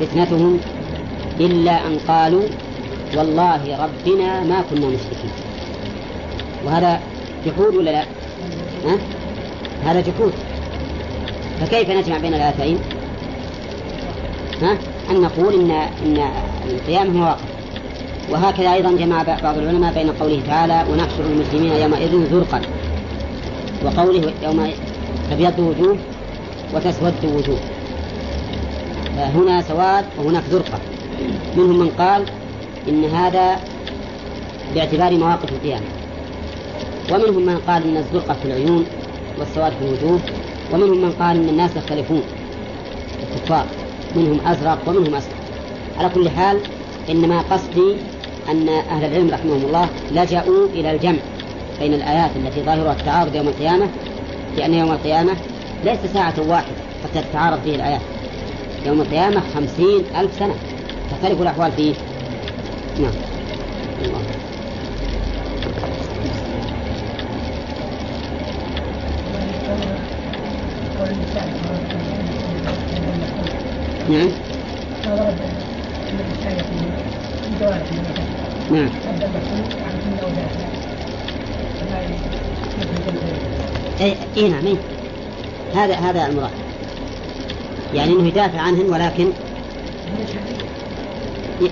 [0.00, 0.60] فتنتهم
[1.40, 2.42] إلا أن قالوا
[3.16, 5.30] والله ربنا ما كنا مشركين
[6.64, 7.00] وهذا
[7.46, 8.02] جحود ولا لا؟
[8.84, 8.98] ها؟
[9.84, 10.32] هذا جحود
[11.60, 12.78] فكيف نجمع بين الآيتين؟
[14.62, 14.78] ها؟
[15.10, 16.30] أن نقول إن إن
[16.70, 17.47] القيامة مواقف
[18.30, 22.60] وهكذا أيضا جمع بعض العلماء بين قوله تعالى ونحشر المسلمين يومئذ زرقا.
[23.84, 24.70] وقوله يوم
[25.30, 25.96] تبيض وجوه
[26.74, 27.58] وتسود وجوه.
[29.16, 30.78] هنا سواد وهناك زرقة
[31.56, 32.22] منهم من قال
[32.88, 33.56] إن هذا
[34.74, 35.86] باعتبار مواقف القيامة.
[37.12, 38.84] ومنهم من قال إن الزرقة في العيون
[39.38, 40.20] والسواد في الوجوه.
[40.72, 42.22] ومنهم من قال إن الناس يختلفون.
[43.36, 43.66] الكفار.
[44.16, 45.32] منهم أزرق ومنهم أسود.
[45.98, 46.60] على كل حال
[47.10, 47.96] إنما قصدي
[48.50, 51.18] أن أهل العلم رحمهم الله لجأوا إلى الجمع
[51.80, 53.86] بين الآيات التي ظاهرها التعارض يوم القيامة
[54.56, 55.32] لأن يوم القيامة
[55.84, 58.00] ليس ساعة واحدة حتى تتعارض فيه الآيات.
[58.86, 60.54] يوم القيامة خمسين ألف سنة.
[61.10, 61.94] تختلف الأحوال فيه.
[63.00, 63.12] نعم.
[74.10, 74.28] نعم.
[78.70, 78.88] نعم.
[84.00, 84.76] اي اي نعم إيه.
[85.74, 86.50] هذا هذا المراد.
[87.94, 89.28] يعني إنه يدافع عنهن ولكن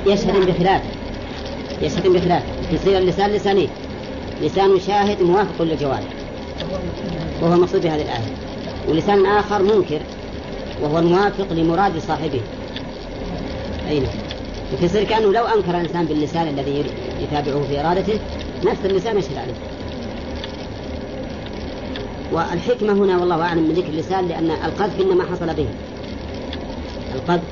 [0.07, 0.83] يشهد بخلاف.
[1.83, 2.43] يشهد بخلاف.
[2.73, 3.69] يصير اللسان لسانين
[4.43, 6.15] لسان شاهد موافق للجوارح
[7.43, 8.37] وهو المقصود بهذه الآية.
[8.89, 10.01] ولسان آخر منكر
[10.83, 12.41] وهو الموافق لمراد صاحبه.
[13.89, 14.36] أي نعم.
[14.83, 16.85] يصير كأنه لو أنكر الإنسان باللسان الذي
[17.21, 18.19] يتابعه في إرادته
[18.65, 19.55] نفس اللسان يشهد عليه.
[22.33, 25.67] والحكمة هنا والله أعلم من ذكر اللسان لأن القذف إنما حصل به.
[27.15, 27.43] القذف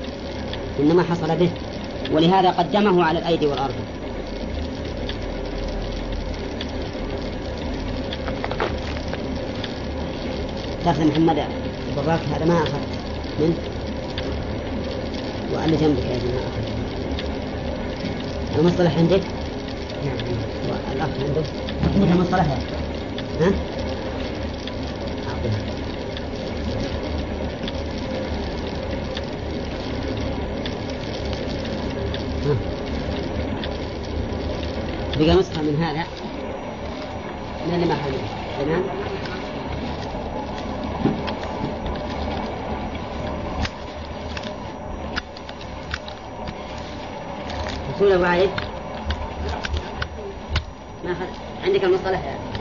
[0.81, 1.51] إنما حصل به
[2.13, 3.75] ولهذا قدمه على الأيدي والأرض
[10.85, 11.43] تاخذ محمد
[11.97, 12.79] براك هذا ما أخذ.
[13.41, 13.55] من؟
[15.55, 16.74] وأنا جنبك يا جماعة.
[18.57, 19.21] المصطلح عندك؟
[20.05, 20.17] نعم.
[20.69, 21.43] والأخ عنده
[21.89, 22.47] عندك؟ المصطلح
[23.41, 23.53] ها؟
[35.19, 36.05] بقى نسخة من هذا.
[37.67, 38.19] من اللي ما حوله
[38.59, 39.04] تمام؟
[48.13, 48.49] ابو علي
[51.05, 51.17] ما
[51.65, 52.54] عندك المصطلح يعني.